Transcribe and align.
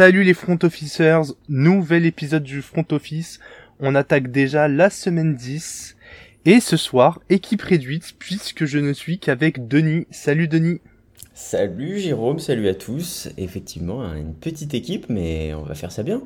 Salut 0.00 0.24
les 0.24 0.32
front 0.32 0.58
officers, 0.62 1.34
nouvel 1.50 2.06
épisode 2.06 2.42
du 2.42 2.62
front 2.62 2.86
office. 2.90 3.38
On 3.80 3.94
attaque 3.94 4.30
déjà 4.30 4.66
la 4.66 4.88
semaine 4.88 5.34
10. 5.34 5.94
Et 6.46 6.60
ce 6.60 6.78
soir, 6.78 7.20
équipe 7.28 7.60
réduite, 7.60 8.14
puisque 8.18 8.64
je 8.64 8.78
ne 8.78 8.94
suis 8.94 9.18
qu'avec 9.18 9.68
Denis. 9.68 10.06
Salut 10.10 10.48
Denis. 10.48 10.80
Salut 11.34 11.98
Jérôme, 11.98 12.38
salut 12.38 12.68
à 12.68 12.74
tous. 12.74 13.28
Effectivement, 13.36 14.02
une 14.14 14.32
petite 14.32 14.72
équipe, 14.72 15.10
mais 15.10 15.52
on 15.52 15.64
va 15.64 15.74
faire 15.74 15.92
ça 15.92 16.02
bien. 16.02 16.22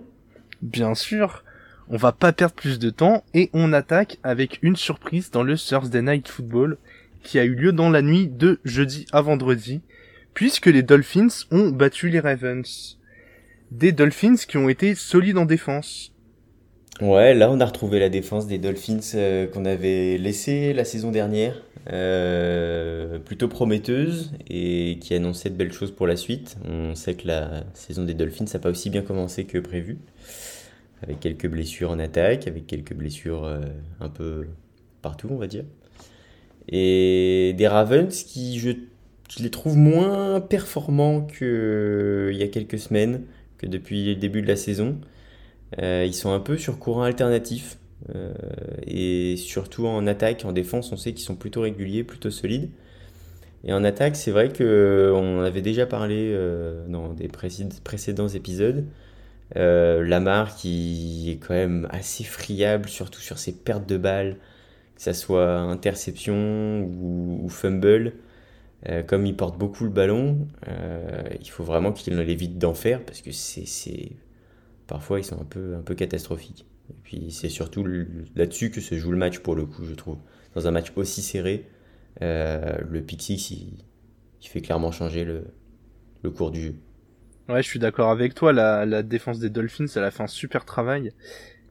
Bien 0.63 0.95
sûr. 0.95 1.43
On 1.89 1.97
va 1.97 2.13
pas 2.13 2.31
perdre 2.31 2.55
plus 2.55 2.79
de 2.79 2.91
temps 2.91 3.25
et 3.35 3.51
on 3.55 3.73
attaque 3.73 4.19
avec 4.23 4.61
une 4.63 4.77
surprise 4.77 5.33
dans 5.33 5.43
le 5.43 5.59
Thursday 5.59 6.01
Night 6.01 6.29
Football 6.29 6.79
qui 7.25 7.41
a 7.41 7.45
eu 7.45 7.57
lieu 7.57 7.73
dans 7.73 7.91
la 7.91 8.03
nuit 8.03 8.29
de 8.29 8.61
jeudi 8.65 9.07
à 9.11 9.21
vendredi 9.21 9.81
puisque 10.33 10.67
les 10.67 10.85
Dolphins 10.85 11.45
ont 11.51 11.71
battu 11.71 12.09
les 12.09 12.21
Ravens. 12.21 13.01
Des 13.71 13.93
Dolphins 13.93 14.37
qui 14.37 14.57
ont 14.57 14.69
été 14.69 14.95
solides 14.95 15.39
en 15.39 15.47
défense. 15.47 16.13
Ouais, 17.01 17.35
là 17.35 17.51
on 17.51 17.59
a 17.59 17.67
retrouvé 17.67 17.99
la 17.99 18.09
défense 18.09 18.47
des 18.47 18.59
Dolphins 18.59 19.01
euh, 19.17 19.49
qu'on 19.49 19.65
avait 19.65 20.17
laissée 20.17 20.73
la 20.73 20.85
saison 20.85 21.11
dernière, 21.11 21.61
euh, 21.93 23.19
plutôt 23.19 23.49
prometteuse 23.49 24.33
et 24.49 24.99
qui 25.01 25.13
annonçait 25.15 25.51
de 25.51 25.57
belles 25.57 25.73
choses 25.73 25.91
pour 25.91 26.07
la 26.07 26.15
suite. 26.15 26.57
On 26.65 26.95
sait 26.95 27.15
que 27.15 27.27
la 27.27 27.65
saison 27.75 28.05
des 28.05 28.15
Dolphins 28.15 28.45
n'a 28.53 28.61
pas 28.61 28.71
aussi 28.71 28.91
bien 28.91 29.03
commencé 29.03 29.45
que 29.45 29.59
prévu, 29.59 29.99
avec 31.03 31.19
quelques 31.19 31.49
blessures 31.49 31.91
en 31.91 31.99
attaque, 31.99 32.47
avec 32.47 32.69
quelques 32.69 32.95
blessures 32.95 33.45
euh, 33.45 33.61
un 33.99 34.09
peu 34.09 34.47
partout, 35.03 35.29
on 35.33 35.37
va 35.37 35.49
dire. 35.49 35.65
Et 36.69 37.55
des 37.59 37.67
Ravens 37.67 38.23
qui, 38.23 38.61
je, 38.61 38.71
je 39.37 39.43
les 39.43 39.51
trouve 39.51 39.77
moins 39.77 40.41
performants 40.41 41.23
qu'il 41.23 42.37
y 42.37 42.43
a 42.45 42.49
quelques 42.49 42.79
semaines, 42.79 43.23
depuis 43.67 44.07
le 44.07 44.17
début 44.17 44.43
de 44.43 44.49
la 44.49 44.57
saison. 44.57 44.99
Euh, 45.83 46.05
ils 46.07 46.15
sont 46.15 46.33
un 46.33 46.41
peu 46.41 46.57
sur 46.57 46.79
courant 46.79 47.03
alternatif. 47.03 47.79
Euh, 48.15 48.35
et 48.87 49.37
surtout 49.37 49.87
en 49.87 50.07
attaque, 50.07 50.45
en 50.45 50.53
défense, 50.53 50.93
on 50.93 50.97
sait 50.97 51.13
qu'ils 51.13 51.25
sont 51.25 51.37
plutôt 51.37 51.63
réguliers, 51.63 52.05
plutôt 52.05 52.31
solides. 52.31 52.71
Et 53.65 53.73
en 53.73 53.83
attaque, 53.83 54.17
c'est 54.17 54.31
vrai 54.31 54.53
qu'on 54.53 55.41
avait 55.41 55.63
déjà 55.63 55.87
parlé 55.87 56.31
euh, 56.33 56.87
dans 56.89 57.15
des 57.15 57.29
précédents 57.29 58.29
épisodes. 58.29 58.85
Lamar 59.55 60.57
qui 60.57 61.31
est 61.31 61.37
quand 61.37 61.55
même 61.55 61.87
assez 61.91 62.25
friable, 62.25 62.89
surtout 62.89 63.21
sur 63.21 63.39
ses 63.39 63.53
pertes 63.53 63.89
de 63.89 63.97
balles, 63.97 64.37
que 64.97 65.03
ce 65.03 65.13
soit 65.13 65.59
interception 65.59 66.83
ou, 66.83 67.49
fumble. 67.49 68.15
Comme 69.07 69.27
il 69.27 69.37
porte 69.37 69.59
beaucoup 69.59 69.85
le 69.85 69.91
ballon, 69.91 70.47
il 71.41 71.49
faut 71.49 71.65
vraiment 71.65 71.93
qu'il 71.93 72.19
évite 72.19 72.59
d'en 72.59 72.75
faire 72.75 73.05
parce 73.05 73.21
que 73.23 73.33
c'est 73.33 74.13
parfois 74.87 75.21
ils 75.21 75.25
sont 75.25 75.41
un 75.41 75.45
peu, 75.45 75.75
un 75.77 75.83
peu 75.83 75.95
catastrophiques. 75.95 76.67
Et 76.91 76.97
puis 77.03 77.31
c'est 77.31 77.49
surtout 77.49 77.85
là-dessus 78.37 78.71
que 78.71 78.81
se 78.81 78.95
joue 78.97 79.11
le 79.11 79.17
match 79.17 79.39
pour 79.39 79.55
le 79.55 79.65
coup, 79.65 79.85
je 79.85 79.95
trouve. 79.95 80.19
Dans 80.55 80.69
un 80.69 80.71
match 80.71 80.93
aussi 80.97 81.23
serré, 81.23 81.67
euh, 82.23 82.77
le 82.89 83.03
Pixix, 83.03 83.51
il, 83.51 83.85
fait 84.49 84.61
clairement 84.61 84.93
changer 84.93 85.25
le, 85.25 85.45
le, 86.23 86.31
cours 86.31 86.51
du 86.51 86.61
jeu. 86.61 86.75
Ouais, 87.49 87.63
je 87.63 87.69
suis 87.69 87.79
d'accord 87.79 88.11
avec 88.11 88.35
toi. 88.35 88.53
La, 88.53 88.85
la, 88.85 89.03
défense 89.03 89.39
des 89.39 89.49
Dolphins, 89.49 89.87
elle 89.97 90.05
a 90.05 90.11
fait 90.11 90.23
un 90.23 90.29
super 90.29 90.65
travail. 90.65 91.13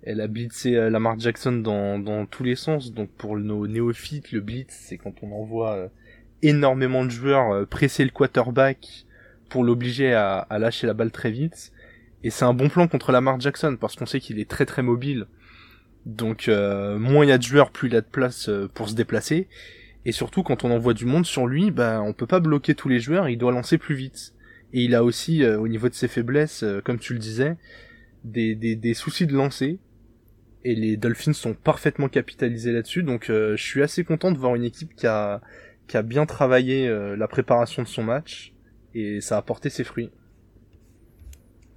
Elle 0.01 0.19
a 0.19 0.27
blitzé 0.27 0.75
euh, 0.75 0.89
Lamar 0.89 1.17
Jackson 1.19 1.53
dans, 1.53 1.99
dans 1.99 2.25
tous 2.25 2.43
les 2.43 2.55
sens. 2.55 2.91
Donc 2.91 3.09
pour 3.11 3.37
nos 3.37 3.67
néophytes, 3.67 4.31
le 4.31 4.41
blitz, 4.41 4.71
c'est 4.71 4.97
quand 4.97 5.13
on 5.21 5.31
envoie 5.31 5.73
euh, 5.75 5.87
énormément 6.43 7.05
de 7.05 7.09
joueurs 7.09 7.67
presser 7.67 8.03
le 8.03 8.11
quarterback 8.11 9.05
pour 9.53 9.63
l'obliger 9.63 10.13
à, 10.13 10.47
lâcher 10.57 10.87
la 10.87 10.95
balle 10.95 11.11
très 11.11 11.29
vite. 11.29 11.71
Et 12.23 12.31
c'est 12.31 12.43
un 12.43 12.55
bon 12.55 12.69
plan 12.69 12.87
contre 12.87 13.11
Lamar 13.11 13.39
Jackson 13.39 13.77
parce 13.79 13.95
qu'on 13.95 14.07
sait 14.07 14.19
qu'il 14.19 14.39
est 14.39 14.49
très 14.49 14.65
très 14.65 14.81
mobile. 14.81 15.27
Donc 16.07 16.47
euh, 16.47 16.97
moins 16.97 17.23
il 17.23 17.29
y 17.29 17.31
a 17.31 17.37
de 17.37 17.43
joueurs, 17.43 17.69
plus 17.69 17.87
il 17.87 17.95
a 17.95 18.01
de 18.01 18.07
place 18.07 18.49
euh, 18.49 18.67
pour 18.73 18.89
se 18.89 18.95
déplacer. 18.95 19.47
Et 20.05 20.11
surtout 20.11 20.41
quand 20.41 20.63
on 20.63 20.71
envoie 20.71 20.95
du 20.95 21.05
monde 21.05 21.27
sur 21.27 21.45
lui, 21.45 21.69
bah 21.69 22.01
on 22.01 22.13
peut 22.13 22.25
pas 22.25 22.39
bloquer 22.39 22.73
tous 22.73 22.89
les 22.89 22.99
joueurs, 22.99 23.29
il 23.29 23.37
doit 23.37 23.51
lancer 23.51 23.77
plus 23.77 23.93
vite. 23.93 24.33
Et 24.73 24.83
il 24.83 24.95
a 24.95 25.03
aussi 25.03 25.43
euh, 25.43 25.59
au 25.59 25.67
niveau 25.67 25.87
de 25.87 25.93
ses 25.93 26.07
faiblesses, 26.07 26.65
comme 26.83 26.97
tu 26.97 27.13
le 27.13 27.19
disais, 27.19 27.55
des, 28.23 28.55
des, 28.55 28.75
des, 28.75 28.95
soucis 28.95 29.27
de 29.27 29.33
lancer. 29.33 29.77
Et 30.65 30.73
les 30.73 30.97
Dolphins 30.97 31.33
sont 31.33 31.53
parfaitement 31.53 32.09
capitalisés 32.09 32.71
là-dessus. 32.71 33.03
Donc 33.03 33.25
je 33.27 33.55
suis 33.55 33.83
assez 33.83 34.03
content 34.03 34.31
de 34.31 34.37
voir 34.39 34.55
une 34.55 34.63
équipe 34.63 34.95
qui 34.95 35.05
a, 35.05 35.41
qui 35.87 35.97
a 35.97 36.01
bien 36.01 36.25
travaillé 36.25 36.87
la 37.15 37.27
préparation 37.27 37.83
de 37.83 37.87
son 37.87 38.03
match. 38.03 38.53
Et 38.95 39.21
ça 39.21 39.37
a 39.37 39.41
porté 39.41 39.69
ses 39.69 39.83
fruits. 39.83 40.11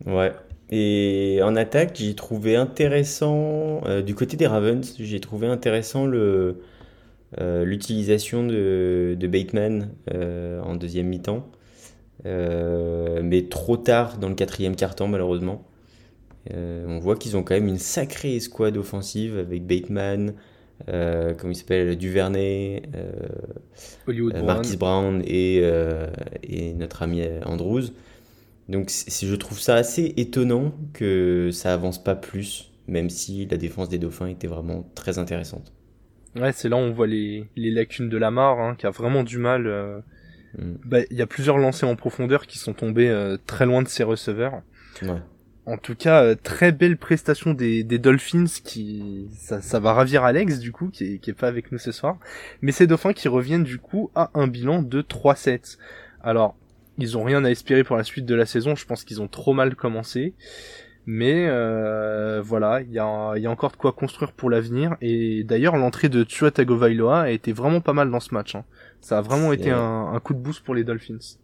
Ouais. 0.04 0.32
Et 0.70 1.40
en 1.42 1.54
attaque, 1.54 1.96
j'ai 1.96 2.14
trouvé 2.14 2.56
intéressant, 2.56 3.82
euh, 3.86 4.02
du 4.02 4.14
côté 4.14 4.36
des 4.36 4.46
Ravens, 4.46 4.96
j'ai 4.98 5.20
trouvé 5.20 5.46
intéressant 5.46 6.08
euh, 6.08 6.54
l'utilisation 7.64 8.44
de, 8.44 9.16
de 9.18 9.26
Bateman 9.28 9.90
euh, 10.12 10.60
en 10.62 10.74
deuxième 10.74 11.06
mi-temps. 11.06 11.48
mais 12.24 13.46
trop 13.48 13.76
tard 13.76 14.18
dans 14.18 14.28
le 14.28 14.34
quatrième 14.34 14.74
quart-temps, 14.74 15.08
malheureusement. 15.08 15.64
on 16.52 16.98
voit 16.98 17.16
qu'ils 17.16 17.36
ont 17.36 17.42
quand 17.44 17.54
même 17.54 17.68
une 17.68 17.78
sacrée 17.78 18.34
escouade 18.36 18.76
offensive 18.76 19.38
avec 19.38 19.64
Bateman, 19.66 20.34
comme 20.86 21.52
il 21.52 21.56
s'appelle, 21.56 21.96
Duvernay, 21.96 22.82
Marquis 24.06 24.76
Brown 24.76 25.22
et, 25.24 25.62
et 26.42 26.74
notre 26.74 27.02
ami 27.02 27.22
Andrews. 27.44 27.84
Donc 28.68 28.90
je 28.90 29.34
trouve 29.36 29.60
ça 29.60 29.76
assez 29.76 30.12
étonnant 30.16 30.74
que 30.92 31.50
ça 31.52 31.72
avance 31.72 32.02
pas 32.02 32.16
plus, 32.16 32.72
même 32.88 33.10
si 33.10 33.46
la 33.46 33.56
défense 33.56 33.88
des 33.88 33.98
Dauphins 33.98 34.28
était 34.28 34.48
vraiment 34.48 34.90
très 34.94 35.18
intéressante. 35.18 35.72
Ouais, 36.34 36.52
c'est 36.52 36.68
là 36.68 36.76
où 36.76 36.80
on 36.80 36.92
voit 36.92 37.06
les, 37.06 37.46
les 37.56 37.70
lacunes 37.70 38.08
de 38.08 38.16
Lamar, 38.18 38.60
hein, 38.60 38.74
qui 38.76 38.86
a 38.86 38.90
vraiment 38.90 39.22
du 39.22 39.38
mal. 39.38 39.66
Euh... 39.66 40.00
Mm. 40.58 40.74
Bah, 40.84 40.98
il 41.10 41.16
y 41.16 41.22
a 41.22 41.26
plusieurs 41.26 41.56
lancers 41.56 41.88
en 41.88 41.96
profondeur 41.96 42.46
qui 42.46 42.58
sont 42.58 42.74
tombés 42.74 43.08
euh, 43.08 43.38
très 43.46 43.64
loin 43.64 43.82
de 43.82 43.88
ses 43.88 44.02
receveurs. 44.02 44.60
Ouais. 45.00 45.22
En 45.66 45.78
tout 45.78 45.96
cas, 45.96 46.22
euh, 46.22 46.36
très 46.40 46.70
belle 46.70 46.96
prestation 46.96 47.52
des, 47.52 47.82
des 47.82 47.98
Dolphins 47.98 48.46
qui 48.62 49.28
ça, 49.36 49.60
ça, 49.60 49.80
va 49.80 49.92
ravir 49.92 50.22
Alex 50.22 50.60
du 50.60 50.70
coup 50.70 50.90
qui 50.90 51.14
est, 51.14 51.18
qui 51.18 51.30
est 51.30 51.34
pas 51.34 51.48
avec 51.48 51.72
nous 51.72 51.78
ce 51.78 51.90
soir. 51.90 52.18
Mais 52.62 52.70
ces 52.70 52.86
Dauphins 52.86 53.12
qui 53.12 53.26
reviennent 53.26 53.64
du 53.64 53.78
coup 53.78 54.10
à 54.14 54.30
un 54.34 54.46
bilan 54.46 54.82
de 54.82 55.02
3-7. 55.02 55.78
Alors 56.22 56.56
ils 56.98 57.18
ont 57.18 57.24
rien 57.24 57.44
à 57.44 57.50
espérer 57.50 57.82
pour 57.82 57.96
la 57.96 58.04
suite 58.04 58.26
de 58.26 58.34
la 58.34 58.46
saison. 58.46 58.76
Je 58.76 58.86
pense 58.86 59.04
qu'ils 59.04 59.20
ont 59.20 59.28
trop 59.28 59.54
mal 59.54 59.74
commencé. 59.74 60.34
Mais 61.08 61.46
euh, 61.48 62.42
voilà, 62.42 62.80
il 62.80 62.90
y 62.90 62.98
a, 62.98 63.34
y 63.36 63.46
a, 63.46 63.50
encore 63.50 63.70
de 63.70 63.76
quoi 63.76 63.92
construire 63.92 64.32
pour 64.32 64.50
l'avenir. 64.50 64.96
Et 65.00 65.44
d'ailleurs, 65.44 65.76
l'entrée 65.76 66.08
de 66.08 66.24
Tua 66.24 66.50
Tagovailoa 66.50 67.22
a 67.22 67.30
été 67.30 67.52
vraiment 67.52 67.80
pas 67.80 67.92
mal 67.92 68.10
dans 68.10 68.18
ce 68.18 68.34
match. 68.34 68.56
Hein. 68.56 68.64
Ça 69.00 69.18
a 69.18 69.20
vraiment 69.20 69.52
été 69.52 69.70
un, 69.70 70.10
un, 70.12 70.20
coup 70.20 70.34
de 70.34 70.40
boost 70.40 70.64
pour 70.64 70.74
les 70.74 70.82
Dolphins. 70.82 71.38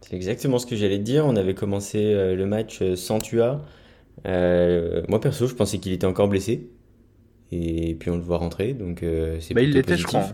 C'est 0.00 0.14
exactement 0.14 0.58
ce 0.58 0.66
que 0.66 0.76
j'allais 0.76 0.98
te 0.98 1.02
dire. 1.02 1.26
On 1.26 1.36
avait 1.36 1.54
commencé 1.54 1.98
euh, 1.98 2.34
le 2.34 2.46
match 2.46 2.80
euh, 2.82 2.96
sans 2.96 3.18
Tua. 3.18 3.64
Euh, 4.26 5.02
moi 5.08 5.20
perso, 5.20 5.46
je 5.46 5.54
pensais 5.54 5.78
qu'il 5.78 5.92
était 5.92 6.06
encore 6.06 6.28
blessé. 6.28 6.70
Et 7.50 7.94
puis 7.94 8.10
on 8.10 8.16
le 8.16 8.22
voit 8.22 8.36
rentrer, 8.36 8.74
donc 8.74 9.02
c'est 9.40 9.54
bah, 9.54 9.62
il 9.62 9.72
l'était, 9.72 9.96
je 9.96 10.04
crois. 10.04 10.28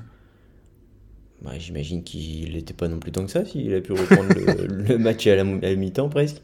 Bah, 1.43 1.53
j'imagine 1.59 2.03
qu'il 2.03 2.55
n'était 2.55 2.75
pas 2.75 2.89
non 2.89 2.99
plus 2.99 3.13
tant 3.13 3.25
que 3.25 3.31
ça, 3.31 3.45
s'il 3.45 3.73
a 3.73 3.81
pu 3.81 3.93
reprendre 3.93 4.31
le, 4.35 4.99
match 4.99 5.25
à 5.29 5.37
la, 5.37 5.45
mi-temps 5.45 6.09
presque. 6.09 6.43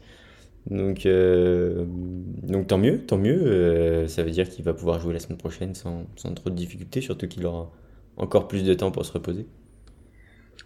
Donc, 0.69 1.05
donc 1.05 2.67
tant 2.67 2.77
mieux, 2.77 2.99
tant 2.99 3.17
mieux. 3.17 4.07
Ça 4.07 4.23
veut 4.23 4.31
dire 4.31 4.47
qu'il 4.47 4.63
va 4.63 4.73
pouvoir 4.73 5.01
jouer 5.01 5.11
la 5.11 5.19
semaine 5.19 5.37
prochaine 5.37 5.75
sans, 5.75 6.05
sans 6.15 6.33
trop 6.33 6.49
de 6.49 6.55
difficultés, 6.55 7.01
surtout 7.01 7.27
qu'il 7.27 7.45
aura 7.45 7.69
encore 8.15 8.47
plus 8.47 8.63
de 8.63 8.73
temps 8.73 8.91
pour 8.91 9.05
se 9.05 9.11
reposer. 9.11 9.45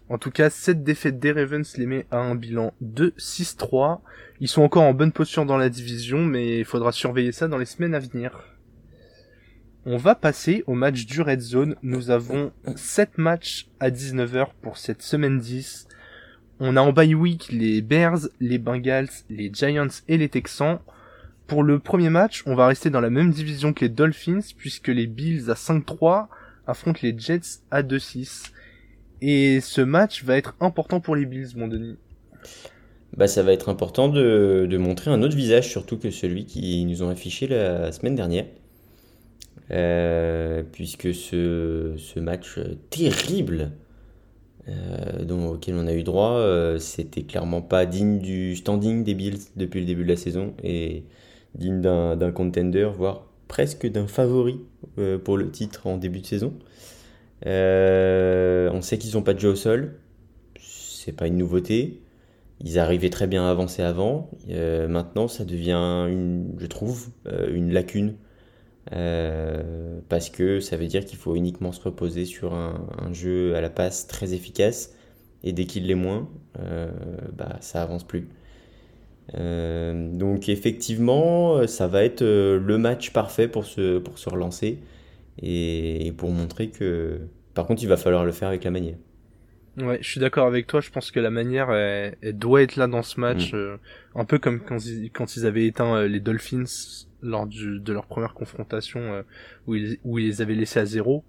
En 0.08 0.20
tout 0.20 0.30
cas, 0.30 0.52
cette 0.52 0.84
défaite 0.84 1.20
des 1.20 1.32
Ravens 1.32 1.78
les 1.78 1.88
met 1.88 2.06
à 2.12 2.18
un 2.18 2.36
bilan 2.36 2.74
de 2.80 3.14
6-3. 3.18 4.02
Ils 4.40 4.48
sont 4.48 4.62
encore 4.62 4.84
en 4.84 4.94
bonne 4.94 5.12
posture 5.12 5.46
dans 5.46 5.58
la 5.58 5.70
division, 5.70 6.20
mais 6.20 6.60
il 6.60 6.66
faudra 6.66 6.92
surveiller 6.92 7.32
ça 7.32 7.48
dans 7.48 7.58
les 7.58 7.66
semaines 7.66 7.96
à 7.96 8.00
venir. 8.00 8.38
On 9.88 9.98
va 9.98 10.14
passer 10.14 10.64
au 10.68 10.74
match 10.74 11.06
du 11.06 11.22
Red 11.22 11.42
Zone. 11.42 11.76
Nous 11.82 12.12
avons 12.12 12.52
7 12.76 13.18
matchs 13.18 13.68
à 13.80 13.90
19h 13.90 14.48
pour 14.62 14.78
cette 14.78 15.02
semaine 15.02 15.40
10. 15.40 15.88
On 16.60 16.78
a 16.78 16.82
en 16.82 16.94
bye 16.94 17.16
week 17.16 17.52
les 17.52 17.82
Bears, 17.82 18.28
les 18.40 18.60
Bengals, 18.60 19.10
les 19.30 19.52
Giants 19.52 20.02
et 20.08 20.18
les 20.18 20.30
Texans. 20.30 20.80
Pour 21.48 21.64
le 21.64 21.80
premier 21.80 22.10
match, 22.10 22.44
on 22.46 22.56
va 22.56 22.68
rester 22.68 22.90
dans 22.90 23.02
la 23.02 23.10
même 23.10 23.32
division 23.32 23.74
que 23.74 23.86
les 23.86 23.90
Dolphins 23.90 24.40
puisque 24.58 24.88
les 24.88 25.08
Bills 25.08 25.50
à 25.50 25.54
5-3 25.54 26.28
affrontent 26.68 27.02
les 27.04 27.18
Jets 27.18 27.60
à 27.72 27.84
2-6. 27.84 28.52
Et 29.22 29.60
ce 29.62 29.82
match 29.82 30.24
va 30.24 30.38
être 30.38 30.56
important 30.60 31.00
pour 31.00 31.16
les 31.16 31.26
Bills, 31.26 31.50
mon 31.56 31.68
Denis. 31.68 31.98
Bah, 33.16 33.28
ça 33.28 33.44
va 33.44 33.54
être 33.54 33.70
important 33.70 34.10
de, 34.10 34.68
de 34.70 34.78
montrer 34.78 35.10
un 35.10 35.22
autre 35.24 35.36
visage, 35.36 35.70
surtout 35.70 35.98
que 35.98 36.12
celui 36.12 36.46
qui 36.46 36.84
nous 36.86 37.02
ont 37.02 37.10
affiché 37.10 37.48
la 37.48 37.92
semaine 37.92 38.16
dernière. 38.16 38.46
Euh, 39.72 40.62
puisque 40.72 41.14
ce, 41.14 41.94
ce, 41.98 42.20
match 42.20 42.60
terrible 42.92 43.72
dont, 45.24 45.54
auquel 45.54 45.76
on 45.76 45.88
a 45.88 45.94
eu 45.94 46.04
droit, 46.04 46.44
c'était 46.80 47.24
clairement 47.24 47.62
pas 47.62 47.86
digne 47.86 48.20
du 48.20 48.56
standing 48.56 49.04
des 49.04 49.14
Bills 49.14 49.40
depuis 49.56 49.80
le 49.80 49.86
début 49.86 50.04
de 50.04 50.10
la 50.10 50.18
saison 50.18 50.54
et 50.64 51.04
digne 51.56 51.82
d'un 51.82 52.32
contender, 52.32 52.90
voire 52.96 53.28
presque 53.48 53.88
d'un 53.88 54.08
favori 54.08 54.60
pour 55.24 55.38
le 55.38 55.50
titre 55.52 55.88
en 55.88 55.98
début 55.98 56.20
de 56.20 56.26
saison. 56.26 56.54
On 57.46 58.82
sait 58.82 58.98
qu'ils 58.98 59.14
n'ont 59.16 59.24
pas 59.24 59.34
de 59.34 59.40
jeu 59.40 59.50
au 59.50 59.56
sol, 59.56 59.96
c'est 60.60 61.16
pas 61.16 61.28
une 61.28 61.38
nouveauté. 61.38 62.02
Ils 62.62 62.80
arrivaient 62.80 63.10
très 63.10 63.28
bien 63.28 63.46
à 63.46 63.52
avancer 63.52 63.82
avant. 63.84 64.30
Euh, 64.50 64.88
maintenant, 64.88 65.28
ça 65.28 65.46
devient, 65.46 66.10
je 66.58 66.66
trouve, 66.66 67.10
euh, 67.28 67.54
une 67.54 67.72
lacune. 67.72 68.16
Euh, 68.94 70.00
parce 70.10 70.30
que 70.30 70.60
ça 70.60 70.78
veut 70.78 70.86
dire 70.88 71.06
qu'il 71.06 71.18
faut 71.18 71.36
uniquement 71.36 71.72
se 71.72 71.82
reposer 71.82 72.26
sur 72.26 72.54
un, 72.54 73.12
jeu 73.14 73.56
à 73.56 73.62
la 73.62 73.70
passe 73.70 74.08
très 74.08 74.34
efficace. 74.34 74.94
Et 75.44 75.54
dès 75.54 75.66
qu'il 75.66 75.88
l'est 75.88 75.96
moins, 75.96 76.28
bah, 77.34 77.58
ça 77.62 77.84
avance 77.84 78.04
plus. 78.04 78.30
donc 79.34 80.50
effectivement, 80.50 81.68
ça 81.68 81.88
va 81.88 82.04
être 82.04 82.24
le 82.24 82.78
match 82.78 83.12
parfait 83.12 83.48
pour 83.48 83.66
se 83.66 84.30
relancer 84.30 84.80
et 85.42 86.14
pour 86.18 86.32
montrer 86.32 86.70
que... 86.70 87.20
Par 87.56 87.66
contre, 87.66 87.82
il 87.82 87.88
va 87.88 87.98
falloir 87.98 88.26
le 88.26 88.32
faire 88.32 88.50
avec 88.50 88.64
la 88.64 88.72
manière. 88.72 88.98
Ouais, 89.78 89.98
je 90.02 90.10
suis 90.10 90.20
d'accord 90.20 90.46
avec 90.46 90.68
toi. 90.68 90.82
Je 90.82 90.90
pense 90.90 91.10
que 91.12 91.20
la 91.20 91.32
manière, 91.32 91.72
elle, 91.72 92.38
doit 92.38 92.62
être 92.62 92.76
là 92.76 92.88
dans 92.88 93.02
ce 93.02 93.20
match, 93.20 93.54
mm. 93.54 93.56
euh, 93.56 93.78
un 94.14 94.26
peu 94.26 94.38
comme 94.38 94.60
quand 94.60 94.86
ils, 94.86 95.10
quand 95.12 95.36
ils 95.36 95.46
avaient 95.46 95.66
éteint 95.66 95.96
euh, 95.96 96.08
les 96.08 96.20
Dolphins 96.20 96.66
lors 97.22 97.48
du, 97.48 97.80
de 97.80 97.94
leur 97.94 98.06
première 98.06 98.34
confrontation 98.34 99.00
euh, 99.00 99.22
où, 99.68 99.76
ils, 99.76 99.98
où 100.04 100.20
ils 100.20 100.28
les 100.28 100.42
avaient 100.42 100.56
laissés 100.56 100.80
à 100.80 100.86
zéro. 100.86 101.24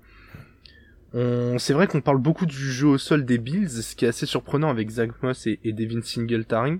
C'est 1.56 1.72
vrai 1.72 1.86
qu'on 1.86 2.02
parle 2.02 2.18
beaucoup 2.18 2.44
du 2.44 2.54
jeu 2.54 2.88
au 2.88 2.98
sol 2.98 3.24
des 3.24 3.38
Bills, 3.38 3.70
ce 3.70 3.96
qui 3.96 4.04
est 4.04 4.08
assez 4.08 4.26
surprenant 4.26 4.68
avec 4.68 4.90
Zach 4.90 5.22
Moss 5.22 5.46
et, 5.46 5.58
et 5.64 5.72
Devin 5.72 6.02
Singletary. 6.02 6.78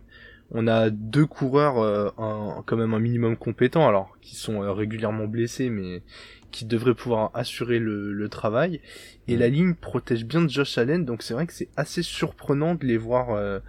On 0.51 0.67
a 0.67 0.91
deux 0.91 1.25
coureurs 1.25 1.79
un, 2.19 2.63
quand 2.67 2.77
même 2.77 2.93
un 2.93 2.99
minimum 2.99 3.39
compétents, 3.39 3.89
alors 3.89 4.19
qui 4.21 4.37
sont 4.37 4.61
régulièrement 4.75 5.25
blessés, 5.25 5.71
mais 5.71 6.03
qui 6.51 6.65
devrait 6.65 6.95
pouvoir 6.95 7.31
assurer 7.35 7.79
le, 7.79 8.29
travail. 8.29 8.81
Et 9.29 9.37
la 9.37 9.49
ligne 9.49 9.75
protège 9.75 10.25
bien 10.25 10.47
Josh 10.49 10.79
Allen, 10.79 11.05
donc 11.05 11.23
c'est 11.23 11.35
vrai 11.35 11.47
que 11.47 11.53
c'est 11.53 11.69
assez 11.77 12.03
surprenant 12.03 12.75
de 12.75 12.85
les 12.85 12.97
voir 12.97 13.31
euh, 13.31 13.61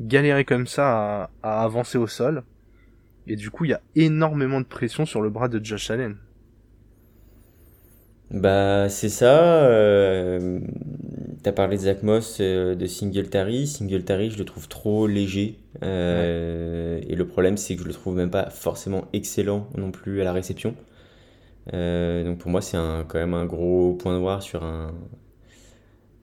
galérer 0.00 0.44
comme 0.44 0.66
ça 0.66 1.30
à, 1.42 1.62
avancer 1.62 1.98
au 1.98 2.06
sol. 2.06 2.42
Et 3.26 3.36
du 3.36 3.50
coup, 3.50 3.64
il 3.64 3.70
y 3.70 3.74
a 3.74 3.80
énormément 3.94 4.60
de 4.60 4.66
pression 4.66 5.04
sur 5.04 5.20
le 5.20 5.30
bras 5.30 5.48
de 5.48 5.62
Josh 5.62 5.90
Allen. 5.90 6.16
Bah, 8.30 8.88
c'est 8.88 9.08
ça. 9.08 9.64
Euh, 9.64 10.60
T'as 11.46 11.52
parlé 11.52 11.76
de 11.76 11.82
Zach 11.82 12.02
Moss, 12.02 12.38
euh, 12.40 12.74
de 12.74 12.86
Singletary. 12.86 13.68
Singletary, 13.68 14.32
je 14.32 14.38
le 14.38 14.44
trouve 14.44 14.66
trop 14.66 15.06
léger. 15.06 15.60
Euh, 15.84 17.00
et 17.06 17.14
le 17.14 17.24
problème, 17.24 17.56
c'est 17.56 17.76
que 17.76 17.82
je 17.82 17.86
le 17.86 17.92
trouve 17.92 18.16
même 18.16 18.32
pas 18.32 18.50
forcément 18.50 19.04
excellent 19.12 19.68
non 19.76 19.92
plus 19.92 20.20
à 20.20 20.24
la 20.24 20.32
réception. 20.32 20.74
Euh, 21.74 22.24
donc 22.24 22.38
pour 22.38 22.50
moi, 22.50 22.60
c'est 22.60 22.76
quand 22.76 23.14
même 23.14 23.34
un 23.34 23.46
gros 23.46 23.94
point 23.94 24.18
noir 24.18 24.42
sur, 24.42 24.64
un, 24.64 24.94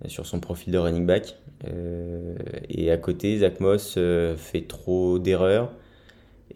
sur 0.07 0.25
son 0.25 0.40
profil 0.40 0.74
de 0.74 0.78
running 0.78 1.06
back. 1.06 1.38
Euh, 1.68 2.36
et 2.69 2.92
à 2.92 2.98
côté, 2.98 3.38
Zach 3.40 3.60
Moss 3.60 3.95
euh, 3.98 4.36
fait 4.36 4.68
trop 4.68 5.19
d'erreurs 5.19 5.74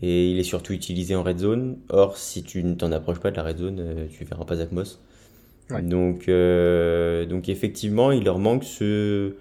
et 0.01 0.29
il 0.29 0.37
est 0.39 0.43
surtout 0.43 0.73
utilisé 0.73 1.15
en 1.15 1.23
red 1.23 1.39
zone. 1.39 1.79
Or, 1.89 2.17
si 2.17 2.43
tu 2.43 2.63
ne 2.63 2.75
t'en 2.75 2.91
approches 2.91 3.19
pas 3.19 3.31
de 3.31 3.35
la 3.35 3.43
red 3.43 3.57
zone, 3.57 4.07
tu 4.09 4.23
verras 4.25 4.45
pas 4.45 4.55
Zach 4.57 4.71
Moss. 4.71 5.01
Donc, 5.69 6.29
donc 6.29 7.49
effectivement, 7.49 8.11
il 8.11 8.23
leur 8.23 8.39
manque 8.39 8.63
ce, 8.63 9.35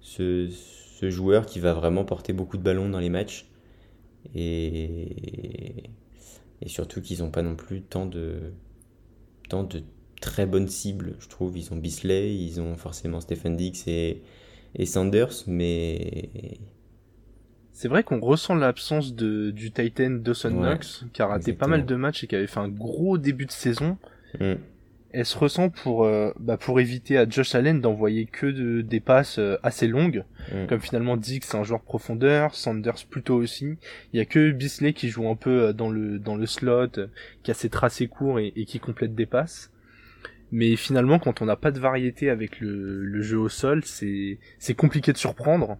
ce, 0.00 0.48
ce, 0.50 1.10
joueur 1.10 1.46
qui 1.46 1.60
va 1.60 1.74
vraiment 1.74 2.04
porter 2.04 2.32
beaucoup 2.32 2.56
de 2.56 2.62
ballons 2.62 2.88
dans 2.88 2.98
les 2.98 3.10
matchs. 3.10 3.46
Et, 4.34 5.84
et 6.60 6.68
surtout 6.68 7.00
qu'ils 7.00 7.20
n'ont 7.20 7.30
pas 7.30 7.42
non 7.42 7.54
plus 7.54 7.82
tant 7.82 8.06
de, 8.06 8.52
de 9.50 9.82
très 10.20 10.46
bonnes 10.46 10.68
cibles, 10.68 11.16
je 11.18 11.28
trouve. 11.28 11.56
Ils 11.56 11.72
ont 11.72 11.76
Bisley, 11.76 12.34
ils 12.34 12.60
ont 12.60 12.76
forcément 12.76 13.20
Stephen 13.20 13.56
Dix 13.56 13.84
et, 13.86 14.22
et 14.74 14.86
Sanders, 14.86 15.44
mais. 15.46 16.30
C'est 17.72 17.88
vrai 17.88 18.02
qu'on 18.02 18.20
ressent 18.20 18.54
l'absence 18.54 19.14
de, 19.14 19.50
du 19.50 19.70
Titan 19.70 20.10
Dawson 20.10 20.50
Knox, 20.50 21.06
qui 21.12 21.22
a 21.22 21.26
raté 21.26 21.54
pas 21.54 21.66
mal 21.66 21.86
de 21.86 21.94
matchs 21.94 22.24
et 22.24 22.26
qui 22.26 22.36
avait 22.36 22.46
fait 22.46 22.60
un 22.60 22.68
gros 22.68 23.16
début 23.16 23.46
de 23.46 23.52
saison. 23.52 23.96
Mm 24.38 24.54
elle 25.12 25.26
se 25.26 25.36
ressent 25.36 25.70
pour 25.70 26.04
euh, 26.04 26.32
bah, 26.38 26.56
pour 26.56 26.80
éviter 26.80 27.18
à 27.18 27.28
Josh 27.28 27.54
Allen 27.54 27.80
d'envoyer 27.80 28.26
que 28.26 28.46
de, 28.46 28.80
des 28.80 29.00
passes 29.00 29.38
euh, 29.38 29.56
assez 29.62 29.86
longues. 29.86 30.24
Mm. 30.52 30.66
comme 30.66 30.80
finalement 30.80 31.16
Dix 31.16 31.40
c'est 31.42 31.56
un 31.56 31.64
joueur 31.64 31.82
profondeur 31.82 32.54
Sanders 32.54 33.06
plutôt 33.08 33.36
aussi. 33.36 33.76
Il 34.12 34.18
y 34.18 34.20
a 34.20 34.24
que 34.24 34.50
Bisley 34.50 34.92
qui 34.92 35.08
joue 35.08 35.28
un 35.28 35.36
peu 35.36 35.62
euh, 35.64 35.72
dans 35.72 35.90
le 35.90 36.18
dans 36.18 36.36
le 36.36 36.46
slot 36.46 37.08
qui 37.42 37.50
a 37.50 37.54
ses 37.54 37.68
tracés 37.68 38.06
courts 38.06 38.38
et, 38.38 38.52
qui 38.52 38.78
complète 38.78 39.14
des 39.14 39.26
passes. 39.26 39.72
Mais 40.52 40.76
finalement 40.76 41.18
quand 41.18 41.42
on 41.42 41.46
n'a 41.46 41.56
pas 41.56 41.72
de 41.72 41.80
variété 41.80 42.30
avec 42.30 42.60
le, 42.60 43.04
le 43.04 43.22
jeu 43.22 43.38
au 43.38 43.48
sol 43.48 43.82
c'est 43.84 44.38
c'est 44.58 44.74
compliqué 44.74 45.12
de 45.12 45.18
surprendre. 45.18 45.78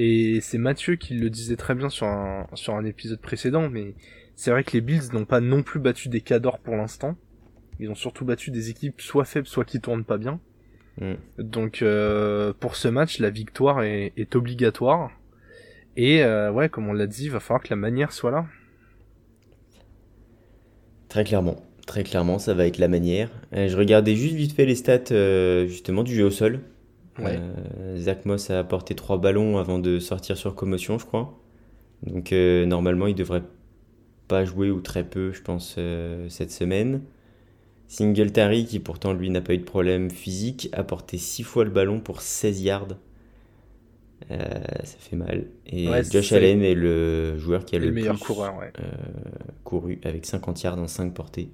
Et 0.00 0.40
c'est 0.40 0.58
Mathieu 0.58 0.94
qui 0.94 1.14
le 1.14 1.28
disait 1.28 1.56
très 1.56 1.74
bien 1.74 1.88
sur 1.88 2.06
un 2.06 2.46
sur 2.54 2.74
un 2.76 2.84
épisode 2.84 3.20
précédent 3.20 3.68
mais 3.68 3.94
c'est 4.36 4.52
vrai 4.52 4.62
que 4.64 4.72
les 4.72 4.80
Bills 4.80 5.12
n'ont 5.12 5.24
pas 5.24 5.40
non 5.40 5.62
plus 5.62 5.80
battu 5.80 6.08
des 6.08 6.20
cadors 6.20 6.60
pour 6.60 6.76
l'instant 6.76 7.16
ils 7.80 7.90
ont 7.90 7.94
surtout 7.94 8.24
battu 8.24 8.50
des 8.50 8.70
équipes 8.70 9.00
soit 9.00 9.24
faibles, 9.24 9.46
soit 9.46 9.64
qui 9.64 9.80
tournent 9.80 10.04
pas 10.04 10.18
bien. 10.18 10.40
Mm. 11.00 11.14
Donc 11.38 11.82
euh, 11.82 12.52
pour 12.58 12.76
ce 12.76 12.88
match, 12.88 13.18
la 13.18 13.30
victoire 13.30 13.82
est, 13.82 14.12
est 14.16 14.36
obligatoire. 14.36 15.10
Et 15.96 16.22
euh, 16.22 16.50
ouais, 16.50 16.68
comme 16.68 16.88
on 16.88 16.92
l'a 16.92 17.06
dit, 17.06 17.24
il 17.24 17.30
va 17.30 17.40
falloir 17.40 17.62
que 17.62 17.70
la 17.70 17.76
manière 17.76 18.12
soit 18.12 18.30
là. 18.30 18.46
Très 21.08 21.24
clairement. 21.24 21.56
Très 21.86 22.04
clairement, 22.04 22.38
ça 22.38 22.52
va 22.52 22.66
être 22.66 22.78
la 22.78 22.88
manière. 22.88 23.30
Euh, 23.54 23.68
je 23.68 23.76
regardais 23.76 24.14
juste 24.14 24.34
vite 24.34 24.52
fait 24.52 24.66
les 24.66 24.74
stats 24.74 25.66
justement 25.66 26.02
du 26.02 26.14
jeu 26.14 26.24
au 26.24 26.30
sol. 26.30 26.60
Ouais. 27.18 27.40
Zach 27.96 28.26
Moss 28.26 28.50
a 28.50 28.60
apporté 28.60 28.94
trois 28.94 29.18
ballons 29.18 29.58
avant 29.58 29.80
de 29.80 29.98
sortir 29.98 30.36
sur 30.36 30.54
commotion, 30.54 30.98
je 30.98 31.06
crois. 31.06 31.36
Donc 32.04 32.30
normalement, 32.30 33.08
il 33.08 33.16
devrait 33.16 33.42
pas 34.28 34.44
jouer 34.44 34.70
ou 34.70 34.80
très 34.80 35.02
peu, 35.02 35.32
je 35.32 35.42
pense, 35.42 35.76
cette 36.28 36.52
semaine. 36.52 37.00
Singletary, 37.88 38.66
qui 38.66 38.80
pourtant 38.80 39.14
lui 39.14 39.30
n'a 39.30 39.40
pas 39.40 39.54
eu 39.54 39.58
de 39.58 39.64
problème 39.64 40.10
physique, 40.10 40.68
a 40.72 40.84
porté 40.84 41.16
6 41.16 41.42
fois 41.42 41.64
le 41.64 41.70
ballon 41.70 42.00
pour 42.00 42.20
16 42.20 42.62
yards. 42.62 42.96
Euh, 44.30 44.36
ça 44.84 44.96
fait 44.98 45.16
mal. 45.16 45.46
Et 45.66 45.88
Josh 46.10 46.32
Allen 46.32 46.62
est 46.62 46.74
le 46.74 47.38
joueur 47.38 47.64
qui 47.64 47.76
a 47.76 47.78
le, 47.78 47.90
meilleur 47.90 48.16
plus 48.16 48.24
coureur, 48.24 48.60
euh, 48.60 48.82
couru 49.64 49.98
avec 50.04 50.26
50 50.26 50.62
yards 50.62 50.78
en 50.78 50.86
5 50.86 51.14
portées. 51.14 51.48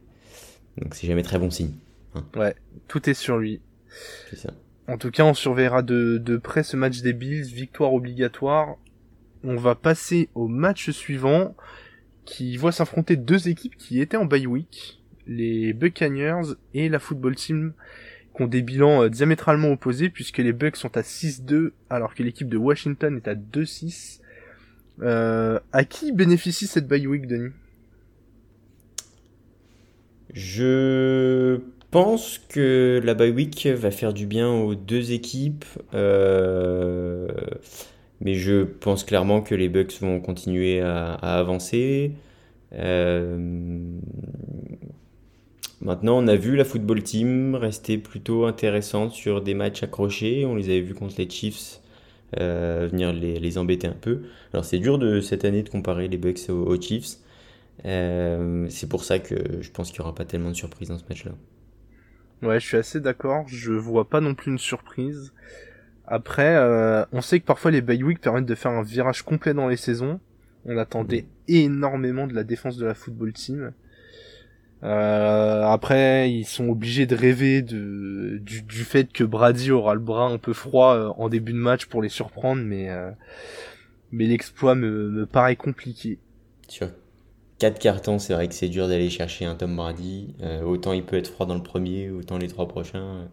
Donc 0.78 0.96
c'est 0.96 1.06
jamais 1.06 1.22
très 1.22 1.38
bon 1.38 1.50
signe. 1.50 1.74
Hein. 2.14 2.24
Ouais, 2.34 2.56
tout 2.88 3.08
est 3.08 3.14
sur 3.14 3.38
lui. 3.38 3.60
C'est 4.28 4.36
ça. 4.36 4.50
En 4.88 4.98
tout 4.98 5.12
cas, 5.12 5.24
on 5.24 5.34
surveillera 5.34 5.82
de, 5.82 6.18
de 6.18 6.36
près 6.36 6.64
ce 6.64 6.76
match 6.76 7.00
des 7.00 7.12
Bills, 7.12 7.44
victoire 7.44 7.94
obligatoire. 7.94 8.76
On 9.44 9.56
va 9.56 9.76
passer 9.76 10.28
au 10.34 10.48
match 10.48 10.90
suivant 10.90 11.54
qui 12.24 12.56
voit 12.56 12.72
s'affronter 12.72 13.16
deux 13.16 13.48
équipes 13.48 13.76
qui 13.76 14.00
étaient 14.00 14.16
en 14.16 14.24
bye 14.24 14.46
week 14.46 15.03
les 15.26 15.72
Buccaneers 15.72 16.54
et 16.74 16.88
la 16.88 16.98
football 16.98 17.34
team 17.34 17.72
qui 18.34 18.42
ont 18.42 18.46
des 18.46 18.62
bilans 18.62 19.04
euh, 19.04 19.08
diamétralement 19.08 19.70
opposés 19.70 20.10
puisque 20.10 20.38
les 20.38 20.52
Bucks 20.52 20.76
sont 20.76 20.96
à 20.96 21.02
6-2 21.02 21.70
alors 21.90 22.14
que 22.14 22.22
l'équipe 22.22 22.48
de 22.48 22.56
Washington 22.56 23.16
est 23.16 23.28
à 23.28 23.34
2-6. 23.34 24.20
Euh, 25.02 25.58
à 25.72 25.84
qui 25.84 26.12
bénéficie 26.12 26.66
cette 26.66 26.86
bye 26.86 27.06
week, 27.06 27.26
Denis? 27.26 27.50
Je 30.32 31.60
pense 31.90 32.38
que 32.38 33.00
la 33.04 33.14
bye 33.14 33.30
week 33.30 33.66
va 33.66 33.90
faire 33.90 34.12
du 34.12 34.26
bien 34.26 34.50
aux 34.50 34.74
deux 34.74 35.12
équipes. 35.12 35.64
Euh, 35.94 37.28
mais 38.20 38.34
je 38.34 38.64
pense 38.64 39.04
clairement 39.04 39.42
que 39.42 39.54
les 39.54 39.68
Bucks 39.68 40.00
vont 40.00 40.20
continuer 40.20 40.80
à, 40.80 41.14
avancer. 41.14 42.12
Maintenant, 45.80 46.18
on 46.22 46.26
a 46.28 46.36
vu 46.36 46.56
la 46.56 46.64
football 46.64 47.02
team 47.02 47.54
rester 47.54 47.98
plutôt 47.98 48.46
intéressante 48.46 49.12
sur 49.12 49.42
des 49.42 49.54
matchs 49.54 49.82
accrochés. 49.82 50.46
On 50.46 50.54
les 50.54 50.70
avait 50.70 50.80
vus 50.80 50.94
contre 50.94 51.16
les 51.18 51.28
Chiefs 51.28 51.80
euh, 52.40 52.88
venir 52.90 53.12
les, 53.12 53.58
embêter 53.58 53.86
un 53.86 53.92
peu. 53.92 54.22
Alors, 54.52 54.64
c'est 54.64 54.78
dur 54.78 54.98
de 54.98 55.20
cette 55.20 55.44
année 55.44 55.62
de 55.62 55.68
comparer 55.68 56.08
les 56.08 56.16
Bucks 56.16 56.48
aux, 56.48 56.80
Chiefs. 56.80 57.18
Euh, 57.84 58.66
c'est 58.70 58.88
pour 58.88 59.04
ça 59.04 59.18
que 59.18 59.34
je 59.60 59.70
pense 59.70 59.90
qu'il 59.90 60.00
n'y 60.00 60.04
aura 60.04 60.14
pas 60.14 60.24
tellement 60.24 60.50
de 60.50 60.56
surprises 60.56 60.88
dans 60.88 60.98
ce 60.98 61.04
match-là. 61.08 61.32
Ouais, 62.42 62.60
je 62.60 62.66
suis 62.66 62.76
assez 62.76 63.00
d'accord. 63.00 63.44
Je 63.46 63.72
vois 63.72 64.08
pas 64.08 64.20
non 64.20 64.34
plus 64.34 64.52
une 64.52 64.58
surprise. 64.58 65.32
Après, 66.06 66.56
euh, 66.56 67.04
on 67.12 67.20
sait 67.20 67.40
que 67.40 67.44
parfois 67.46 67.70
les 67.70 67.80
bye 67.80 68.02
week 68.02 68.20
permettent 68.20 68.46
de 68.46 68.54
faire 68.54 68.72
un 68.72 68.82
virage 68.82 69.22
complet 69.22 69.54
dans 69.54 69.68
les 69.68 69.76
saisons. 69.76 70.20
On 70.66 70.76
attendait 70.76 71.26
énormément 71.48 72.26
de 72.26 72.34
la 72.34 72.44
défense 72.44 72.76
de 72.76 72.86
la 72.86 72.94
football 72.94 73.32
team. 73.32 73.72
Euh, 74.84 75.64
après, 75.64 76.30
ils 76.30 76.44
sont 76.44 76.68
obligés 76.68 77.06
de 77.06 77.16
rêver 77.16 77.62
de, 77.62 78.38
du, 78.42 78.62
du, 78.62 78.84
fait 78.84 79.10
que 79.10 79.24
Brady 79.24 79.70
aura 79.70 79.94
le 79.94 80.00
bras 80.00 80.26
un 80.26 80.36
peu 80.36 80.52
froid 80.52 80.94
euh, 80.94 81.08
en 81.16 81.30
début 81.30 81.52
de 81.52 81.58
match 81.58 81.86
pour 81.86 82.02
les 82.02 82.10
surprendre, 82.10 82.62
mais, 82.62 82.90
euh, 82.90 83.10
mais 84.12 84.26
l'exploit 84.26 84.74
me, 84.74 85.08
me, 85.08 85.26
paraît 85.26 85.56
compliqué. 85.56 86.18
Sur 86.68 86.88
quatre 87.58 87.78
cartons, 87.78 88.18
c'est 88.18 88.34
vrai 88.34 88.46
que 88.46 88.54
c'est 88.54 88.68
dur 88.68 88.86
d'aller 88.86 89.08
chercher 89.08 89.46
un 89.46 89.54
Tom 89.54 89.74
Brady. 89.74 90.34
Euh, 90.42 90.62
autant 90.62 90.92
il 90.92 91.02
peut 91.02 91.16
être 91.16 91.28
froid 91.28 91.46
dans 91.46 91.54
le 91.54 91.62
premier, 91.62 92.10
autant 92.10 92.36
les 92.36 92.48
trois 92.48 92.68
prochains, 92.68 93.28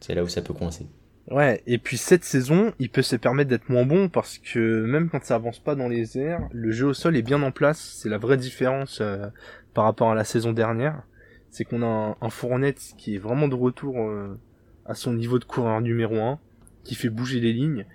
c'est 0.00 0.14
là 0.14 0.24
où 0.24 0.28
ça 0.28 0.40
peut 0.40 0.54
coincer. 0.54 0.86
Ouais, 1.30 1.62
et 1.66 1.78
puis 1.78 1.96
cette 1.96 2.22
saison, 2.24 2.72
il 2.78 2.90
peut 2.90 3.02
se 3.02 3.16
permettre 3.16 3.48
d'être 3.48 3.70
moins 3.70 3.86
bon 3.86 4.10
parce 4.10 4.36
que 4.36 4.84
même 4.84 5.08
quand 5.08 5.24
ça 5.24 5.36
avance 5.36 5.58
pas 5.58 5.74
dans 5.74 5.88
les 5.88 6.18
airs, 6.18 6.46
le 6.52 6.70
jeu 6.70 6.88
au 6.88 6.94
sol 6.94 7.16
est 7.16 7.22
bien 7.22 7.42
en 7.42 7.50
place. 7.50 7.96
C'est 7.96 8.10
la 8.10 8.18
vraie 8.18 8.36
différence 8.36 8.98
euh, 9.00 9.28
par 9.74 9.84
rapport 9.84 10.10
à 10.10 10.14
la 10.14 10.24
saison 10.24 10.52
dernière. 10.52 11.02
C'est 11.50 11.64
qu'on 11.64 11.82
a 11.82 11.86
un, 11.86 12.16
un, 12.20 12.30
Fournette 12.30 12.94
qui 12.96 13.14
est 13.14 13.18
vraiment 13.18 13.48
de 13.48 13.54
retour 13.54 14.00
euh, 14.00 14.38
à 14.86 14.94
son 14.94 15.12
niveau 15.12 15.38
de 15.38 15.44
coureur 15.44 15.80
numéro 15.80 16.16
1, 16.16 16.38
qui 16.82 16.94
fait 16.94 17.10
bouger 17.10 17.40
les 17.40 17.52
lignes 17.52 17.86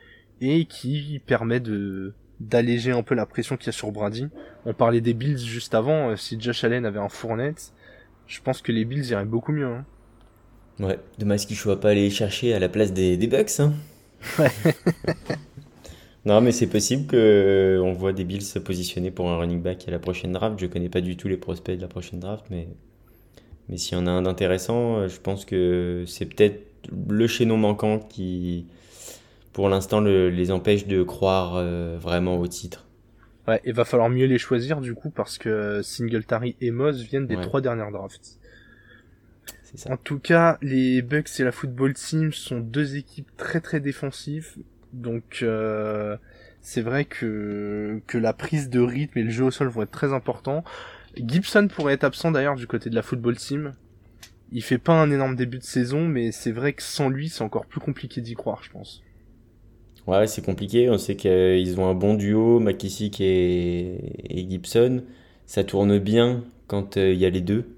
et 0.41 0.65
qui 0.65 1.21
permet 1.25 1.59
de 1.59 2.13
d'alléger 2.39 2.91
un 2.91 3.03
peu 3.03 3.15
la 3.15 3.25
pression 3.25 3.57
qu'il 3.57 3.67
y 3.67 3.69
a 3.69 3.73
sur 3.73 3.91
Brady. 3.91 4.29
On 4.65 4.73
parlait 4.73 5.01
des 5.01 5.13
Bills 5.13 5.39
juste 5.39 5.75
avant. 5.75 6.11
Euh, 6.11 6.15
si 6.15 6.39
Josh 6.39 6.63
Allen 6.63 6.85
avait 6.85 6.99
un 6.99 7.09
Fournette, 7.09 7.73
je 8.27 8.39
pense 8.41 8.61
que 8.61 8.71
les 8.71 8.85
Bills 8.85 9.05
iraient 9.09 9.25
beaucoup 9.25 9.51
mieux. 9.51 9.67
Hein. 9.67 9.85
Ouais, 10.79 10.99
dommage 11.17 11.45
qu'il 11.45 11.57
ne 11.57 11.59
soit 11.59 11.79
pas 11.81 11.89
aller 11.89 12.09
chercher 12.09 12.53
à 12.53 12.59
la 12.59 12.69
place 12.69 12.93
des, 12.93 13.17
des 13.17 13.27
Bucks. 13.27 13.59
Hein. 13.59 13.73
Ouais. 14.37 14.51
non, 16.25 16.41
mais 16.41 16.51
c'est 16.51 16.67
possible 16.67 17.07
qu'on 17.07 17.15
euh, 17.17 17.93
voit 17.93 18.11
des 18.11 18.25
Bills 18.25 18.41
se 18.41 18.59
positionner 18.59 19.09
pour 19.09 19.29
un 19.29 19.37
running 19.37 19.61
back 19.61 19.87
à 19.87 19.91
la 19.91 19.99
prochaine 19.99 20.33
draft. 20.33 20.59
Je 20.59 20.65
connais 20.65 20.89
pas 20.89 21.01
du 21.01 21.15
tout 21.15 21.27
les 21.27 21.37
prospects 21.37 21.75
de 21.75 21.81
la 21.81 21.87
prochaine 21.87 22.19
draft, 22.19 22.45
mais, 22.49 22.67
mais 23.69 23.77
s'il 23.77 23.97
y 23.97 24.01
en 24.01 24.05
a 24.05 24.11
un 24.11 24.23
d'intéressant, 24.23 24.97
euh, 24.97 25.07
je 25.07 25.19
pense 25.19 25.45
que 25.45 26.03
c'est 26.07 26.25
peut-être 26.25 26.65
le 27.07 27.27
chaînon 27.27 27.57
manquant 27.57 27.99
qui, 27.99 28.65
pour 29.53 29.69
l'instant, 29.69 30.01
le, 30.01 30.29
les 30.29 30.51
empêche 30.51 30.87
de 30.87 31.03
croire 31.03 31.55
euh, 31.55 31.97
vraiment 31.99 32.37
au 32.37 32.47
titre. 32.47 32.85
Ouais, 33.47 33.61
il 33.65 33.73
va 33.73 33.85
falloir 33.85 34.09
mieux 34.09 34.25
les 34.25 34.37
choisir 34.37 34.81
du 34.81 34.93
coup 34.93 35.09
parce 35.09 35.37
que 35.37 35.81
Singletary 35.81 36.55
et 36.61 36.71
Moss 36.71 36.97
viennent 37.01 37.27
des 37.27 37.35
ouais. 37.35 37.41
trois 37.41 37.61
dernières 37.61 37.91
drafts. 37.91 38.39
En 39.87 39.97
tout 39.97 40.19
cas, 40.19 40.57
les 40.61 41.01
Bucks 41.01 41.39
et 41.39 41.43
la 41.43 41.51
football 41.51 41.93
team 41.93 42.33
sont 42.33 42.59
deux 42.59 42.95
équipes 42.95 43.29
très 43.37 43.61
très 43.61 43.79
défensives. 43.79 44.55
Donc 44.93 45.39
euh, 45.41 46.17
c'est 46.61 46.81
vrai 46.81 47.05
que, 47.05 48.01
la 48.13 48.33
prise 48.33 48.69
de 48.69 48.79
rythme 48.79 49.19
et 49.19 49.23
le 49.23 49.29
jeu 49.29 49.45
au 49.45 49.51
sol 49.51 49.67
vont 49.69 49.83
être 49.83 49.91
très 49.91 50.13
importants. 50.13 50.63
Gibson 51.15 51.67
pourrait 51.67 51.93
être 51.93 52.03
absent 52.03 52.31
d'ailleurs 52.31 52.55
du 52.55 52.67
côté 52.67 52.89
de 52.89 52.95
la 52.95 53.01
football 53.01 53.35
team. 53.35 53.73
Il 54.51 54.63
fait 54.63 54.77
pas 54.77 54.93
un 54.93 55.11
énorme 55.11 55.35
début 55.35 55.59
de 55.59 55.63
saison, 55.63 56.07
mais 56.07 56.31
c'est 56.31 56.51
vrai 56.51 56.73
que 56.73 56.81
sans 56.81 57.09
lui, 57.09 57.29
c'est 57.29 57.43
encore 57.43 57.65
plus 57.65 57.79
compliqué 57.79 58.21
d'y 58.21 58.33
croire, 58.33 58.63
je 58.63 58.71
pense. 58.71 59.03
Ouais, 60.07 60.25
c'est 60.25 60.43
compliqué. 60.43 60.89
On 60.89 60.97
sait 60.97 61.15
qu'ils 61.15 61.79
ont 61.79 61.87
un 61.87 61.93
bon 61.93 62.15
duo, 62.15 62.59
McKissick 62.59 63.21
et, 63.21 64.45
Gibson. 64.49 65.03
Ça 65.45 65.63
tourne 65.63 65.99
bien 65.99 66.43
quand 66.67 66.95
il 66.95 67.15
y 67.15 67.25
a 67.25 67.29
les 67.29 67.41
deux. 67.41 67.75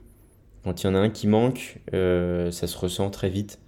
Quand 0.64 0.82
il 0.82 0.88
y 0.88 0.90
en 0.90 0.96
a 0.96 1.00
un 1.00 1.10
qui 1.10 1.28
manque, 1.28 1.80
euh, 1.94 2.52
ça 2.52 2.68
se 2.68 2.78
ressent 2.78 3.10
très 3.10 3.30
vite. 3.30 3.60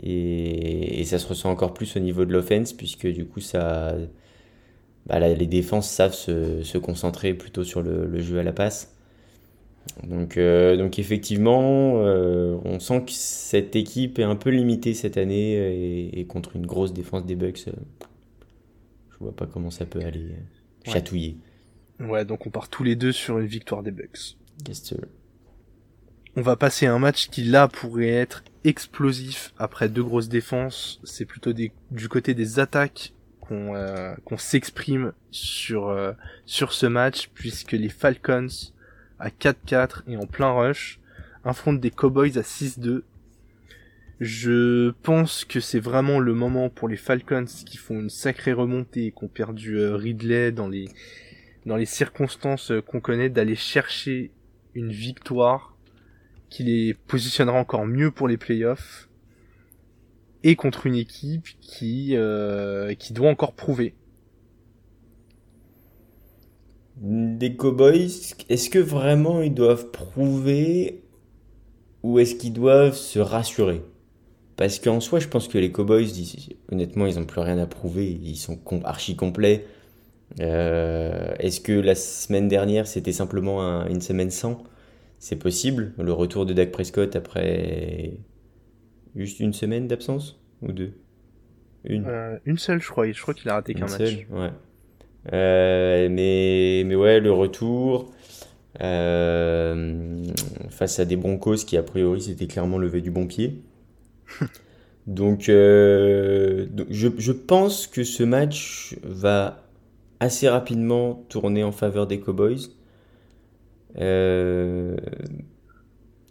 Et, 0.00 1.00
et, 1.00 1.04
ça 1.04 1.18
se 1.18 1.26
ressent 1.26 1.50
encore 1.50 1.74
plus 1.74 1.96
au 1.96 2.00
niveau 2.00 2.24
de 2.24 2.32
l'offense, 2.32 2.72
puisque 2.72 3.06
du 3.06 3.24
coup, 3.26 3.40
ça, 3.40 3.96
bah, 5.06 5.18
là, 5.18 5.32
les 5.34 5.46
défenses 5.46 5.90
savent 5.90 6.14
se, 6.14 6.62
se, 6.62 6.78
concentrer 6.78 7.34
plutôt 7.34 7.64
sur 7.64 7.82
le, 7.82 8.06
le, 8.06 8.20
jeu 8.20 8.38
à 8.38 8.42
la 8.42 8.52
passe. 8.52 8.94
Donc, 10.04 10.36
euh, 10.36 10.76
donc 10.76 10.98
effectivement, 10.98 11.94
euh, 11.96 12.56
on 12.64 12.78
sent 12.78 13.04
que 13.06 13.12
cette 13.12 13.74
équipe 13.74 14.18
est 14.18 14.24
un 14.24 14.36
peu 14.36 14.50
limitée 14.50 14.94
cette 14.94 15.16
année 15.16 15.54
et, 15.54 16.20
et 16.20 16.26
contre 16.26 16.56
une 16.56 16.66
grosse 16.66 16.92
défense 16.92 17.24
des 17.24 17.36
Bucks, 17.36 17.64
euh, 17.68 17.72
je 19.10 19.16
vois 19.18 19.34
pas 19.34 19.46
comment 19.46 19.70
ça 19.70 19.86
peut 19.86 20.00
aller 20.00 20.20
ouais. 20.20 20.92
chatouiller. 20.92 21.38
Ouais, 22.00 22.24
donc 22.24 22.46
on 22.46 22.50
part 22.50 22.68
tous 22.68 22.84
les 22.84 22.94
deux 22.94 23.12
sur 23.12 23.38
une 23.38 23.46
victoire 23.46 23.82
des 23.82 23.90
Bucks. 23.90 24.36
Yes, 24.68 24.94
on 26.36 26.42
va 26.42 26.54
passer 26.54 26.86
à 26.86 26.94
un 26.94 26.98
match 26.98 27.30
qui 27.30 27.42
là 27.42 27.66
pourrait 27.66 28.08
être 28.08 28.44
explosif 28.64 29.52
après 29.58 29.88
deux 29.88 30.02
grosses 30.02 30.28
défenses. 30.28 31.00
C'est 31.04 31.24
plutôt 31.24 31.52
du 31.52 32.08
côté 32.08 32.34
des 32.34 32.58
attaques 32.58 33.12
qu'on 33.40 33.74
euh, 33.74 34.14
s'exprime 34.36 35.12
sur 35.30 35.88
euh, 35.88 36.12
sur 36.46 36.72
ce 36.72 36.86
match 36.86 37.30
puisque 37.34 37.72
les 37.72 37.88
Falcons 37.88 38.48
à 39.18 39.30
4-4 39.30 40.02
et 40.06 40.16
en 40.16 40.26
plein 40.26 40.52
rush 40.52 41.00
affrontent 41.44 41.80
des 41.80 41.90
Cowboys 41.90 42.38
à 42.38 42.42
6-2. 42.42 43.02
Je 44.20 44.90
pense 45.02 45.44
que 45.44 45.60
c'est 45.60 45.78
vraiment 45.78 46.18
le 46.18 46.34
moment 46.34 46.70
pour 46.70 46.88
les 46.88 46.96
Falcons 46.96 47.44
qui 47.44 47.76
font 47.76 48.00
une 48.00 48.10
sacrée 48.10 48.52
remontée 48.52 49.06
et 49.06 49.12
qui 49.12 49.24
ont 49.24 49.28
perdu 49.28 49.78
euh, 49.78 49.94
Ridley 49.94 50.52
dans 50.52 50.68
les 50.68 51.86
circonstances 51.86 52.72
qu'on 52.86 53.00
connaît 53.00 53.30
d'aller 53.30 53.54
chercher 53.54 54.32
une 54.74 54.90
victoire 54.90 55.77
qui 56.50 56.64
les 56.64 56.94
positionnera 56.94 57.58
encore 57.58 57.86
mieux 57.86 58.10
pour 58.10 58.28
les 58.28 58.36
playoffs 58.36 59.08
et 60.44 60.56
contre 60.56 60.86
une 60.86 60.94
équipe 60.94 61.48
qui 61.60 62.16
euh, 62.16 62.94
qui 62.94 63.12
doit 63.12 63.30
encore 63.30 63.54
prouver. 63.54 63.94
Des 66.96 67.54
Cowboys, 67.54 68.10
est-ce 68.48 68.70
que 68.70 68.78
vraiment 68.78 69.40
ils 69.40 69.54
doivent 69.54 69.90
prouver 69.90 71.04
ou 72.02 72.18
est-ce 72.18 72.34
qu'ils 72.34 72.52
doivent 72.52 72.96
se 72.96 73.18
rassurer? 73.20 73.82
Parce 74.56 74.80
qu'en 74.80 74.98
soi, 74.98 75.20
je 75.20 75.28
pense 75.28 75.46
que 75.46 75.58
les 75.58 75.70
Cowboys, 75.70 76.08
honnêtement, 76.72 77.06
ils 77.06 77.16
n'ont 77.16 77.24
plus 77.24 77.40
rien 77.40 77.58
à 77.58 77.66
prouver, 77.66 78.10
ils 78.10 78.36
sont 78.36 78.58
archi 78.84 79.14
complets. 79.14 79.64
Euh, 80.40 81.32
est-ce 81.38 81.60
que 81.60 81.72
la 81.72 81.94
semaine 81.94 82.48
dernière, 82.48 82.88
c'était 82.88 83.12
simplement 83.12 83.62
un, 83.62 83.86
une 83.88 84.00
semaine 84.00 84.30
sans? 84.32 84.64
C'est 85.18 85.36
possible, 85.36 85.92
le 85.98 86.12
retour 86.12 86.46
de 86.46 86.52
Dak 86.52 86.70
Prescott 86.70 87.16
après 87.16 88.18
juste 89.16 89.40
une 89.40 89.52
semaine 89.52 89.88
d'absence 89.88 90.40
ou 90.62 90.72
deux? 90.72 90.92
Une 91.84 92.06
euh, 92.06 92.38
Une 92.44 92.58
seule, 92.58 92.80
je 92.80 92.88
crois. 92.88 93.10
Je 93.10 93.20
crois 93.20 93.34
qu'il 93.34 93.48
a 93.50 93.54
raté 93.54 93.74
qu'un 93.74 93.86
match. 93.86 94.26
Ouais. 94.30 94.50
Euh, 95.32 96.08
mais, 96.10 96.84
mais 96.86 96.94
ouais, 96.94 97.20
le 97.20 97.32
retour 97.32 98.12
euh, 98.80 100.24
face 100.70 100.98
à 101.00 101.04
des 101.04 101.16
Broncos 101.16 101.56
qui, 101.66 101.76
a 101.76 101.82
priori, 101.82 102.22
s'étaient 102.22 102.46
clairement 102.46 102.78
levé 102.78 103.00
du 103.00 103.10
bon 103.10 103.26
pied. 103.26 103.62
donc, 105.06 105.46
donc 105.46 106.86
je, 106.90 107.08
je 107.16 107.32
pense 107.32 107.86
que 107.86 108.04
ce 108.04 108.22
match 108.22 108.96
va 109.02 109.64
assez 110.20 110.48
rapidement 110.48 111.24
tourner 111.28 111.62
en 111.62 111.72
faveur 111.72 112.06
des 112.06 112.20
Cowboys. 112.20 112.77
Euh... 114.00 114.96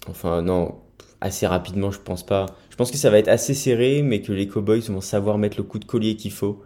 Enfin, 0.07 0.41
non, 0.41 0.79
assez 1.21 1.47
rapidement, 1.47 1.91
je 1.91 1.99
pense 1.99 2.25
pas. 2.25 2.45
Je 2.69 2.75
pense 2.75 2.91
que 2.91 2.97
ça 2.97 3.09
va 3.09 3.19
être 3.19 3.27
assez 3.27 3.53
serré, 3.53 4.01
mais 4.01 4.21
que 4.21 4.31
les 4.31 4.47
Cowboys 4.47 4.81
vont 4.81 5.01
savoir 5.01 5.37
mettre 5.37 5.57
le 5.57 5.63
coup 5.63 5.79
de 5.79 5.85
collier 5.85 6.15
qu'il 6.15 6.31
faut 6.31 6.63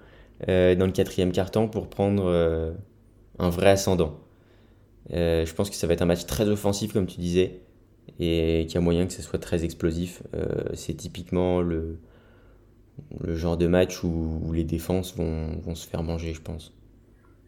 euh, 0.50 0.76
dans 0.76 0.86
le 0.86 0.92
quatrième 0.92 1.32
quart-temps 1.32 1.68
pour 1.68 1.90
prendre 1.90 2.26
euh, 2.26 2.72
un 3.40 3.50
vrai 3.50 3.70
ascendant. 3.70 4.20
Je 5.10 5.54
pense 5.54 5.70
que 5.70 5.76
ça 5.76 5.88
va 5.88 5.94
être 5.94 6.02
un 6.04 6.06
match 6.06 6.26
très 6.26 6.48
offensif, 6.48 6.94
comme 6.94 7.08
tu 7.08 7.20
disais, 7.20 7.62
et 8.20 8.66
qu'il 8.68 8.76
y 8.76 8.78
a 8.78 8.82
moyen 8.82 9.08
que 9.08 9.14
ce 9.14 9.22
soit 9.22 9.40
très 9.40 9.66
explosif. 9.66 10.24
C'est 10.74 10.94
typiquement 10.94 11.62
le, 11.62 11.98
le 13.22 13.36
genre 13.36 13.58
de 13.58 13.68
match 13.68 14.04
où, 14.04 14.42
où 14.46 14.54
les 14.54 14.64
défenses 14.64 15.16
vont, 15.18 15.58
vont 15.60 15.76
se 15.76 15.88
faire 15.88 16.04
manger, 16.04 16.34
je 16.34 16.42
pense. 16.42 16.74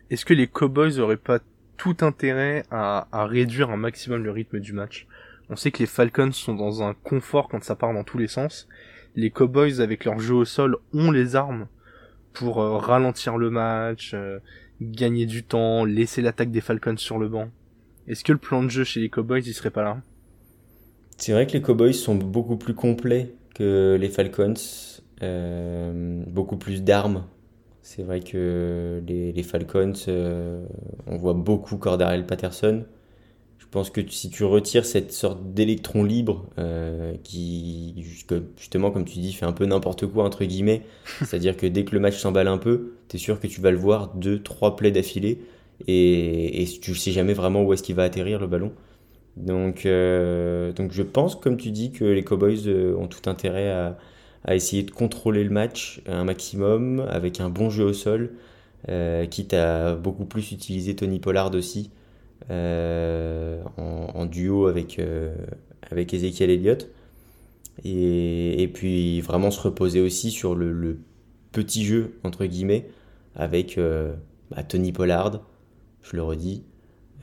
Est-ce 0.09 0.25
que 0.25 0.33
les 0.33 0.47
Cowboys 0.47 0.99
auraient 0.99 1.15
pas 1.15 1.39
tout 1.77 1.97
intérêt 2.01 2.63
à, 2.71 3.07
réduire 3.25 3.69
un 3.69 3.77
maximum 3.77 4.23
le 4.23 4.31
rythme 4.31 4.59
du 4.59 4.73
match. 4.73 5.07
On 5.49 5.55
sait 5.55 5.71
que 5.71 5.79
les 5.79 5.85
Falcons 5.85 6.31
sont 6.31 6.55
dans 6.55 6.83
un 6.83 6.93
confort 6.93 7.49
quand 7.49 7.63
ça 7.63 7.75
part 7.75 7.93
dans 7.93 8.03
tous 8.03 8.17
les 8.17 8.27
sens. 8.27 8.67
Les 9.15 9.29
Cowboys, 9.29 9.81
avec 9.81 10.05
leur 10.05 10.19
jeu 10.19 10.33
au 10.33 10.45
sol, 10.45 10.77
ont 10.93 11.11
les 11.11 11.35
armes 11.35 11.67
pour 12.33 12.61
euh, 12.61 12.77
ralentir 12.77 13.37
le 13.37 13.49
match, 13.49 14.11
euh, 14.13 14.39
gagner 14.81 15.25
du 15.25 15.43
temps, 15.43 15.85
laisser 15.85 16.21
l'attaque 16.21 16.51
des 16.51 16.61
Falcons 16.61 16.97
sur 16.97 17.19
le 17.19 17.27
banc. 17.27 17.49
Est-ce 18.07 18.23
que 18.23 18.31
le 18.31 18.37
plan 18.39 18.63
de 18.63 18.69
jeu 18.69 18.83
chez 18.83 18.99
les 18.99 19.09
Cowboys, 19.09 19.43
il 19.45 19.53
serait 19.53 19.69
pas 19.69 19.83
là? 19.83 20.01
C'est 21.17 21.31
vrai 21.31 21.45
que 21.45 21.53
les 21.53 21.61
Cowboys 21.61 21.93
sont 21.93 22.15
beaucoup 22.15 22.57
plus 22.57 22.73
complets 22.73 23.35
que 23.53 23.97
les 23.99 24.09
Falcons. 24.09 24.55
Euh, 25.21 26.23
beaucoup 26.27 26.57
plus 26.57 26.83
d'armes 26.83 27.23
c'est 27.83 28.01
vrai 28.01 28.21
que 28.21 29.03
les, 29.05 29.33
les 29.33 29.43
Falcons, 29.43 29.93
euh, 30.07 30.65
on 31.05 31.17
voit 31.17 31.33
beaucoup 31.33 31.77
Cordarel 31.77 32.25
Patterson. 32.25 32.85
Je 33.59 33.65
pense 33.69 33.89
que 33.89 33.99
si 34.09 34.29
tu 34.29 34.45
retires 34.45 34.85
cette 34.85 35.11
sorte 35.11 35.53
d'électron 35.53 36.05
libre 36.05 36.45
euh, 36.59 37.13
qui, 37.23 37.93
justement, 38.55 38.89
comme 38.89 39.03
tu 39.03 39.19
dis, 39.19 39.33
fait 39.33 39.45
un 39.45 39.51
peu 39.51 39.65
n'importe 39.65 40.07
quoi, 40.07 40.23
entre 40.23 40.45
guillemets, 40.45 40.83
c'est-à-dire 41.19 41.57
que 41.57 41.67
dès 41.67 41.83
que 41.83 41.93
le 41.93 41.99
match 41.99 42.17
s'emballe 42.17 42.47
un 42.47 42.57
peu, 42.57 42.93
tu 43.09 43.17
es 43.17 43.19
sûr 43.19 43.39
que 43.39 43.47
tu 43.47 43.59
vas 43.59 43.71
le 43.71 43.77
voir 43.77 44.13
deux, 44.15 44.41
trois 44.41 44.77
plays 44.77 44.91
d'affilée 44.91 45.41
et, 45.85 46.63
et 46.63 46.65
tu 46.65 46.95
sais 46.95 47.11
jamais 47.11 47.33
vraiment 47.33 47.63
où 47.63 47.73
est-ce 47.73 47.83
qu'il 47.83 47.95
va 47.95 48.03
atterrir 48.03 48.39
le 48.39 48.47
ballon. 48.47 48.71
Donc, 49.35 49.85
donc 49.85 50.91
je 50.91 51.01
pense, 51.01 51.35
comme 51.35 51.57
tu 51.57 51.71
dis, 51.71 51.91
que 51.91 52.05
les 52.05 52.23
Cowboys 52.23 52.69
ont 52.97 53.07
tout 53.07 53.29
intérêt 53.29 53.69
à, 53.69 53.97
à 54.45 54.55
essayer 54.55 54.83
de 54.83 54.91
contrôler 54.91 55.43
le 55.43 55.49
match 55.49 56.01
un 56.05 56.23
maximum 56.23 56.99
avec 57.09 57.39
un 57.39 57.49
bon 57.49 57.69
jeu 57.69 57.85
au 57.85 57.93
sol, 57.93 58.31
quitte 59.29 59.53
à 59.53 59.95
beaucoup 59.95 60.25
plus 60.25 60.51
utiliser 60.51 60.95
Tony 60.95 61.19
Pollard 61.19 61.53
aussi 61.55 61.91
en, 62.49 64.25
duo 64.25 64.67
avec, 64.67 65.01
avec 65.89 66.13
Ezekiel 66.13 66.49
Elliott. 66.49 66.89
Et, 67.85 68.69
puis 68.73 69.21
vraiment 69.21 69.51
se 69.51 69.61
reposer 69.61 70.01
aussi 70.01 70.31
sur 70.31 70.55
le, 70.55 70.99
petit 71.53 71.85
jeu, 71.85 72.19
entre 72.23 72.45
guillemets, 72.45 72.89
avec 73.35 73.79
bah, 74.51 74.63
Tony 74.63 74.91
Pollard, 74.91 75.39
je 76.01 76.17
le 76.17 76.23
redis, 76.23 76.63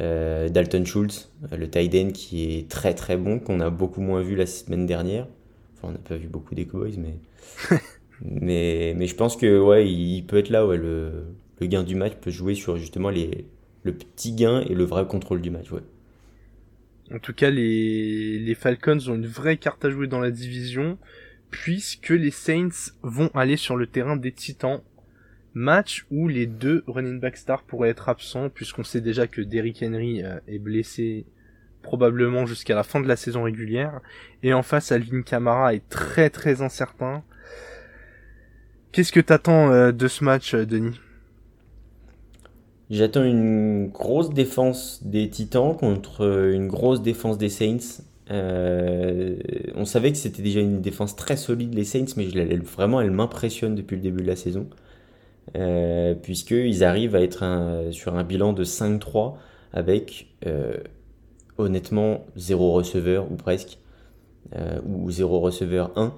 euh, 0.01 0.49
Dalton 0.49 0.85
Schultz, 0.85 1.31
le 1.57 1.69
tight 1.69 1.95
end 1.95 2.11
qui 2.13 2.57
est 2.57 2.71
très 2.71 2.95
très 2.95 3.17
bon, 3.17 3.39
qu'on 3.39 3.61
a 3.61 3.71
beaucoup 3.71 4.01
moins 4.01 4.23
vu 4.23 4.35
la 4.35 4.47
semaine 4.47 4.87
dernière. 4.87 5.27
On 5.83 5.93
n'a 5.93 5.99
pas 5.99 6.17
vu 6.17 6.29
beaucoup 6.29 6.55
des 6.55 6.67
Cowboys, 6.67 6.97
mais... 6.99 7.17
mais, 8.23 9.07
je 9.07 9.15
pense 9.15 9.37
que 9.37 9.59
ouais, 9.61 10.23
peut 10.27 10.39
être 10.39 10.51
là, 10.51 10.65
le, 10.77 11.25
gain 11.63 11.83
du 11.83 11.95
match 11.95 12.15
peut 12.21 12.31
jouer 12.31 12.55
sur 12.55 12.77
justement 12.77 13.11
les, 13.11 13.47
le 13.83 13.93
petit 13.93 14.33
gain 14.33 14.61
et 14.61 14.75
le 14.75 14.85
vrai 14.85 15.07
contrôle 15.07 15.41
du 15.41 15.51
match. 15.51 15.69
En 17.13 17.19
tout 17.19 17.33
cas, 17.33 17.51
les, 17.51 18.39
les 18.39 18.55
Falcons 18.55 18.99
ont 19.09 19.15
une 19.15 19.27
vraie 19.27 19.57
carte 19.57 19.85
à 19.85 19.91
jouer 19.91 20.07
dans 20.07 20.21
la 20.21 20.31
division, 20.31 20.99
puisque 21.51 22.11
les 22.11 22.31
Saints 22.31 22.93
vont 23.03 23.31
aller 23.35 23.57
sur 23.57 23.77
le 23.77 23.87
terrain 23.87 24.17
des 24.17 24.33
Titans 24.33 24.81
Match 25.55 26.07
où 26.11 26.29
les 26.29 26.47
deux 26.47 26.85
running 26.87 27.19
back 27.19 27.37
stars 27.37 27.65
pourraient 27.65 27.89
être 27.89 28.09
absents 28.09 28.51
puisqu'on 28.51 28.85
sait 28.85 29.01
déjà 29.01 29.27
que 29.27 29.41
Derrick 29.41 29.83
Henry 29.83 30.23
euh, 30.23 30.39
est 30.47 30.61
blessé 30.61 31.27
probablement 31.83 32.47
jusqu'à 32.47 32.75
la 32.75 32.83
fin 32.83 33.01
de 33.01 33.09
la 33.09 33.17
saison 33.17 33.43
régulière 33.43 34.01
et 34.43 34.53
en 34.53 34.63
face 34.63 34.93
Alvin 34.93 35.23
Kamara 35.23 35.75
est 35.75 35.89
très 35.89 36.31
très 36.31 36.63
incertain. 36.63 37.23
Qu'est-ce 38.93 39.13
que 39.13 39.21
t'attends 39.21 39.71
euh, 39.71 39.93
de 39.93 40.09
ce 40.09 40.25
match, 40.25 40.55
euh, 40.55 40.67
Denis? 40.67 40.99
J'attends 42.91 43.23
une 43.23 43.89
grosse 43.89 44.31
défense 44.31 45.01
des 45.05 45.29
Titans 45.29 45.77
contre 45.77 46.51
une 46.53 46.67
grosse 46.67 47.03
défense 47.03 47.39
des 47.39 47.49
Saints. 47.49 48.03
on 48.29 49.85
savait 49.85 50.11
que 50.11 50.19
c'était 50.19 50.43
déjà 50.43 50.59
une 50.59 50.81
défense 50.81 51.15
très 51.15 51.37
solide 51.37 51.73
les 51.73 51.85
Saints, 51.85 52.17
mais 52.17 52.27
vraiment 52.57 53.01
elle 53.01 53.13
m'impressionne 53.13 53.77
depuis 53.77 53.95
le 53.95 54.03
début 54.03 54.23
de 54.23 54.27
la 54.27 54.35
saison. 54.35 54.69
Euh, 55.57 56.15
puisqu'ils 56.15 56.83
arrivent 56.83 57.15
à 57.15 57.23
être 57.23 57.45
sur 57.93 58.17
un 58.17 58.25
bilan 58.25 58.53
de 58.53 58.65
5-3 58.65 59.35
avec 59.73 60.29
euh, 60.47 60.77
honnêtement 61.61 62.25
zéro 62.37 62.73
receveur 62.73 63.31
ou 63.31 63.37
presque, 63.37 63.79
euh, 64.57 64.81
ou 64.87 65.11
zéro 65.11 65.41
receveur 65.41 65.93
1. 65.97 66.13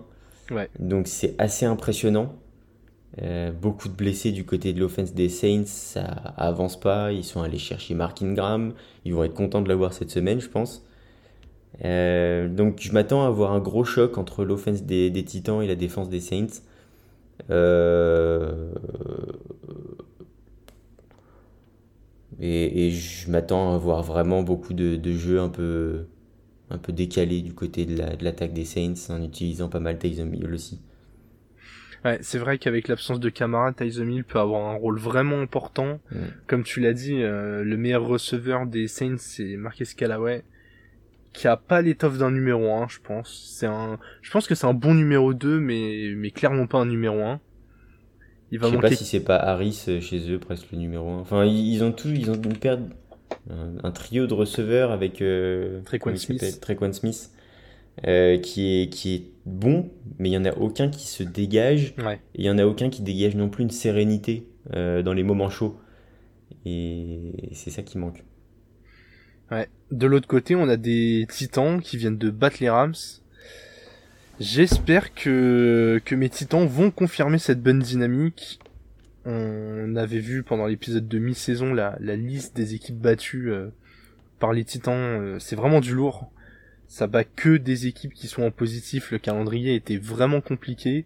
Donc 0.79 1.07
c'est 1.07 1.35
assez 1.39 1.65
impressionnant. 1.65 2.35
beaucoup 3.61 3.89
de 3.89 3.95
blessés 3.95 4.33
du 4.33 4.45
côté 4.45 4.73
de 4.73 4.81
l'offense 4.81 5.15
des 5.15 5.29
Saints, 5.29 5.67
ça 5.67 6.03
avance 6.37 6.79
pas. 6.79 7.13
Ils 7.13 7.25
sont 7.25 7.43
allés 7.43 7.59
chercher 7.59 7.95
Mark 7.95 8.21
Ingram. 8.23 8.75
Ils 9.05 9.15
vont 9.15 9.25
être 9.25 9.35
contents 9.35 9.63
de 9.63 9.69
l'avoir 9.69 9.93
cette 9.93 10.11
semaine, 10.11 10.41
je 10.41 10.49
pense. 10.49 10.85
donc 11.83 12.81
je 12.81 12.93
m'attends 12.93 13.25
à 13.25 13.29
avoir 13.29 13.53
un 13.53 13.61
gros 13.61 13.85
choc 13.85 14.19
entre 14.19 14.45
l'offense 14.45 14.83
des, 14.83 15.11
des, 15.11 15.25
Titans 15.25 15.63
et 15.63 15.67
la 15.67 15.75
défense 15.77 16.11
des 16.11 16.21
Saints. 16.21 16.61
Euh, 17.51 18.73
et, 22.41 22.91
je 22.91 23.31
m'attends 23.31 23.75
à 23.75 23.79
voir 23.79 24.03
vraiment 24.03 24.43
beaucoup 24.43 24.75
de, 24.75 25.13
jeux 25.13 25.41
un 25.41 25.49
peu, 25.49 26.07
un 26.71 26.79
peu 26.79 26.93
décalés 26.93 27.43
du 27.43 27.55
côté 27.55 27.85
de 27.85 27.97
l'attaque 28.23 28.53
des 28.53 28.65
Saints 28.65 29.11
en 29.11 29.23
utilisant 29.23 29.69
pas 29.69 29.81
mal 29.81 29.99
Tyson 29.99 30.31
Hill 30.33 30.53
aussi. 30.53 30.81
Ouais, 32.05 32.19
c'est 32.21 32.39
vrai 32.39 32.59
qu'avec 32.59 32.89
l'absence 32.89 33.21
de 33.21 33.29
Camara, 33.29 33.73
Tyson 33.73 34.09
Hill 34.09 34.25
peut 34.25 34.41
avoir 34.41 34.69
un 34.69 34.75
rôle 34.75 34.99
vraiment 34.99 35.41
important. 35.41 36.01
Mm. 36.11 36.17
Comme 36.49 36.65
tu 36.65 36.81
l'as 36.81 36.95
dit, 36.95 37.23
euh, 37.23 37.63
le 37.63 37.77
meilleur 37.77 38.05
receveur 38.05 38.67
des 38.67 38.89
Saints, 38.89 39.19
c'est 39.19 39.57
Marquez 39.57 39.85
Callaway 39.97 40.43
qui 41.33 41.49
a 41.49 41.57
pas 41.57 41.81
l'étoffe 41.81 42.19
d'un 42.19 42.31
numéro 42.31 42.73
1, 42.73 42.89
je 42.89 42.99
pense. 43.01 43.55
C'est 43.59 43.67
un, 43.67 43.99
je 44.21 44.31
pense 44.31 44.47
que 44.47 44.55
c'est 44.55 44.67
un 44.67 44.75
bon 44.75 44.95
numéro 44.95 45.33
2, 45.35 45.61
mais, 45.61 46.13
mais 46.17 46.31
clairement 46.31 46.67
pas 46.67 46.79
un 46.79 46.87
numéro 46.87 47.21
1. 47.23 47.41
Il 48.53 48.61
va 48.61 48.69
je 48.69 48.75
sais 48.75 48.81
pas 48.81 48.91
si 48.95 49.05
c'est 49.05 49.25
pas 49.25 49.37
Harris 49.37 49.85
euh, 49.89 50.01
chez 50.01 50.31
eux, 50.31 50.39
presque 50.39 50.71
le 50.73 50.79
numéro 50.79 51.09
1. 51.09 51.19
Enfin, 51.21 51.45
ils 51.45 51.83
ont 51.83 51.91
tout, 51.91 52.11
ils 52.11 52.31
ont 52.31 52.35
une 52.35 52.57
paire, 52.57 52.79
un, 53.49 53.91
trio 53.91 54.27
de 54.27 54.35
receveurs 54.35 54.93
avec, 54.93 55.21
euh, 55.23 55.81
Trequan 55.85 56.15
Smith. 56.17 56.61
Trequan 56.61 56.93
Smith. 56.93 57.31
Euh, 58.07 58.39
qui 58.39 58.81
est 58.81 58.89
qui 58.89 59.15
est 59.15 59.23
bon, 59.45 59.91
mais 60.19 60.31
il 60.31 60.33
y 60.33 60.37
en 60.39 60.47
a 60.47 60.53
aucun 60.57 60.89
qui 60.89 61.07
se 61.07 61.23
dégage. 61.23 61.95
Ouais. 61.99 62.21
Et 62.35 62.43
il 62.43 62.45
y 62.45 62.51
en 62.51 62.59
a 62.59 62.65
aucun 62.65 62.89
qui 62.89 63.03
dégage 63.03 63.37
non 63.37 63.51
plus 63.51 63.65
une 63.65 63.71
sérénité 63.71 64.47
euh, 64.75 65.03
dans 65.03 65.13
les 65.13 65.23
moments 65.23 65.51
chauds. 65.51 65.79
Et 66.65 67.51
c'est 67.53 67.71
ça 67.71 67.83
qui 67.83 67.99
manque. 67.99 68.25
Ouais. 69.51 69.69
De 69.91 70.07
l'autre 70.07 70.27
côté, 70.27 70.55
on 70.55 70.69
a 70.71 70.79
des 70.79 71.27
titans 71.31 71.83
qui 71.83 71.99
viennent 71.99 72.19
de 72.19 72.31
battre 72.31 72.57
les 72.61 72.71
Rams. 72.71 72.95
J'espère 74.41 75.15
que, 75.15 76.01
que 76.05 76.15
mes 76.15 76.31
titans 76.31 76.67
vont 76.67 76.91
confirmer 76.91 77.39
cette 77.39 77.63
bonne 77.63 77.81
dynamique. 77.81 78.61
On 79.25 79.95
avait 79.95 80.21
vu 80.21 80.43
pendant 80.43 80.67
l'épisode 80.67 81.07
de 81.07 81.19
mi-saison 81.19 81.75
la, 81.75 81.97
la 82.01 82.17
liste 82.17 82.57
des 82.57 82.75
équipes 82.75 82.99
battues 82.99 83.53
euh, 83.53 83.69
par 84.41 84.53
les 84.53 84.65
titans. 84.65 84.95
Euh, 84.95 85.39
c'est 85.39 85.55
vraiment 85.55 85.81
du 85.81 85.95
lourd. 85.95 86.31
Ça 86.89 87.07
bat 87.07 87.25
que 87.25 87.57
des 87.57 87.87
équipes 87.87 88.15
qui 88.15 88.27
sont 88.27 88.43
en 88.43 88.51
positif. 88.51 89.11
Le 89.13 89.19
calendrier 89.19 89.75
était 89.75 89.99
vraiment 89.99 90.41
compliqué. 90.41 91.05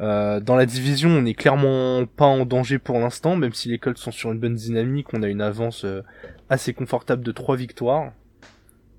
Euh, 0.00 0.40
dans 0.40 0.56
la 0.56 0.64
division, 0.64 1.10
on 1.10 1.22
n'est 1.22 1.34
clairement 1.34 2.06
pas 2.06 2.24
en 2.24 2.46
danger 2.46 2.78
pour 2.78 2.98
l'instant, 2.98 3.36
même 3.36 3.52
si 3.52 3.68
les 3.68 3.78
Colts 3.78 3.98
sont 3.98 4.12
sur 4.12 4.32
une 4.32 4.38
bonne 4.38 4.54
dynamique. 4.54 5.12
On 5.12 5.22
a 5.22 5.28
une 5.28 5.42
avance 5.42 5.84
assez 6.48 6.72
confortable 6.72 7.24
de 7.24 7.32
3 7.32 7.56
victoires. 7.56 8.12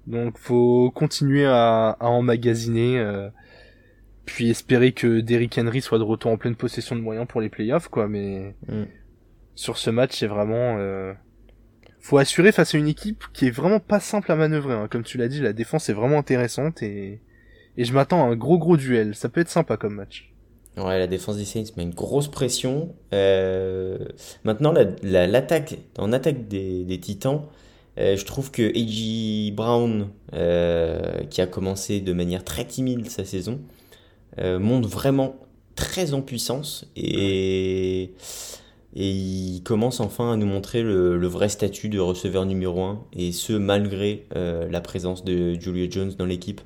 Donc 0.07 0.37
faut 0.37 0.91
continuer 0.91 1.45
à, 1.45 1.97
à 1.99 2.07
emmagasiner, 2.07 2.99
euh, 2.99 3.29
puis 4.25 4.49
espérer 4.49 4.91
que 4.91 5.21
Derrick 5.21 5.57
Henry 5.57 5.81
soit 5.81 5.99
de 5.99 6.03
retour 6.03 6.31
en 6.31 6.37
pleine 6.37 6.55
possession 6.55 6.95
de 6.95 7.01
moyens 7.01 7.27
pour 7.27 7.41
les 7.41 7.49
playoffs, 7.49 7.87
quoi. 7.87 8.07
Mais 8.07 8.55
mm. 8.67 8.83
sur 9.55 9.77
ce 9.77 9.89
match, 9.89 10.17
c'est 10.19 10.27
vraiment 10.27 10.77
faut 11.99 12.17
assurer 12.17 12.51
face 12.51 12.75
à 12.75 12.77
une 12.77 12.89
équipe 12.89 13.23
qui 13.31 13.47
est 13.47 13.49
vraiment 13.49 13.79
pas 13.79 14.01
simple 14.01 14.29
à 14.29 14.35
manœuvrer. 14.35 14.73
Hein. 14.73 14.89
Comme 14.91 15.03
tu 15.03 15.17
l'as 15.17 15.29
dit, 15.29 15.39
la 15.39 15.53
défense 15.53 15.87
est 15.87 15.93
vraiment 15.93 16.17
intéressante 16.17 16.83
et 16.83 17.21
et 17.77 17.85
je 17.85 17.93
m'attends 17.93 18.23
à 18.23 18.27
un 18.27 18.35
gros 18.35 18.57
gros 18.57 18.77
duel. 18.77 19.15
Ça 19.15 19.29
peut 19.29 19.41
être 19.41 19.49
sympa 19.49 19.77
comme 19.77 19.95
match. 19.95 20.31
Ouais, 20.77 20.97
la 20.97 21.07
défense 21.07 21.37
des 21.37 21.45
Saints 21.45 21.71
met 21.77 21.83
une 21.83 21.93
grosse 21.93 22.27
pression. 22.27 22.95
Euh, 23.13 23.99
maintenant, 24.43 24.73
l'attaque, 25.03 25.77
la, 25.95 26.03
en 26.03 26.11
attaque 26.11 26.47
des, 26.47 26.83
des 26.83 26.99
Titans, 26.99 27.43
euh, 27.97 28.17
je 28.17 28.25
trouve 28.25 28.51
que 28.51 28.63
A.J. 28.63 29.51
Brown, 29.51 30.10
euh, 30.34 31.23
qui 31.29 31.41
a 31.41 31.47
commencé 31.47 31.99
de 31.99 32.13
manière 32.13 32.43
très 32.43 32.65
timide 32.65 33.10
sa 33.10 33.25
saison, 33.25 33.60
monte 34.39 34.88
vraiment 34.88 35.36
très 35.75 36.15
en 36.15 36.23
puissance 36.23 36.88
et, 36.95 38.13
et 38.95 39.10
il 39.12 39.62
commence 39.62 39.99
enfin 39.99 40.34
à 40.34 40.38
nous 40.38 40.47
montrer 40.47 40.82
le, 40.82 41.27
vrai 41.27 41.49
statut 41.49 41.88
de 41.88 41.99
receveur 41.99 42.47
numéro 42.47 42.82
1 42.82 43.06
et 43.13 43.32
ce 43.32 43.53
malgré 43.53 44.25
la 44.34 44.82
présence 44.82 45.23
de 45.23 45.53
Julia 45.53 45.88
Jones 45.88 46.13
dans 46.17 46.25
l'équipe. 46.25 46.62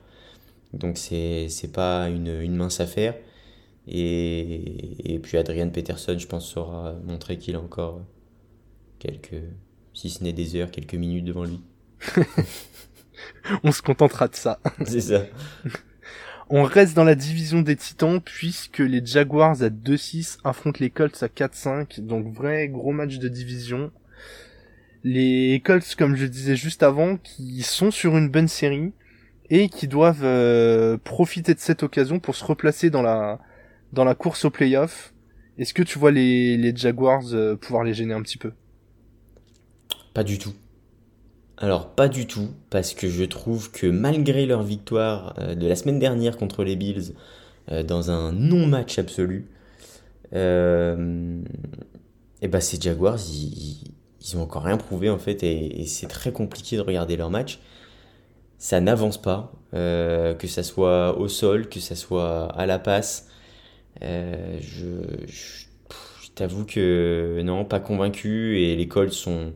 Donc 0.72 0.98
c'est 0.98 1.72
pas 1.74 2.08
une, 2.08 2.40
une 2.42 2.56
mince 2.56 2.80
affaire. 2.80 3.16
Et, 3.88 5.14
et 5.14 5.20
puis 5.20 5.38
Adrian 5.38 5.70
Peterson, 5.70 6.18
je 6.18 6.28
pense, 6.28 6.48
saura 6.48 6.94
montrer 7.06 7.38
qu'il 7.38 7.56
a 7.56 7.60
encore 7.60 8.02
quelques, 9.00 9.44
si 9.98 10.12
ce 10.12 10.24
n'est 10.24 10.34
des 10.34 10.56
heures, 10.56 10.70
quelques 10.70 10.94
minutes 10.94 11.26
devant 11.26 11.44
lui. 11.44 11.60
On 13.64 13.72
se 13.72 13.82
contentera 13.82 14.28
de 14.28 14.36
ça. 14.36 14.60
C'est 14.86 15.02
ça. 15.02 15.26
On 16.50 16.62
reste 16.62 16.96
dans 16.96 17.04
la 17.04 17.16
division 17.16 17.64
des 17.64 17.76
Titans 17.76 18.22
puisque 18.22 18.78
les 18.78 19.04
Jaguars 19.04 19.64
à 19.64 19.70
2-6 19.70 20.38
affrontent 20.44 20.78
les 20.82 20.92
Colts 20.92 21.24
à 21.24 21.28
4-5. 21.28 22.02
Donc 22.02 22.32
vrai 22.32 22.68
gros 22.70 22.92
match 22.92 23.18
de 23.18 23.28
division. 23.28 23.92
Les 25.04 25.64
Colts, 25.66 25.96
comme 25.96 26.16
je 26.16 26.28
disais 26.28 26.56
juste 26.56 26.84
avant, 26.84 27.18
qui 27.18 27.64
sont 27.64 27.90
sur 27.90 28.16
une 28.18 28.30
bonne 28.30 28.48
série 28.48 28.94
et 29.50 29.68
qui 29.68 29.88
doivent 29.88 30.24
euh, 30.24 30.98
profiter 30.98 31.56
de 31.56 31.60
cette 31.60 31.82
occasion 31.82 32.20
pour 32.20 32.36
se 32.36 32.46
replacer 32.46 32.92
dans 32.92 33.02
la 33.02 33.40
dans 33.94 34.06
la 34.06 34.14
course 34.14 34.46
au 34.46 34.52
playoff. 34.52 35.12
Est-ce 35.58 35.74
que 35.74 35.82
tu 35.82 35.98
vois 35.98 36.12
les, 36.12 36.56
les 36.56 36.76
Jaguars 36.76 37.34
euh, 37.34 37.56
pouvoir 37.56 37.84
les 37.84 37.96
gêner 37.96 38.14
un 38.14 38.22
petit 38.22 38.38
peu? 38.38 38.52
Pas 40.18 40.24
du 40.24 40.40
tout. 40.40 40.56
Alors 41.58 41.90
pas 41.92 42.08
du 42.08 42.26
tout, 42.26 42.48
parce 42.72 42.96
que 42.96 43.08
je 43.08 43.24
trouve 43.24 43.70
que 43.70 43.86
malgré 43.86 44.48
leur 44.48 44.64
victoire 44.64 45.36
euh, 45.38 45.54
de 45.54 45.68
la 45.68 45.76
semaine 45.76 46.00
dernière 46.00 46.38
contre 46.38 46.64
les 46.64 46.76
Bills, 46.76 47.14
euh, 47.72 47.84
dans 47.84 48.10
un 48.10 48.32
non-match 48.32 48.98
absolu, 48.98 49.48
et 50.34 50.38
bah 52.48 52.62
ces 52.62 52.82
Jaguars, 52.82 53.20
ils, 53.30 53.94
ils, 54.20 54.38
ont 54.38 54.42
encore 54.42 54.64
rien 54.64 54.78
prouvé 54.78 55.12
en 55.12 55.20
fait, 55.20 55.44
et, 55.44 55.86
c'est 55.86 56.08
très 56.08 56.32
compliqué 56.32 56.78
de 56.78 56.82
regarder 56.82 57.16
leur 57.16 57.30
match. 57.30 57.60
ça 58.58 58.82
n'avance 58.82 59.22
pas, 59.22 59.52
que 59.72 60.48
ça 60.48 60.64
soit 60.64 61.16
au 61.20 61.28
sol, 61.28 61.70
que 61.70 61.80
ça 61.80 61.94
soit 61.96 62.52
à 62.54 62.66
la 62.66 62.80
passe. 62.80 63.30
je 64.02 65.04
t'avoue 66.34 66.66
que 66.66 67.40
non, 67.44 67.66
pas 67.66 67.80
convaincu 67.80 68.60
et 68.64 68.76
les 68.76 68.88
Colts 68.88 69.14
sont 69.14 69.54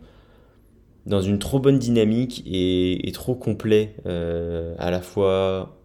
dans 1.06 1.22
une 1.22 1.40
trop 1.40 1.60
bonne 1.60 1.80
dynamique 1.80 2.44
et, 2.46 3.12
trop 3.14 3.36
complet 3.36 3.96
euh, 4.06 4.76
à 4.78 4.92
la 4.92 5.02
fois 5.02 5.78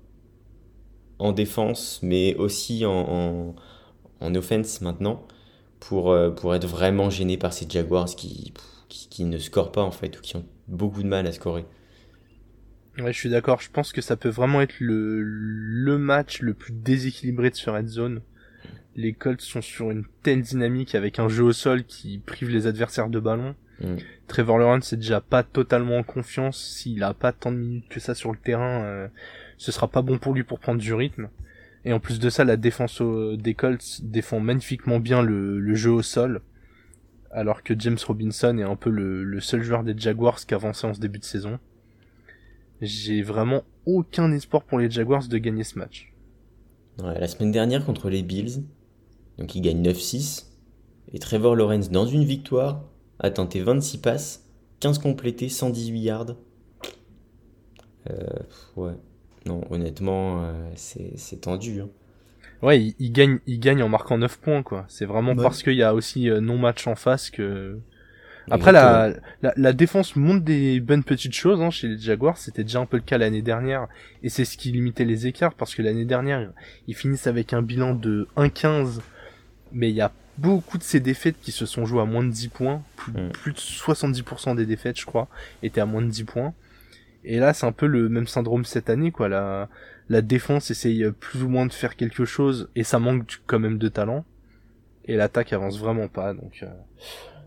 en 1.19 1.33
défense 1.33 2.01
mais 2.03 2.35
aussi 2.37 2.85
en, 2.85 3.55
en, 4.21 4.35
offense 4.35 4.81
maintenant 4.81 5.27
pour, 5.81 6.11
euh, 6.11 6.31
pour 6.31 6.55
être 6.55 6.67
vraiment 6.67 7.11
gêné 7.11 7.37
par 7.37 7.53
ces 7.53 7.67
Jaguars 7.69 8.07
qui, 8.07 8.53
qui, 8.89 9.25
ne 9.25 9.39
scorent 9.39 9.73
pas 9.73 9.83
en 9.83 9.91
fait 9.91 10.19
ou 10.19 10.21
qui 10.21 10.37
ont 10.37 10.47
beaucoup 10.69 11.03
de 11.03 11.09
mal 11.09 11.27
à 11.27 11.33
scorer. 11.33 11.65
Ouais, 12.99 13.13
je 13.13 13.19
suis 13.19 13.29
d'accord. 13.29 13.61
Je 13.61 13.71
pense 13.71 13.93
que 13.93 14.01
ça 14.01 14.17
peut 14.17 14.31
vraiment 14.31 14.63
être 14.63 14.77
le, 14.81 15.23
le 15.23 15.99
match 15.99 16.41
le 16.41 16.55
plus 16.55 16.73
déséquilibré 16.73 17.51
de 17.51 17.55
ce 17.55 17.69
Red 17.69 17.89
Zone 17.89 18.23
les 18.97 19.13
Colts 19.13 19.43
sont 19.43 19.63
sur 19.63 19.91
une 19.91 20.05
telle 20.23 20.43
dynamique 20.43 20.95
avec 20.95 21.19
un 21.19 21.29
jeu 21.29 21.45
au 21.45 21.53
sol 21.53 21.85
qui 21.85 22.19
prive 22.19 22.49
les 22.49 22.67
adversaires 22.67 23.09
de 23.09 23.21
ballon. 23.21 23.55
Mm. 23.81 23.97
Trevor 24.27 24.59
Lawrence 24.59 24.89
c'est 24.89 24.97
déjà 24.97 25.21
pas 25.21 25.43
totalement 25.43 25.99
en 25.99 26.03
confiance. 26.03 26.63
S'il 26.63 27.03
a 27.03 27.15
pas 27.15 27.33
tant 27.33 27.53
de 27.53 27.59
minutes 27.59 27.89
que 27.89 28.01
ça 28.01 28.15
sur 28.15 28.33
le 28.33 28.39
terrain, 28.39 28.83
euh, 28.85 29.09
ce 29.59 29.73
sera 29.73 29.89
pas 29.89 30.03
bon 30.03 30.19
pour 30.19 30.35
lui 30.35 30.45
pour 30.45 30.59
prendre 30.59 30.81
du 30.81 30.95
rythme. 30.95 31.29
Et 31.85 31.93
en 31.93 32.01
plus 32.01 32.19
de 32.19 32.31
ça, 32.31 32.43
la 32.45 32.57
défense 32.57 33.01
des 33.01 33.55
Colts 33.55 34.01
défend 34.03 34.41
magnifiquement 34.41 34.99
bien 34.99 35.23
le, 35.23 35.75
jeu 35.77 35.93
au 35.93 36.03
sol. 36.03 36.43
Alors 37.31 37.63
que 37.63 37.79
James 37.79 37.99
Robinson 38.05 38.59
est 38.59 38.65
un 38.65 38.75
peu 38.75 38.91
le, 38.91 39.41
seul 39.41 39.63
joueur 39.63 39.85
des 39.85 39.97
Jaguars 39.97 40.45
qui 40.45 40.53
avançait 40.53 40.89
en 40.89 40.95
ce 40.95 41.01
début 41.01 41.21
de 41.21 41.25
saison. 41.25 41.61
J'ai 42.81 43.23
vraiment 43.23 43.63
aucun 43.87 44.33
espoir 44.33 44.65
pour 44.65 44.81
les 44.81 44.91
Jaguars 44.91 45.29
de 45.29 45.39
gagner 45.39 45.63
ce 45.63 45.79
match. 45.79 46.13
la 46.99 47.29
semaine 47.29 47.53
dernière 47.53 47.85
contre 47.85 48.11
les 48.11 48.25
Bills, 48.25 48.65
donc 49.39 49.55
il 49.55 49.61
gagne 49.61 49.81
9-6. 49.81 50.47
Et 51.13 51.21
Trevor 51.21 51.55
Lawrence, 51.55 51.91
dans 51.91 52.07
une 52.07 52.25
victoire, 52.25 52.83
a 53.21 53.31
tenté 53.31 53.61
26 53.61 53.99
passes, 53.99 54.45
15 54.81 54.99
complétés, 54.99 55.49
118 55.49 56.01
yards. 56.01 56.37
Euh, 58.11 58.15
ouais. 58.77 58.93
Non, 59.47 59.63
honnêtement, 59.71 60.43
euh, 60.43 60.71
c'est 60.75 61.41
tendu. 61.41 61.81
Hein. 61.81 61.89
Ouais, 62.63 62.95
il, 62.99 63.13
gagne, 63.13 63.39
il 63.47 63.61
gagne 63.61 63.83
en 63.83 63.89
marquant 63.89 64.19
9 64.19 64.39
points, 64.39 64.63
quoi. 64.63 64.85
C'est 64.89 65.05
vraiment 65.05 65.37
parce 65.37 65.63
qu'il 65.63 65.75
y 65.75 65.83
a 65.83 65.95
aussi 65.95 66.29
euh, 66.31 66.41
non-match 66.41 66.87
en 66.87 66.95
face 66.95 67.31
que... 67.31 67.79
Après, 68.49 68.71
la, 68.71 69.13
la, 69.43 69.73
défense 69.73 70.15
montre 70.15 70.45
des 70.45 70.79
bonnes 70.79 71.03
petites 71.03 71.35
choses 71.35 71.61
hein, 71.61 71.71
chez 71.71 71.89
les 71.89 71.99
Jaguars. 71.99 72.39
C'était 72.39 72.63
déjà 72.63 72.79
un 72.79 72.87
peu 72.87 72.97
le 72.97 73.03
cas 73.03 73.19
l'année 73.19 73.43
dernière. 73.43 73.89
Et 74.23 74.29
c'est 74.29 74.45
ce 74.45 74.57
qui 74.57 74.71
limitait 74.71 75.05
les 75.05 75.27
écarts 75.27 75.55
parce 75.55 75.75
que 75.75 75.83
l'année 75.83 76.05
dernière, 76.05 76.53
ils 76.87 76.95
finissent 76.95 77.27
avec 77.27 77.53
un 77.53 77.63
bilan 77.63 77.97
de 77.97 78.29
1-15 78.37 79.01
mais 79.73 79.91
il 79.91 79.97
y 79.97 80.01
a 80.01 80.13
beaucoup 80.39 80.79
de 80.79 80.83
ces 80.83 81.01
défaites 81.01 81.37
qui 81.41 81.53
se 81.53 81.67
sont 81.67 81.87
jouées 81.87 82.03
à 82.03 82.05
moins 82.05 82.25
de 82.25 82.31
10 82.31 82.49
points. 82.49 82.83
Plus, 82.97 83.13
mm. 83.13 83.55
de 83.55 83.59
70% 83.59 84.57
des 84.57 84.67
défaites, 84.67 84.99
je 84.99 85.07
crois, 85.07 85.29
étaient 85.63 85.81
à 85.81 85.87
moins 85.87 86.03
de 86.03 86.09
10 86.09 86.25
points. 86.25 86.55
Et 87.25 87.39
là, 87.39 87.53
c'est 87.55 87.67
un 87.67 87.73
peu 87.73 87.87
le 87.87 88.09
même 88.09 88.27
syndrome 88.27 88.65
cette 88.65 88.89
année, 88.89 89.11
quoi. 89.11 89.29
La, 89.29 89.69
la 90.09 90.23
défense 90.23 90.71
essaye 90.71 91.05
plus 91.19 91.43
ou 91.43 91.49
moins 91.49 91.67
de 91.67 91.73
faire 91.73 91.97
quelque 91.97 92.25
chose, 92.25 92.69
et 92.77 92.85
ça 92.85 92.99
manque 92.99 93.41
quand 93.47 93.59
même 93.59 93.79
de 93.79 93.89
talent. 93.89 94.25
Et 95.07 95.17
l'attaque 95.17 95.53
avance 95.53 95.79
vraiment 95.79 96.09
pas, 96.09 96.35
donc. 96.35 96.61
Euh, 96.63 96.67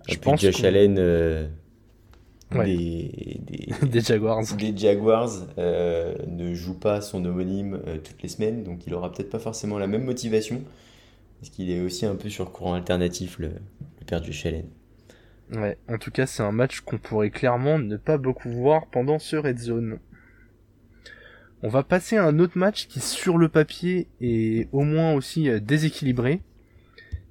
je 0.08 0.18
pense 0.18 0.42
Josh 0.42 0.64
Allen 0.64 0.98
euh, 0.98 1.48
des, 2.52 3.40
des, 3.84 4.02
Jaguars, 4.02 4.42
des 4.58 4.76
Jaguars 4.76 5.30
euh, 5.58 6.16
ne 6.28 6.54
joue 6.54 6.78
pas 6.78 7.02
son 7.02 7.24
homonyme 7.26 7.80
toutes 8.04 8.22
les 8.24 8.30
semaines, 8.30 8.64
donc 8.64 8.88
il 8.88 8.94
aura 8.94 9.12
peut-être 9.12 9.30
pas 9.30 9.40
forcément 9.40 9.78
la 9.78 9.88
même 9.88 10.04
motivation. 10.04 10.64
Parce 11.40 11.50
qu'il 11.50 11.70
est 11.72 11.82
aussi 11.82 12.06
un 12.06 12.16
peu 12.16 12.30
sur 12.30 12.52
courant 12.52 12.74
alternatif, 12.74 13.40
le, 13.40 13.48
le 13.48 14.06
père 14.06 14.22
du 14.22 14.34
Chalen. 14.34 14.66
Ouais, 15.54 15.78
en 15.88 15.98
tout 15.98 16.12
cas, 16.12 16.28
c'est 16.28 16.44
un 16.44 16.52
match 16.52 16.82
qu'on 16.82 17.00
pourrait 17.00 17.32
clairement 17.32 17.80
ne 17.80 17.98
pas 17.98 18.18
beaucoup 18.18 18.50
voir 18.50 18.88
pendant 18.88 19.18
ce 19.18 19.36
Red 19.36 19.58
Zone. 19.58 20.00
On 21.62 21.70
va 21.70 21.84
passer 21.84 22.18
à 22.18 22.26
un 22.26 22.40
autre 22.40 22.58
match 22.58 22.88
qui, 22.88 23.00
sur 23.00 23.38
le 23.38 23.50
papier, 23.50 24.08
est 24.22 24.70
au 24.72 24.84
moins 24.84 25.14
aussi 25.14 25.50
euh, 25.50 25.60
déséquilibré, 25.60 26.42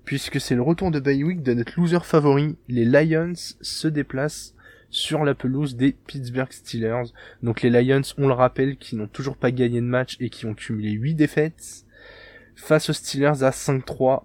puisque 0.05 0.41
c'est 0.41 0.55
le 0.55 0.63
retour 0.63 0.91
de 0.91 1.01
Baywick 1.01 1.43
de 1.43 1.55
notre 1.55 1.79
loser 1.79 2.05
favori. 2.05 2.57
Les 2.69 2.85
Lions 2.85 3.33
se 3.35 3.89
déplacent 3.89 4.55
sur 4.91 5.25
la 5.25 5.35
pelouse 5.35 5.77
des 5.77 5.93
Pittsburgh 5.93 6.53
Steelers. 6.53 7.13
Donc 7.43 7.63
les 7.63 7.71
Lions, 7.71 8.03
on 8.19 8.27
le 8.27 8.35
rappelle, 8.35 8.77
qui 8.77 8.97
n'ont 8.97 9.07
toujours 9.07 9.37
pas 9.37 9.51
gagné 9.51 9.81
de 9.81 9.87
match 9.87 10.17
et 10.19 10.29
qui 10.29 10.47
ont 10.47 10.55
cumulé 10.55 10.91
8 10.91 11.15
défaites. 11.15 11.85
Face 12.59 12.91
aux 12.91 12.93
Steelers 12.93 13.45
à 13.45 13.51
5-3. 13.51 14.25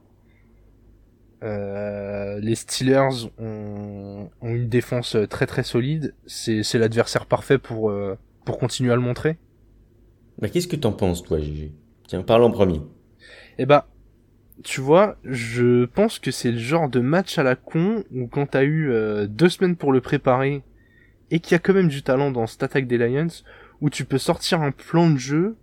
Euh, 1.43 2.39
les 2.39 2.55
Steelers 2.55 3.29
ont, 3.37 4.29
une 4.41 4.67
défense 4.67 5.15
très 5.29 5.45
très 5.45 5.63
solide. 5.63 6.15
C'est, 6.25 6.73
l'adversaire 6.73 7.27
parfait 7.27 7.59
pour, 7.59 7.91
euh, 7.91 8.17
pour 8.43 8.57
continuer 8.57 8.91
à 8.91 8.95
le 8.95 9.01
montrer. 9.01 9.37
Bah, 10.39 10.49
qu'est-ce 10.49 10.67
que 10.67 10.75
t'en 10.75 10.91
penses, 10.91 11.23
toi, 11.23 11.39
Gigi? 11.39 11.73
Tiens, 12.07 12.23
parle 12.23 12.43
en 12.43 12.51
premier. 12.51 12.81
Eh 13.59 13.67
bah, 13.67 13.87
tu 14.63 14.81
vois, 14.81 15.17
je 15.23 15.85
pense 15.85 16.17
que 16.17 16.31
c'est 16.31 16.51
le 16.51 16.57
genre 16.57 16.89
de 16.89 17.01
match 17.01 17.37
à 17.37 17.43
la 17.43 17.55
con 17.55 18.03
où 18.11 18.27
quand 18.27 18.47
t'as 18.47 18.63
eu 18.63 18.89
euh, 18.89 19.27
deux 19.27 19.49
semaines 19.49 19.75
pour 19.75 19.91
le 19.91 20.01
préparer 20.01 20.63
et 21.29 21.39
qu'il 21.39 21.51
y 21.51 21.55
a 21.55 21.59
quand 21.59 21.73
même 21.73 21.87
du 21.87 22.01
talent 22.01 22.31
dans 22.31 22.47
cette 22.47 22.63
attaque 22.63 22.87
des 22.87 22.97
Lions, 22.97 23.27
où 23.79 23.91
tu 23.91 24.05
peux 24.05 24.17
sortir 24.17 24.61
un 24.61 24.71
plan 24.71 25.09
de 25.11 25.17
jeu 25.17 25.55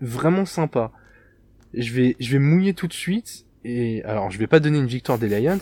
vraiment 0.00 0.44
sympa 0.44 0.92
je 1.76 1.92
vais, 1.92 2.16
je 2.20 2.32
vais 2.32 2.38
mouiller 2.38 2.74
tout 2.74 2.86
de 2.86 2.92
suite. 2.92 3.46
Et 3.64 4.02
alors, 4.04 4.30
je 4.30 4.38
vais 4.38 4.46
pas 4.46 4.60
donner 4.60 4.78
une 4.78 4.86
victoire 4.86 5.18
des 5.18 5.28
Lions. 5.28 5.58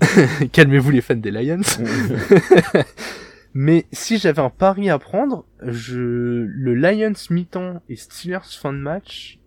Calmez-vous 0.52 0.90
les 0.90 1.00
fans 1.00 1.14
des 1.14 1.30
Lions. 1.30 1.60
Mais 3.54 3.86
si 3.92 4.18
j'avais 4.18 4.42
un 4.42 4.50
pari 4.50 4.90
à 4.90 4.98
prendre, 4.98 5.46
je, 5.62 6.44
le 6.44 6.74
Lions 6.74 7.12
mi-temps 7.30 7.80
et 7.88 7.94
Steelers 7.94 8.40
fin 8.44 8.72
de 8.72 8.78
match 8.78 9.38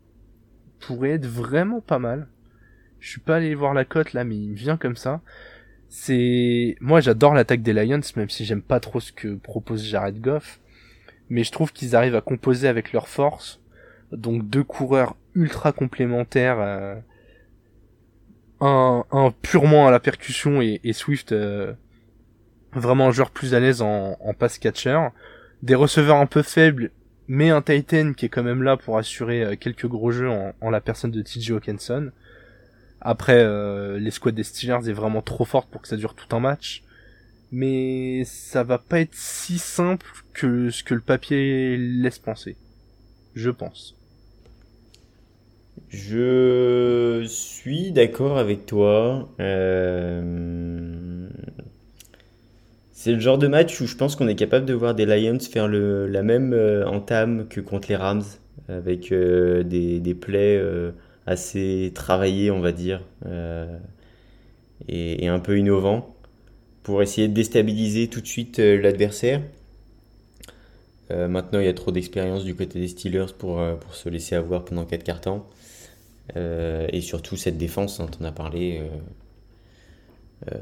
pourrait 0.80 1.12
être 1.12 1.26
vraiment 1.26 1.82
pas 1.82 2.00
mal. 2.00 2.28
Je 3.00 3.10
suis 3.10 3.20
pas 3.20 3.36
allé 3.36 3.54
voir 3.54 3.74
la 3.74 3.84
cote 3.84 4.14
là, 4.14 4.24
mais 4.24 4.38
il 4.38 4.52
me 4.52 4.56
vient 4.56 4.78
comme 4.78 4.96
ça. 4.96 5.22
C'est, 5.90 6.78
moi 6.80 7.02
j'adore 7.02 7.34
l'attaque 7.34 7.62
des 7.62 7.74
Lions, 7.74 8.02
même 8.16 8.30
si 8.30 8.46
j'aime 8.46 8.62
pas 8.62 8.80
trop 8.80 9.02
ce 9.02 9.12
que 9.12 9.36
propose 9.36 9.84
Jared 9.84 10.22
Goff. 10.22 10.62
Mais 11.30 11.44
je 11.44 11.52
trouve 11.52 11.74
qu'ils 11.74 11.94
arrivent 11.94 12.16
à 12.16 12.22
composer 12.22 12.70
avec 12.70 12.94
leur 12.94 13.10
force. 13.10 13.62
Donc 14.14 14.48
deux 14.48 14.64
coureurs 14.64 15.18
ultra 15.38 15.72
complémentaires. 15.72 16.60
Euh, 16.60 16.96
un, 18.60 19.34
purement 19.44 19.88
à 19.88 19.92
la 19.92 20.00
percussion 20.00 20.62
et, 20.62 20.94
Swift 20.94 21.32
euh, 21.32 21.74
vraiment 22.74 23.08
un 23.08 23.12
joueur 23.12 23.30
plus 23.30 23.54
à 23.54 23.60
l'aise 23.60 23.82
en, 23.82 24.18
en 24.20 24.34
pass 24.34 24.58
catcher. 24.58 25.00
Des 25.62 25.76
receveurs 25.76 26.18
un 26.18 26.26
peu 26.26 26.42
faibles, 26.42 26.92
mais 27.28 27.50
un 27.50 27.62
Titan 27.62 28.14
qui 28.14 28.26
est 28.26 28.30
quand 28.30 28.44
même 28.44 28.64
là 28.64 28.76
pour 28.76 28.98
assurer 28.98 29.44
euh, 29.44 29.56
quelques 29.56 29.88
gros 29.88 30.12
jeux 30.12 30.30
en, 30.30 30.70
la 30.70 30.82
personne 30.82 31.12
de 31.12 31.22
TJ 31.22 31.52
Hawkinson. 31.52 32.12
Après, 33.00 33.46
squads 34.10 34.32
des 34.32 34.44
Steelers 34.44 34.90
est 34.90 34.94
vraiment 34.94 35.22
trop 35.22 35.46
forte 35.46 35.70
pour 35.70 35.84
que 35.84 35.88
ça 35.88 35.98
dure 35.98 36.16
tout 36.16 36.36
un 36.36 36.40
match. 36.40 36.84
Mais 37.52 38.24
ça 38.26 38.64
va 38.64 38.80
pas 38.80 39.00
être 39.00 39.14
si 39.14 39.60
simple 39.60 40.08
que 40.34 40.72
ce 40.72 40.84
que 40.84 40.96
le 40.96 41.00
papier 41.00 41.78
laisse 41.78 42.20
penser. 42.20 42.58
Je 43.36 43.52
pense. 43.52 43.97
Je 45.90 47.24
suis 47.28 47.92
d'accord 47.92 48.38
avec 48.38 48.66
toi. 48.66 49.30
Euh, 49.40 51.30
c'est 52.92 53.14
le 53.14 53.20
genre 53.20 53.38
de 53.38 53.48
match 53.48 53.80
où 53.80 53.88
je 53.88 53.96
pense 53.96 54.18
qu'on 54.18 54.28
est 54.28 54.36
capable 54.36 54.66
de 54.66 54.74
voir 54.74 54.96
des 54.96 55.06
Lions 55.06 55.40
faire 55.40 55.70
la 55.70 56.24
même 56.24 56.52
euh, 56.54 56.86
entame 56.86 57.48
que 57.48 57.62
contre 57.62 57.88
les 57.88 57.96
Rams, 57.96 58.24
avec 58.68 59.14
euh, 59.14 59.64
des, 59.64 60.02
des, 60.02 60.14
plays 60.14 60.62
assez 61.26 61.92
travaillés, 61.96 62.52
on 62.52 62.60
va 62.60 62.74
dire, 62.74 63.02
et, 64.90 65.24
et, 65.24 65.28
un 65.30 65.40
peu 65.40 65.58
innovants, 65.58 66.16
pour 66.84 67.02
essayer 67.02 67.30
de 67.30 67.34
déstabiliser 67.34 68.08
tout 68.10 68.20
de 68.20 68.28
suite 68.28 68.60
l'adversaire. 68.60 69.42
maintenant, 71.10 71.60
il 71.60 71.66
y 71.66 71.70
a 71.70 71.74
trop 71.74 71.92
d'expérience 71.92 72.44
du 72.44 72.56
côté 72.56 72.80
des 72.80 72.88
Steelers 72.90 73.34
pour, 73.38 73.62
pour 73.80 73.96
se 73.96 74.10
laisser 74.10 74.36
avoir 74.36 74.66
pendant 74.66 74.84
4 74.84 75.04
quarts 75.04 75.22
temps. 75.22 75.48
Euh, 76.36 76.88
et 76.92 77.02
surtout 77.02 77.38
cette 77.38 77.58
défense 77.58 78.00
dont 78.00 78.10
on 78.20 78.26
a 78.26 78.32
parlé. 78.32 78.82
Euh, 78.82 78.88
euh, 80.52 80.60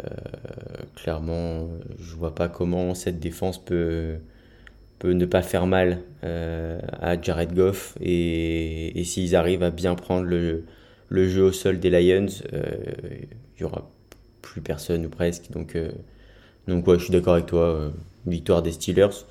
clairement, 0.96 1.68
je 2.00 2.16
vois 2.16 2.36
pas 2.36 2.48
comment 2.48 2.94
cette 2.94 3.20
défense 3.20 3.64
peut, 3.64 4.18
peut 5.00 5.12
ne 5.12 5.26
pas 5.26 5.42
faire 5.42 5.68
mal 5.68 6.02
à 6.24 7.22
Jared 7.22 7.54
Goff. 7.54 7.98
Et, 8.02 9.04
s'ils 9.06 9.36
arrivent 9.36 9.64
à 9.64 9.72
bien 9.72 9.96
prendre 9.96 10.26
le, 10.26 10.66
le, 11.10 11.28
jeu 11.28 11.44
au 11.44 11.52
sol 11.52 11.80
des 11.80 11.90
Lions, 11.90 12.28
il 12.54 13.62
y 13.62 13.64
aura 13.64 13.92
plus 14.42 14.62
personne 14.62 15.06
ou 15.06 15.10
presque. 15.10 15.52
Donc, 15.52 15.78
donc 16.68 16.88
ouais, 16.88 16.98
je 16.98 17.04
suis 17.04 17.14
d'accord 17.14 17.34
avec 17.34 17.48
toi. 17.48 17.92
victoire 18.26 18.62
des 18.62 18.72
Steelers. 18.72 19.26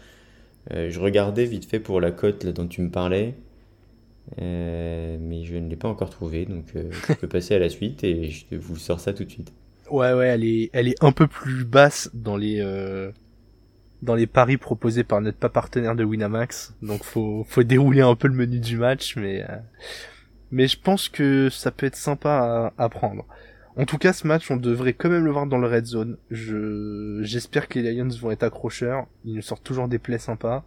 je 0.70 1.00
regardais 1.00 1.46
vite 1.46 1.64
fait 1.64 1.80
pour 1.80 2.00
la 2.00 2.10
cote 2.10 2.46
dont 2.46 2.68
tu 2.68 2.82
me 2.82 2.90
parlais. 2.90 3.34
Mais 4.38 5.44
je 5.44 5.56
ne 5.56 5.68
l'ai 5.68 5.76
pas 5.76 5.88
encore 5.88 6.10
trouvé, 6.10 6.46
donc 6.46 6.66
je 6.74 7.14
peux 7.14 7.28
passer 7.28 7.54
à 7.54 7.58
la 7.58 7.68
suite 7.68 8.04
et 8.04 8.30
je 8.30 8.56
vous 8.56 8.76
sors 8.76 9.00
ça 9.00 9.12
tout 9.12 9.24
de 9.24 9.30
suite. 9.30 9.52
Ouais, 9.90 10.12
ouais, 10.12 10.28
elle 10.28 10.44
est, 10.44 10.70
elle 10.72 10.88
est 10.88 11.02
un 11.04 11.12
peu 11.12 11.26
plus 11.26 11.64
basse 11.64 12.10
dans 12.14 12.36
les, 12.36 12.60
euh, 12.60 13.12
dans 14.02 14.14
les 14.14 14.26
paris 14.26 14.56
proposés 14.56 15.04
par 15.04 15.20
notre 15.20 15.38
pas 15.38 15.50
partenaire 15.50 15.94
de 15.94 16.04
Winamax. 16.04 16.74
Donc 16.82 17.04
faut, 17.04 17.44
faut 17.48 17.62
dérouler 17.62 18.00
un 18.00 18.14
peu 18.14 18.28
le 18.28 18.34
menu 18.34 18.60
du 18.60 18.78
match, 18.78 19.16
mais, 19.16 19.42
euh, 19.42 19.56
mais 20.50 20.68
je 20.68 20.78
pense 20.80 21.08
que 21.08 21.50
ça 21.50 21.70
peut 21.70 21.86
être 21.86 21.96
sympa 21.96 22.72
à, 22.78 22.82
à, 22.82 22.88
prendre. 22.88 23.26
En 23.76 23.84
tout 23.84 23.98
cas, 23.98 24.12
ce 24.12 24.26
match, 24.26 24.50
on 24.50 24.56
devrait 24.56 24.94
quand 24.94 25.10
même 25.10 25.24
le 25.24 25.30
voir 25.32 25.46
dans 25.46 25.58
le 25.58 25.66
red 25.66 25.84
zone. 25.84 26.16
Je, 26.30 27.20
j'espère 27.22 27.68
que 27.68 27.78
les 27.78 27.92
Lions 27.92 28.08
vont 28.20 28.30
être 28.30 28.44
accrocheurs. 28.44 29.06
Ils 29.24 29.34
nous 29.34 29.42
sortent 29.42 29.64
toujours 29.64 29.88
des 29.88 29.98
plays 29.98 30.18
sympas. 30.18 30.64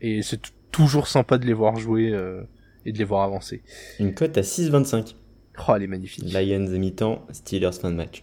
Et 0.00 0.22
c'est 0.22 0.40
toujours 0.70 1.08
sympa 1.08 1.38
de 1.38 1.46
les 1.46 1.54
voir 1.54 1.76
jouer, 1.76 2.12
euh, 2.12 2.42
et 2.86 2.92
de 2.92 2.98
les 2.98 3.04
voir 3.04 3.22
avancer. 3.22 3.62
Une 3.98 4.14
cote 4.14 4.38
à 4.38 4.42
6,25. 4.42 5.14
Oh, 5.58 5.72
elle 5.74 5.82
est 5.82 5.86
magnifique. 5.86 6.32
Lions 6.32 6.66
à 6.66 6.78
mi-temps, 6.78 7.26
Steelers 7.32 7.72
fin 7.72 7.90
de 7.90 7.96
match. 7.96 8.22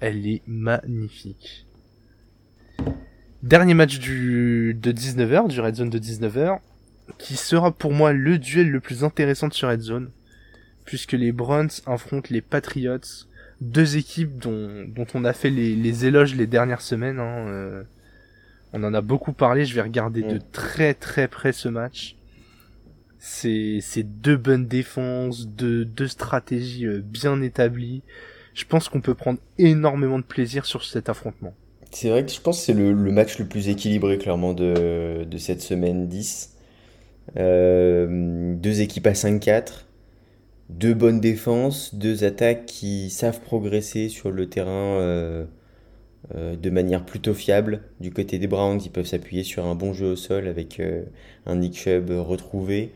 Elle 0.00 0.26
est 0.26 0.42
magnifique. 0.46 1.66
Dernier 3.42 3.74
match 3.74 3.98
du, 3.98 4.74
de 4.74 4.92
19h, 4.92 5.48
du 5.48 5.60
Red 5.60 5.76
Zone 5.76 5.90
de 5.90 5.98
19h, 5.98 6.58
qui 7.18 7.36
sera 7.36 7.70
pour 7.70 7.92
moi 7.92 8.12
le 8.12 8.38
duel 8.38 8.70
le 8.70 8.80
plus 8.80 9.04
intéressant 9.04 9.48
de 9.48 9.54
ce 9.54 9.64
Red 9.64 9.80
Zone, 9.80 10.10
puisque 10.84 11.12
les 11.12 11.32
Browns 11.32 11.70
affrontent 11.86 12.28
les 12.30 12.40
Patriots, 12.40 12.98
deux 13.60 13.96
équipes 13.96 14.38
dont, 14.38 14.84
dont 14.88 15.06
on 15.14 15.24
a 15.24 15.32
fait 15.32 15.50
les, 15.50 15.76
les 15.76 16.06
éloges 16.06 16.34
les 16.34 16.46
dernières 16.46 16.80
semaines. 16.80 17.18
Hein, 17.18 17.48
euh, 17.48 17.82
on 18.72 18.82
en 18.84 18.94
a 18.94 19.00
beaucoup 19.00 19.32
parlé, 19.32 19.64
je 19.64 19.74
vais 19.74 19.82
regarder 19.82 20.22
de 20.22 20.36
mm. 20.36 20.42
très 20.52 20.94
très 20.94 21.28
près 21.28 21.52
ce 21.52 21.68
match. 21.68 22.16
C'est 23.22 24.02
deux 24.02 24.36
bonnes 24.36 24.66
défenses, 24.66 25.46
deux, 25.46 25.86
stratégies 26.08 26.86
euh, 26.86 27.00
bien 27.04 27.42
établies 27.42 28.02
je 28.54 28.64
pense 28.64 28.88
qu'on 28.88 29.00
peut 29.00 29.14
prendre 29.14 29.38
énormément 29.58 30.18
de 30.18 30.24
plaisir 30.24 30.66
sur 30.66 30.84
cet 30.84 31.08
affrontement. 31.08 31.54
C'est 31.92 32.08
vrai 32.08 32.24
que 32.24 32.30
je 32.30 32.40
pense 32.40 32.58
que 32.58 32.64
c'est 32.66 32.74
le, 32.74 32.94
match 32.94 33.38
le 33.38 33.46
plus 33.46 33.68
équilibré 33.68 34.18
clairement 34.18 34.52
de, 34.52 35.26
cette 35.38 35.62
semaine 35.62 36.08
10. 36.08 36.56
Euh, 37.36 38.54
deux 38.54 38.80
équipes 38.80 39.06
à 39.06 39.12
5-4, 39.12 39.84
deux 40.68 40.94
bonnes 40.94 41.20
défenses, 41.20 41.94
deux 41.94 42.24
attaques 42.24 42.66
qui 42.66 43.10
savent 43.10 43.40
progresser 43.40 44.08
sur 44.08 44.30
le 44.30 44.48
terrain 44.48 44.98
euh, 45.00 45.46
de 46.34 46.70
manière 46.70 47.04
plutôt 47.04 47.34
fiable. 47.34 47.82
Du 48.00 48.12
côté 48.12 48.38
des 48.38 48.46
Browns, 48.46 48.80
ils 48.84 48.90
peuvent 48.90 49.06
s'appuyer 49.06 49.42
sur 49.42 49.66
un 49.66 49.74
bon 49.74 49.92
jeu 49.92 50.12
au 50.12 50.16
sol 50.16 50.48
avec 50.48 50.82
un 51.46 51.56
Nick 51.56 51.76
Chubb 51.76 52.10
retrouvé. 52.10 52.92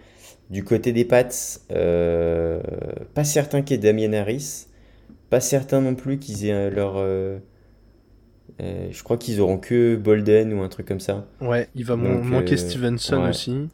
Du 0.51 0.63
côté 0.63 0.93
des 0.93 1.05
Pats, 1.05 1.29
pas 3.15 3.25
certain 3.25 3.63
qu'il 3.63 3.77
y 3.77 3.79
ait 3.79 3.93
Damien 3.93 4.13
Harris. 4.13 4.67
Pas 5.31 5.41
certain 5.41 5.81
non 5.81 5.95
plus 5.95 6.19
qu'ils 6.19 6.47
aient 6.47 6.71
leur. 6.71 6.95
Euh, 6.97 7.39
euh, 8.61 8.87
je 8.93 9.03
crois 9.03 9.17
qu'ils 9.17 9.41
auront 9.41 9.59
que 9.59 9.97
Bolden 9.97 10.53
ou 10.53 10.63
un 10.63 10.69
truc 10.69 10.87
comme 10.87 11.01
ça. 11.01 11.27
Ouais, 11.41 11.69
il 11.75 11.85
va 11.85 11.97
manquer 11.97 12.55
euh, 12.55 12.57
Stevenson 12.57 13.29
aussi. 13.29 13.69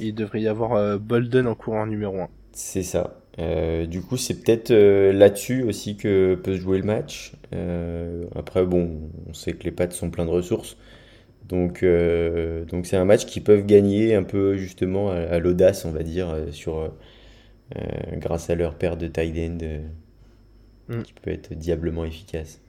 Et 0.00 0.06
il 0.06 0.14
devrait 0.14 0.40
y 0.40 0.48
avoir 0.48 0.98
Bolden 0.98 1.46
en 1.46 1.54
courant 1.54 1.86
numéro 1.86 2.18
1. 2.18 2.28
C'est 2.52 2.82
ça. 2.82 3.20
du 3.36 4.00
coup, 4.00 4.16
c'est 4.16 4.42
peut-être 4.42 4.72
là-dessus 4.72 5.64
aussi 5.64 5.96
que 5.96 6.34
peut 6.34 6.54
se 6.54 6.60
jouer 6.60 6.78
le 6.78 6.84
match. 6.84 7.32
après, 8.34 8.64
bon, 8.64 9.10
on 9.28 9.34
sait 9.34 9.52
que 9.52 9.64
les 9.64 9.70
pattes 9.70 9.92
sont 9.92 10.10
pleins 10.10 10.24
de 10.24 10.30
ressources. 10.30 10.76
Donc, 11.52 11.84
donc 11.84 12.86
c'est 12.86 12.96
un 12.96 13.04
match 13.04 13.26
qu'ils 13.26 13.44
peuvent 13.44 13.64
gagner 13.64 14.14
un 14.14 14.24
peu 14.24 14.56
justement 14.56 15.10
à, 15.10 15.38
l'audace, 15.38 15.84
on 15.84 15.92
va 15.92 16.02
dire, 16.02 16.34
sur, 16.50 16.92
grâce 18.14 18.50
à 18.50 18.54
leur 18.56 18.74
paire 18.74 18.96
de 18.96 19.06
tight 19.06 19.36
end 19.38 19.82
Mm. 20.88 21.02
qui 21.02 21.12
peut 21.14 21.30
être 21.30 21.54
diablement 21.54 22.04
efficace. 22.04 22.60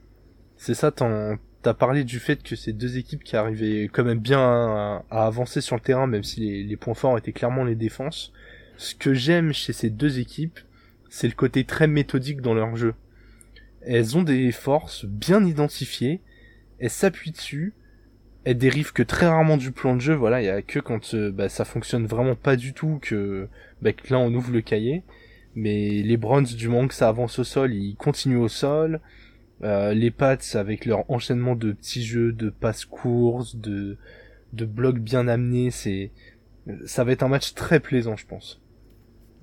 C'est 0.56 0.74
ça, 0.74 0.92
t'as 0.92 1.74
parlé 1.74 2.04
du 2.04 2.18
fait 2.18 2.42
que 2.42 2.56
ces 2.56 2.72
deux 2.72 2.96
équipes 2.96 3.24
qui 3.24 3.36
arrivaient 3.36 3.88
quand 3.92 4.04
même 4.04 4.20
bien 4.20 4.40
à, 4.40 5.04
avancer 5.10 5.60
sur 5.60 5.76
le 5.76 5.82
terrain, 5.82 6.06
même 6.06 6.22
si 6.22 6.64
les, 6.64 6.76
points 6.76 6.94
forts 6.94 7.18
étaient 7.18 7.32
clairement 7.32 7.64
les 7.64 7.74
défenses. 7.74 8.32
Ce 8.76 8.94
que 8.94 9.14
j'aime 9.14 9.52
chez 9.52 9.72
ces 9.72 9.90
deux 9.90 10.18
équipes, 10.18 10.58
c'est 11.10 11.28
le 11.28 11.34
côté 11.34 11.64
très 11.64 11.86
méthodique 11.86 12.40
dans 12.40 12.54
leur 12.54 12.76
jeu. 12.76 12.94
Elles 13.82 14.16
ont 14.16 14.22
des 14.22 14.52
forces 14.52 15.04
bien 15.04 15.44
identifiées, 15.44 16.20
elles 16.78 16.90
s'appuient 16.90 17.32
dessus, 17.32 17.74
elles 18.44 18.58
dérivent 18.58 18.92
que 18.92 19.02
très 19.02 19.26
rarement 19.26 19.56
du 19.56 19.72
plan 19.72 19.96
de 19.96 20.00
jeu, 20.00 20.14
voilà, 20.14 20.42
il 20.42 20.44
y 20.44 20.48
a 20.50 20.62
que 20.62 20.78
quand 20.78 21.14
euh, 21.14 21.30
bah, 21.30 21.48
ça 21.48 21.64
fonctionne 21.64 22.06
vraiment 22.06 22.34
pas 22.34 22.56
du 22.56 22.74
tout 22.74 22.98
que, 23.00 23.48
bah, 23.82 23.90
là 24.10 24.18
on 24.18 24.32
ouvre 24.34 24.52
le 24.52 24.60
cahier. 24.60 25.02
Mais 25.54 26.02
les 26.02 26.16
Browns, 26.16 26.44
du 26.44 26.68
moment 26.68 26.88
que 26.88 26.94
ça 26.94 27.08
avance 27.08 27.38
au 27.38 27.44
sol, 27.44 27.72
ils 27.74 27.94
continuent 27.96 28.40
au 28.40 28.48
sol. 28.48 29.00
Euh, 29.62 29.94
les 29.94 30.10
Pats, 30.10 30.36
avec 30.54 30.84
leur 30.84 31.08
enchaînement 31.10 31.54
de 31.54 31.72
petits 31.72 32.02
jeux, 32.02 32.32
de 32.32 32.50
passes 32.50 32.84
courses, 32.84 33.56
de, 33.56 33.96
de 34.52 34.64
blocs 34.64 34.98
bien 34.98 35.28
amenés, 35.28 35.70
c'est, 35.70 36.10
ça 36.86 37.04
va 37.04 37.12
être 37.12 37.22
un 37.22 37.28
match 37.28 37.54
très 37.54 37.80
plaisant, 37.80 38.16
je 38.16 38.26
pense. 38.26 38.60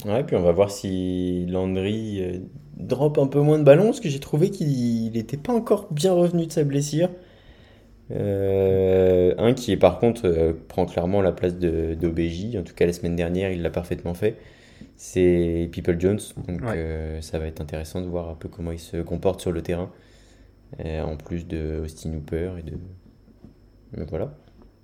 Ouais, 0.06 0.24
puis 0.24 0.36
on 0.36 0.42
va 0.42 0.52
voir 0.52 0.70
si 0.70 1.46
Landry 1.48 2.22
euh, 2.22 2.40
drop 2.76 3.18
un 3.18 3.28
peu 3.28 3.40
moins 3.40 3.58
de 3.58 3.64
ballons, 3.64 3.86
parce 3.86 4.00
que 4.00 4.10
j'ai 4.10 4.20
trouvé 4.20 4.50
qu'il 4.50 5.12
n'était 5.14 5.38
pas 5.38 5.54
encore 5.54 5.88
bien 5.92 6.12
revenu 6.12 6.46
de 6.46 6.52
sa 6.52 6.64
blessure. 6.64 7.10
Euh, 8.12 9.34
un 9.38 9.54
qui 9.54 9.72
est 9.72 9.78
par 9.78 10.00
contre 10.00 10.56
prend 10.68 10.86
clairement 10.86 11.22
la 11.22 11.32
place 11.32 11.58
d'OBJ, 11.58 12.58
en 12.58 12.64
tout 12.64 12.74
cas 12.74 12.86
la 12.86 12.94
semaine 12.94 13.16
dernière 13.16 13.52
il 13.52 13.62
l'a 13.62 13.70
parfaitement 13.70 14.14
fait 14.14 14.38
c'est 14.96 15.68
People 15.72 16.00
Jones. 16.00 16.20
Donc 16.48 16.62
euh, 16.64 17.22
ça 17.22 17.40
va 17.40 17.48
être 17.48 17.60
intéressant 17.62 18.02
de 18.02 18.08
voir 18.08 18.30
un 18.30 18.36
peu 18.36 18.50
comment 18.50 18.72
il 18.72 18.80
se 18.80 18.98
comporte 18.98 19.42
sur 19.42 19.52
le 19.52 19.62
terrain. 19.62 19.92
Euh, 20.80 21.02
en 21.02 21.18
plus 21.18 21.48
de 21.48 21.82
Austin 21.84 22.14
Hooper 22.14 22.52
et 22.60 22.64
de. 22.64 22.78
Mais 23.98 24.06
voilà. 24.06 24.38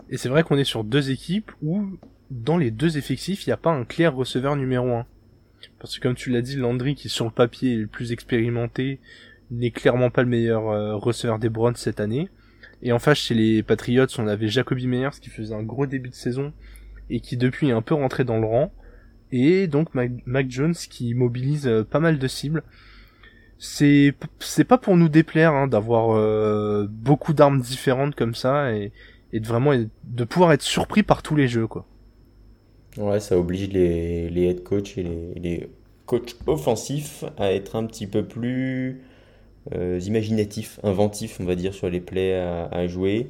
Et 0.10 0.18
c'est 0.18 0.28
vrai 0.28 0.44
qu'on 0.44 0.58
est 0.58 0.64
sur 0.64 0.84
deux 0.84 1.12
équipes 1.12 1.52
où, 1.62 1.86
dans 2.32 2.58
les 2.58 2.72
deux 2.72 2.98
effectifs, 2.98 3.46
il 3.46 3.50
n'y 3.50 3.54
a 3.54 3.58
pas 3.58 3.72
un 3.72 3.86
clair 3.86 4.16
receveur 4.16 4.56
numéro 4.56 4.90
1. 4.90 5.06
Parce 5.80 5.98
que 5.98 6.02
comme 6.02 6.16
tu 6.16 6.30
l'as 6.32 6.42
dit, 6.42 6.56
Landry, 6.56 6.96
qui 6.96 7.10
sur 7.10 7.26
le 7.26 7.32
papier 7.32 7.74
est 7.74 7.78
le 7.78 7.88
plus 7.88 8.12
expérimenté, 8.12 9.00
n'est 9.52 9.72
clairement 9.72 10.10
pas 10.10 10.24
le 10.24 10.30
meilleur 10.30 10.68
euh, 10.70 10.96
receveur 10.96 11.40
des 11.40 11.50
Browns 11.50 11.76
cette 11.76 12.00
année. 12.00 12.30
Et 12.82 12.92
en 12.92 13.00
face, 13.00 13.18
chez 13.18 13.34
les 13.34 13.64
Patriots, 13.64 14.06
on 14.18 14.28
avait 14.28 14.48
Jacoby 14.50 14.88
Meyers 14.88 15.20
qui 15.22 15.30
faisait 15.30 15.56
un 15.56 15.64
gros 15.64 15.88
début 15.88 16.10
de 16.10 16.16
saison 16.16 16.54
et 17.10 17.20
qui 17.20 17.38
depuis 17.38 17.70
est 17.70 17.74
un 17.74 17.82
peu 17.82 17.96
rentré 17.96 18.24
dans 18.24 18.40
le 18.40 18.46
rang 18.46 18.72
et 19.32 19.68
donc 19.68 19.90
Mac, 19.94 20.50
Jones 20.50 20.74
qui 20.74 21.14
mobilise 21.14 21.68
euh, 21.68 21.84
pas 21.84 22.00
mal 22.00 22.18
de 22.20 22.28
cibles. 22.28 22.64
C'est 23.60 24.14
c'est 24.40 24.64
pas 24.64 24.78
pour 24.78 24.98
nous 24.98 25.10
déplaire 25.10 25.54
hein, 25.54 25.68
d'avoir 25.68 26.16
euh, 26.16 26.88
beaucoup 26.90 27.34
d'armes 27.34 27.60
différentes 27.60 28.14
comme 28.16 28.36
ça 28.36 28.72
et, 28.74 28.92
et 29.34 29.40
de 29.40 29.48
vraiment 29.48 29.74
de 30.04 30.24
pouvoir 30.24 30.54
être 30.54 30.62
surpris 30.62 31.02
par 31.02 31.24
tous 31.24 31.36
les 31.36 31.48
jeux 31.48 31.68
quoi. 31.68 31.86
Ouais, 32.98 33.20
ça 33.20 33.38
oblige 33.38 33.70
les, 33.70 34.30
les 34.30 34.44
head 34.46 34.64
coach 34.64 34.98
et 34.98 35.04
les, 35.04 35.34
les 35.36 35.70
coachs 36.06 36.36
offensifs 36.48 37.24
à 37.38 37.52
être 37.52 37.76
un 37.76 37.86
petit 37.86 38.08
peu 38.08 38.24
plus 38.26 39.02
euh, 39.76 40.00
imaginatifs, 40.06 40.80
inventifs, 40.84 41.40
on 41.40 41.46
va 41.46 41.56
dire, 41.56 41.74
sur 41.74 41.90
les 41.90 42.02
plays 42.02 42.36
à, 42.36 42.66
à 42.66 42.88
jouer 42.88 43.28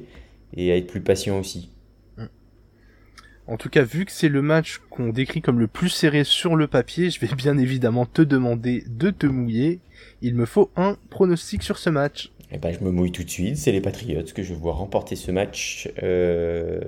et 0.56 0.72
à 0.72 0.76
être 0.76 0.86
plus 0.86 1.00
patient 1.00 1.38
aussi. 1.38 1.70
En 3.48 3.56
tout 3.56 3.70
cas, 3.70 3.82
vu 3.82 4.04
que 4.04 4.12
c'est 4.12 4.28
le 4.28 4.42
match 4.42 4.78
qu'on 4.90 5.08
décrit 5.08 5.40
comme 5.40 5.58
le 5.58 5.68
plus 5.68 5.88
serré 5.88 6.22
sur 6.22 6.54
le 6.54 6.66
papier, 6.66 7.08
je 7.08 7.18
vais 7.18 7.34
bien 7.34 7.56
évidemment 7.56 8.04
te 8.04 8.20
demander 8.20 8.84
de 8.86 9.08
te 9.08 9.26
mouiller. 9.26 9.80
Il 10.20 10.34
me 10.34 10.44
faut 10.44 10.70
un 10.76 10.98
pronostic 11.08 11.62
sur 11.62 11.78
ce 11.78 11.88
match. 11.88 12.30
Eh 12.52 12.58
ben, 12.58 12.74
je 12.78 12.84
me 12.84 12.90
mouille 12.90 13.10
tout 13.10 13.24
de 13.24 13.30
suite. 13.30 13.56
C'est 13.56 13.72
les 13.72 13.80
Patriots 13.80 14.22
que 14.34 14.42
je 14.42 14.52
vois 14.52 14.74
remporter 14.74 15.16
ce 15.16 15.30
match 15.30 15.90
euh, 16.02 16.80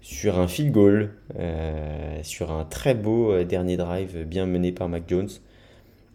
sur 0.00 0.38
un 0.38 0.48
field 0.48 0.72
goal, 0.72 1.10
euh, 1.38 2.18
sur 2.22 2.50
un 2.50 2.64
très 2.64 2.94
beau 2.94 3.32
euh, 3.32 3.44
dernier 3.44 3.76
drive 3.76 4.24
bien 4.24 4.46
mené 4.46 4.72
par 4.72 4.88
Mac 4.88 5.04
Jones. 5.06 5.28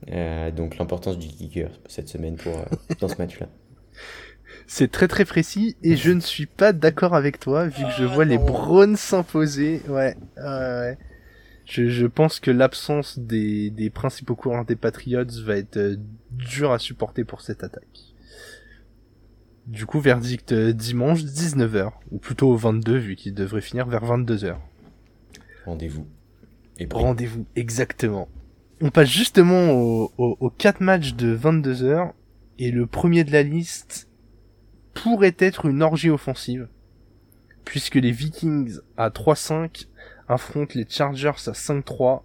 Donc 0.07 0.77
l'importance 0.77 1.17
du 1.17 1.27
kicker 1.27 1.69
cette 1.87 2.09
semaine 2.09 2.35
pour, 2.35 2.53
dans 2.99 3.07
ce 3.07 3.17
match-là. 3.17 3.47
C'est 4.67 4.91
très 4.91 5.07
très 5.07 5.25
précis 5.25 5.75
et 5.81 5.95
je 5.95 6.11
ne 6.11 6.19
suis 6.19 6.45
pas 6.45 6.73
d'accord 6.73 7.15
avec 7.15 7.39
toi 7.39 7.65
vu 7.65 7.83
que 7.83 7.91
je 7.97 8.03
vois 8.03 8.25
les 8.25 8.37
Browns 8.37 8.95
s'imposer. 8.95 9.81
Ouais, 9.87 10.15
ouais, 10.37 10.97
Je, 11.65 11.89
je, 11.89 12.05
pense 12.05 12.39
que 12.39 12.51
l'absence 12.51 13.17
des, 13.17 13.71
des 13.71 13.89
principaux 13.89 14.35
coureurs 14.35 14.65
des 14.65 14.75
Patriots 14.75 15.25
va 15.43 15.57
être 15.57 15.77
euh, 15.77 15.95
dur 16.31 16.71
à 16.71 16.79
supporter 16.79 17.23
pour 17.23 17.41
cette 17.41 17.63
attaque. 17.63 18.13
Du 19.65 19.85
coup, 19.85 19.99
verdict 19.99 20.51
euh, 20.51 20.73
dimanche 20.73 21.23
19h, 21.23 21.91
ou 22.11 22.17
plutôt 22.17 22.55
22 22.55 22.97
vu 22.97 23.15
qu'il 23.15 23.33
devrait 23.33 23.61
finir 23.61 23.87
vers 23.87 24.03
22h. 24.03 24.55
Rendez-vous. 25.65 26.07
Et 26.79 26.87
Rendez-vous, 26.91 27.45
exactement. 27.55 28.29
On 28.81 28.91
passe 28.91 29.09
justement 29.09 29.71
aux 29.71 30.13
au, 30.17 30.37
au 30.39 30.49
4 30.49 30.81
matchs 30.81 31.13
de 31.13 31.35
22h, 31.35 32.13
et 32.59 32.71
le 32.71 32.85
premier 32.85 33.23
de 33.23 33.31
la 33.31 33.43
liste, 33.43 34.09
pourrait 34.93 35.35
être 35.39 35.65
une 35.65 35.81
orgie 35.81 36.09
offensive. 36.09 36.67
puisque 37.65 37.95
les 37.95 38.11
Vikings 38.11 38.79
à 38.97 39.09
3-5 39.09 39.87
affrontent 40.27 40.73
les 40.75 40.87
Chargers 40.89 41.29
à 41.47 41.51
5-3. 41.51 42.23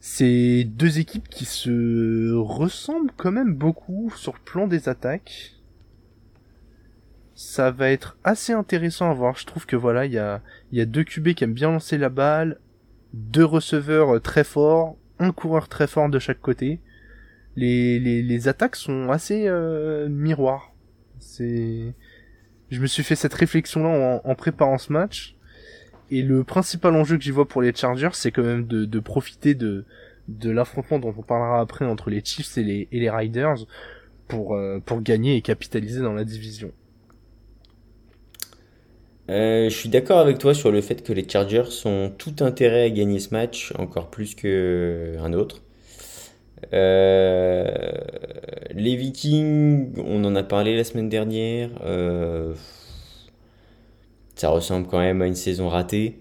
C'est 0.00 0.64
deux 0.64 0.98
équipes 0.98 1.28
qui 1.28 1.44
se 1.44 2.32
ressemblent 2.32 3.12
quand 3.16 3.30
même 3.30 3.54
beaucoup 3.54 4.10
sur 4.16 4.32
le 4.32 4.40
plan 4.40 4.66
des 4.66 4.88
attaques. 4.88 5.56
Ça 7.34 7.70
va 7.70 7.90
être 7.90 8.16
assez 8.24 8.52
intéressant 8.54 9.10
à 9.10 9.14
voir. 9.14 9.36
Je 9.36 9.44
trouve 9.46 9.66
que 9.66 9.76
voilà, 9.76 10.06
il 10.06 10.12
y 10.12 10.18
a, 10.18 10.40
y 10.72 10.80
a 10.80 10.86
deux 10.86 11.04
QB 11.04 11.34
qui 11.34 11.44
aiment 11.44 11.52
bien 11.52 11.70
lancer 11.70 11.98
la 11.98 12.08
balle, 12.08 12.58
deux 13.12 13.44
receveurs 13.44 14.20
très 14.22 14.44
forts, 14.44 14.96
un 15.22 15.32
coureur 15.32 15.68
très 15.68 15.86
fort 15.86 16.08
de 16.08 16.18
chaque 16.18 16.40
côté. 16.40 16.80
Les, 17.56 17.98
les, 17.98 18.48
attaques 18.48 18.76
sont 18.76 19.10
assez 19.10 19.46
euh, 19.46 20.08
miroirs. 20.08 20.72
C'est, 21.18 21.94
je 22.70 22.80
me 22.80 22.86
suis 22.86 23.02
fait 23.02 23.14
cette 23.14 23.34
réflexion 23.34 23.82
là 23.82 24.20
en, 24.24 24.30
en 24.30 24.34
préparant 24.34 24.78
ce 24.78 24.92
match. 24.92 25.36
Et 26.10 26.22
le 26.22 26.44
principal 26.44 26.94
enjeu 26.94 27.16
que 27.16 27.24
j'y 27.24 27.30
vois 27.30 27.46
pour 27.48 27.62
les 27.62 27.74
Chargers, 27.74 28.10
c'est 28.12 28.30
quand 28.30 28.42
même 28.42 28.66
de, 28.66 28.84
de 28.84 29.00
profiter 29.00 29.54
de, 29.54 29.84
de 30.28 30.50
l'affrontement 30.50 30.98
dont 30.98 31.14
on 31.16 31.22
parlera 31.22 31.60
après 31.60 31.84
entre 31.84 32.10
les 32.10 32.22
Chiefs 32.24 32.58
et 32.58 32.62
les, 32.62 32.88
et 32.92 33.00
les 33.00 33.10
Riders 33.10 33.66
pour, 34.28 34.54
euh, 34.54 34.78
pour 34.84 35.02
gagner 35.02 35.36
et 35.36 35.42
capitaliser 35.42 36.00
dans 36.00 36.14
la 36.14 36.24
division. 36.24 36.72
Euh, 39.30 39.68
je 39.68 39.74
suis 39.74 39.88
d'accord 39.88 40.18
avec 40.18 40.38
toi 40.38 40.52
sur 40.54 40.72
le 40.72 40.80
fait 40.80 41.02
que 41.02 41.12
les 41.12 41.28
Chargers 41.28 41.86
ont 41.86 42.10
tout 42.16 42.34
intérêt 42.40 42.82
à 42.84 42.90
gagner 42.90 43.20
ce 43.20 43.30
match, 43.30 43.72
encore 43.78 44.10
plus 44.10 44.34
qu'un 44.34 45.32
autre. 45.32 45.62
Euh, 46.72 47.92
les 48.74 48.96
Vikings, 48.96 49.94
on 49.98 50.24
en 50.24 50.34
a 50.34 50.42
parlé 50.42 50.76
la 50.76 50.84
semaine 50.84 51.08
dernière. 51.08 51.70
Euh, 51.84 52.54
ça 54.34 54.48
ressemble 54.50 54.88
quand 54.88 54.98
même 54.98 55.22
à 55.22 55.26
une 55.26 55.36
saison 55.36 55.68
ratée. 55.68 56.18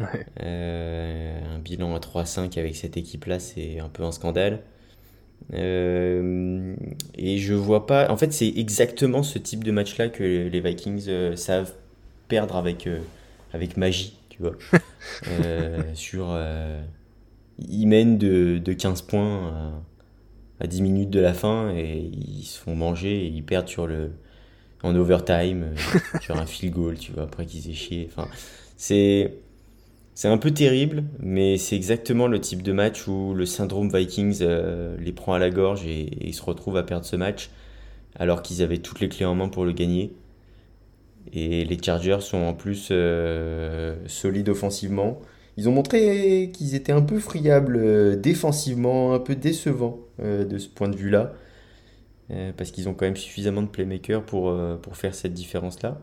un 0.00 1.58
bilan 1.58 1.94
à 1.96 1.98
3-5 1.98 2.56
avec 2.58 2.76
cette 2.76 2.96
équipe-là, 2.96 3.40
c'est 3.40 3.80
un 3.80 3.88
peu 3.88 4.04
un 4.04 4.12
scandale. 4.12 4.60
et 5.52 7.38
je 7.38 7.54
vois 7.54 7.86
pas. 7.86 8.10
En 8.10 8.16
fait, 8.16 8.32
c'est 8.32 8.48
exactement 8.56 9.22
ce 9.24 9.38
type 9.38 9.64
de 9.64 9.72
match-là 9.72 10.08
que 10.08 10.22
les 10.22 10.60
Vikings 10.60 11.36
savent 11.36 11.72
perdre 12.28 12.56
avec, 12.56 12.86
euh, 12.86 13.00
avec 13.52 13.76
magie, 13.76 14.16
tu 14.28 14.42
vois. 14.42 14.52
Euh, 15.28 15.80
sur, 15.94 16.26
euh, 16.30 16.82
ils 17.58 17.86
mènent 17.86 18.18
de, 18.18 18.58
de 18.58 18.72
15 18.72 19.02
points 19.02 19.72
à, 20.60 20.66
10 20.66 20.82
minutes 20.82 21.10
de 21.10 21.20
la 21.20 21.32
fin 21.32 21.72
et 21.74 21.98
ils 21.98 22.42
se 22.42 22.58
font 22.58 22.74
manger 22.74 23.24
et 23.24 23.26
ils 23.26 23.44
perdent 23.44 23.68
sur 23.68 23.86
le, 23.86 24.10
en 24.82 24.94
overtime, 24.94 25.66
sur 26.20 26.36
un 26.36 26.46
field 26.46 26.74
goal, 26.74 26.98
tu 26.98 27.12
vois, 27.12 27.22
après 27.22 27.46
qu'ils 27.46 27.70
aient 27.70 27.74
chié. 27.74 28.08
Enfin, 28.10 28.28
c'est. 28.76 29.34
C'est 30.14 30.28
un 30.28 30.38
peu 30.38 30.50
terrible, 30.50 31.04
mais 31.20 31.58
c'est 31.58 31.76
exactement 31.76 32.26
le 32.26 32.40
type 32.40 32.62
de 32.62 32.72
match 32.72 33.06
où 33.06 33.34
le 33.34 33.46
syndrome 33.46 33.88
Vikings 33.88 34.42
les 34.98 35.12
prend 35.12 35.32
à 35.32 35.38
la 35.38 35.48
gorge 35.48 35.86
et, 35.86 36.00
et, 36.00 36.26
ils 36.26 36.34
se 36.34 36.42
retrouvent 36.42 36.76
à 36.76 36.82
perdre 36.82 37.06
ce 37.06 37.14
match 37.14 37.50
alors 38.16 38.42
qu'ils 38.42 38.62
avaient 38.62 38.78
toutes 38.78 38.98
les 38.98 39.08
clés 39.08 39.26
en 39.26 39.36
main 39.36 39.48
pour 39.48 39.64
le 39.64 39.70
gagner. 39.70 40.12
Et 41.32 41.64
les 41.64 41.78
Chargers 41.82 42.20
sont 42.20 42.38
en 42.38 42.54
plus 42.54 42.88
euh, 42.90 43.96
solides 44.06 44.48
offensivement. 44.48 45.20
Ils 45.56 45.68
ont 45.68 45.72
montré 45.72 46.50
qu'ils 46.52 46.74
étaient 46.74 46.92
un 46.92 47.02
peu 47.02 47.18
friables 47.18 47.76
euh, 47.76 48.16
défensivement, 48.16 49.12
un 49.14 49.18
peu 49.18 49.34
décevants 49.34 49.98
euh, 50.20 50.44
de 50.44 50.58
ce 50.58 50.68
point 50.68 50.88
de 50.88 50.96
vue-là. 50.96 51.32
parce 52.56 52.70
qu'ils 52.70 52.88
ont 52.88 52.94
quand 52.94 53.06
même 53.06 53.16
suffisamment 53.16 53.62
de 53.62 53.68
playmakers 53.68 54.24
pour, 54.24 54.54
pour 54.82 54.96
faire 54.96 55.14
cette 55.14 55.32
différence-là. 55.32 55.98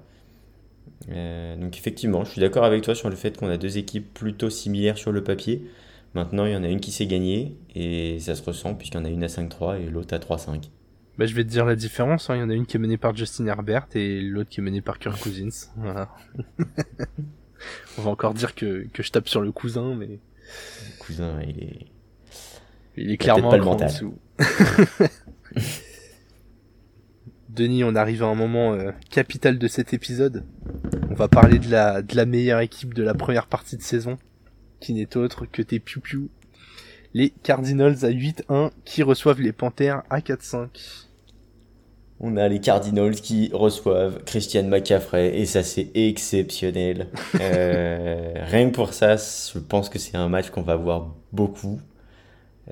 donc 1.07 1.77
effectivement, 1.77 2.23
je 2.25 2.31
suis 2.31 2.41
d'accord 2.41 2.63
avec 2.63 2.81
toi 2.81 2.95
sur 2.95 3.09
le 3.09 3.15
fait 3.15 3.37
qu'on 3.37 3.47
a 3.47 3.57
deux 3.57 3.77
équipes 3.77 4.11
plutôt 4.13 4.49
similaires 4.49 4.97
sur 4.97 5.11
le 5.11 5.23
papier. 5.23 5.67
Maintenant, 6.15 6.45
il 6.45 6.53
y 6.53 6.55
en 6.55 6.63
a 6.63 6.67
une 6.67 6.79
qui 6.79 6.91
s'est 6.91 7.05
gagnée 7.05 7.57
et 7.75 8.19
ça 8.19 8.35
se 8.35 8.43
ressent 8.43 8.73
puisqu'il 8.73 8.97
y 8.97 9.01
en 9.01 9.05
a 9.05 9.09
une 9.09 9.23
à 9.23 9.27
5-3 9.27 9.81
et 9.81 9.89
l'autre 9.89 10.15
à 10.15 10.19
3-5. 10.19 10.69
Bah, 11.17 11.25
je 11.25 11.33
vais 11.33 11.43
te 11.43 11.49
dire 11.49 11.65
la 11.65 11.75
différence. 11.75 12.29
Hein. 12.29 12.35
Il 12.35 12.39
y 12.39 12.43
en 12.43 12.49
a 12.49 12.53
une 12.53 12.65
qui 12.65 12.77
est 12.77 12.79
menée 12.79 12.97
par 12.97 13.15
Justin 13.15 13.47
Herbert 13.47 13.87
et 13.95 14.21
l'autre 14.21 14.49
qui 14.49 14.59
est 14.59 14.63
menée 14.63 14.81
par 14.81 14.99
Kirk 14.99 15.17
Cousins. 15.19 15.69
Voilà. 15.77 16.09
On 17.97 18.01
va 18.01 18.09
encore 18.11 18.33
dire 18.33 18.53
que, 18.53 18.85
que 18.91 19.01
je 19.01 19.11
tape 19.11 19.29
sur 19.29 19.41
le 19.41 19.51
cousin, 19.51 19.95
mais. 19.95 20.07
Le 20.07 20.99
cousin, 20.99 21.41
il 21.41 21.63
est. 21.63 21.85
Il 22.97 23.11
est 23.11 23.17
clairement 23.17 23.49
pas 23.49 23.57
le 23.57 23.63
mental. 23.63 23.91
Denis, 27.49 27.83
on 27.85 27.95
arrive 27.95 28.23
à 28.23 28.27
un 28.27 28.35
moment 28.35 28.73
euh, 28.73 28.91
capital 29.09 29.57
de 29.57 29.67
cet 29.67 29.93
épisode. 29.93 30.45
On 31.09 31.13
va 31.13 31.27
parler 31.27 31.59
de 31.59 31.69
la, 31.69 32.01
de 32.01 32.15
la 32.15 32.25
meilleure 32.25 32.59
équipe 32.59 32.93
de 32.93 33.03
la 33.03 33.13
première 33.13 33.47
partie 33.47 33.77
de 33.77 33.81
saison, 33.81 34.17
qui 34.79 34.93
n'est 34.93 35.15
autre 35.17 35.45
que 35.45 35.61
tes 35.61 35.79
Piu 35.79 36.01
les 37.15 37.29
Cardinals 37.29 38.03
à 38.03 38.09
8-1 38.09 38.71
qui 38.83 39.01
reçoivent 39.01 39.39
les 39.39 39.53
Panthers 39.53 40.03
à 40.09 40.19
4-5. 40.19 41.04
On 42.27 42.37
a 42.37 42.47
les 42.47 42.59
Cardinals 42.59 43.13
qui 43.13 43.51
reçoivent 43.53 44.23
Christian 44.23 44.63
McCaffrey 44.63 45.37
et 45.37 45.45
ça 45.45 45.61
c'est 45.61 45.91
exceptionnel. 45.93 47.07
Euh, 47.41 48.33
rien 48.47 48.69
que 48.69 48.73
pour 48.73 48.93
ça, 48.93 49.17
je 49.17 49.59
pense 49.59 49.89
que 49.89 49.99
c'est 49.99 50.15
un 50.15 50.29
match 50.29 50.49
qu'on 50.49 50.61
va 50.61 50.75
voir 50.75 51.13
beaucoup. 51.33 51.79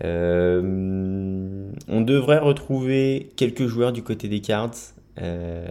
Euh, 0.04 1.70
on 1.88 2.02
devrait 2.02 2.39
retrouver 2.39 3.32
quelques 3.36 3.68
joueurs 3.68 3.92
du 3.92 4.02
côté 4.02 4.30
des 4.30 4.39
Cards. 4.42 4.74
Euh, 5.22 5.68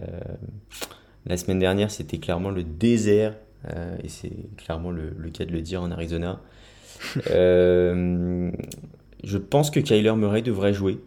la 1.25 1.35
semaine 1.37 1.59
dernière, 1.59 1.91
c'était 1.91 2.19
clairement 2.19 2.51
le 2.51 2.63
désert 2.63 3.35
et 4.03 4.09
c'est 4.09 4.31
clairement 4.57 4.91
le, 4.91 5.13
le, 5.17 5.29
cas 5.29 5.43
de 5.45 5.51
le 5.51 5.61
dire 5.61 5.81
en 5.81 5.91
Arizona. 5.91 6.39
je 7.25 8.51
pense 9.37 9.71
que 9.71 9.79
Kyler 9.79 10.15
Murray 10.15 10.41
devrait 10.41 10.73
jouer. 10.73 10.99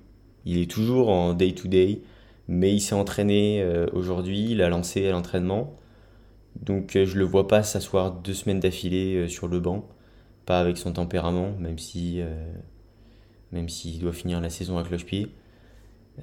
Il 0.45 0.59
est 0.59 0.71
toujours 0.71 1.09
en 1.09 1.33
day-to-day. 1.33 1.87
day 1.87 1.95
to 1.95 2.01
day 2.01 2.03
mais 2.49 2.73
il 2.73 2.81
s'est 2.81 2.95
entraîné 2.95 3.63
euh, 3.63 3.87
aujourd'hui, 3.93 4.51
il 4.51 4.63
a 4.63 4.69
lancé 4.69 5.07
à 5.07 5.13
l'entraînement. 5.13 5.77
Donc 6.61 6.97
euh, 6.97 7.05
je 7.05 7.19
le 7.19 7.25
vois 7.25 7.49
pas 7.49 7.63
s'asseoir 7.63 8.13
deux 8.13 8.35
semaines 8.35 8.61
d'affilée 8.61 9.17
euh, 9.17 9.29
sur 9.29 9.49
le 9.49 9.61
banc, 9.61 9.89
pas 10.47 10.61
avec 10.61 10.77
son 10.77 10.93
tempérament, 10.93 11.53
même 11.59 11.79
si 11.79 12.21
même 13.53 13.69
s'il 13.69 14.01
doit 14.01 14.13
finir 14.13 14.41
la 14.41 14.51
saison 14.51 14.79
à 14.79 14.85
cloche-pied. 14.85 15.29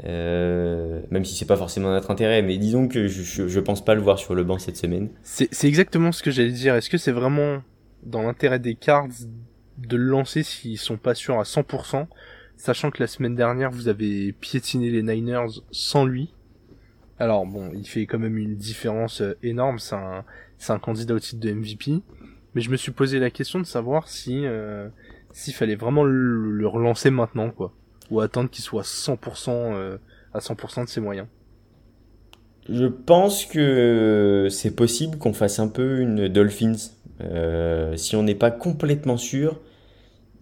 même 0.03 1.25
si 1.25 1.35
c'est 1.35 1.45
pas 1.45 1.57
forcément 1.57 1.91
notre 1.91 2.11
intérêt, 2.11 2.41
mais 2.41 2.57
disons 2.57 2.87
que 2.87 3.07
je, 3.07 3.47
je, 3.47 3.59
pense 3.59 3.83
pas 3.83 3.95
le 3.95 4.01
voir 4.01 4.19
sur 4.19 4.35
le 4.35 4.43
banc 4.43 4.59
cette 4.59 4.77
semaine. 4.77 5.09
C'est 5.23 5.65
exactement 5.65 6.11
ce 6.11 6.23
que 6.23 6.31
j'allais 6.31 6.51
dire. 6.51 6.75
Est-ce 6.75 6.89
que 6.89 6.97
c'est 6.97 7.11
vraiment 7.11 7.61
dans 8.03 8.21
l'intérêt 8.21 8.59
des 8.59 8.75
Cards 8.75 9.07
de 9.77 9.97
le 9.97 10.05
lancer 10.05 10.43
s'ils 10.43 10.77
sont 10.77 10.97
pas 10.97 11.15
sûrs 11.15 11.39
à 11.39 11.43
100% 11.43 12.07
sachant 12.55 12.91
que 12.91 13.01
la 13.01 13.07
semaine 13.07 13.35
dernière 13.35 13.71
vous 13.71 13.87
avez 13.87 14.31
piétiné 14.33 14.89
les 14.89 15.03
Niners 15.03 15.61
sans 15.71 16.05
lui. 16.05 16.33
Alors 17.19 17.45
bon, 17.45 17.71
il 17.73 17.87
fait 17.87 18.05
quand 18.05 18.19
même 18.19 18.37
une 18.37 18.55
différence 18.55 19.21
euh, 19.21 19.37
énorme, 19.43 19.79
c'est 19.79 19.95
un, 19.95 20.25
un 20.69 20.79
candidat 20.79 21.13
au 21.13 21.19
titre 21.19 21.39
de 21.39 21.51
MVP, 21.51 22.01
mais 22.55 22.61
je 22.61 22.69
me 22.69 22.75
suis 22.75 22.91
posé 22.91 23.19
la 23.19 23.29
question 23.29 23.59
de 23.59 23.65
savoir 23.65 24.07
si 24.07 24.45
euh, 24.45 24.87
s'il 25.31 25.53
fallait 25.53 25.75
vraiment 25.75 26.03
le, 26.03 26.67
relancer 26.67 27.11
maintenant 27.11 27.49
quoi, 27.49 27.73
ou 28.09 28.19
attendre 28.19 28.49
qu'il 28.49 28.63
soit 28.63 28.83
100% 28.83 29.49
euh, 29.49 29.97
à 30.33 30.39
100% 30.39 30.85
de 30.85 30.89
ses 30.89 31.01
moyens. 31.01 31.27
Je 32.69 32.85
pense 32.85 33.45
que 33.45 34.47
c'est 34.49 34.75
possible 34.75 35.17
qu'on 35.17 35.33
fasse 35.33 35.59
un 35.59 35.67
peu 35.67 35.99
une 35.99 36.29
Dolphins. 36.29 36.91
si 37.95 38.15
on 38.15 38.23
n'est 38.23 38.35
pas 38.35 38.51
complètement 38.51 39.17
sûr, 39.17 39.59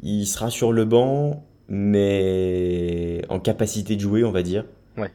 il 0.04 0.26
sera 0.26 0.50
sur 0.52 0.72
le 0.72 0.86
banc 0.86 1.44
mais 1.70 3.22
en 3.30 3.40
capacité 3.40 3.96
de 3.96 4.02
jouer, 4.02 4.24
on 4.24 4.32
va 4.32 4.44
dire. 4.44 4.66
Ouais. 4.98 5.12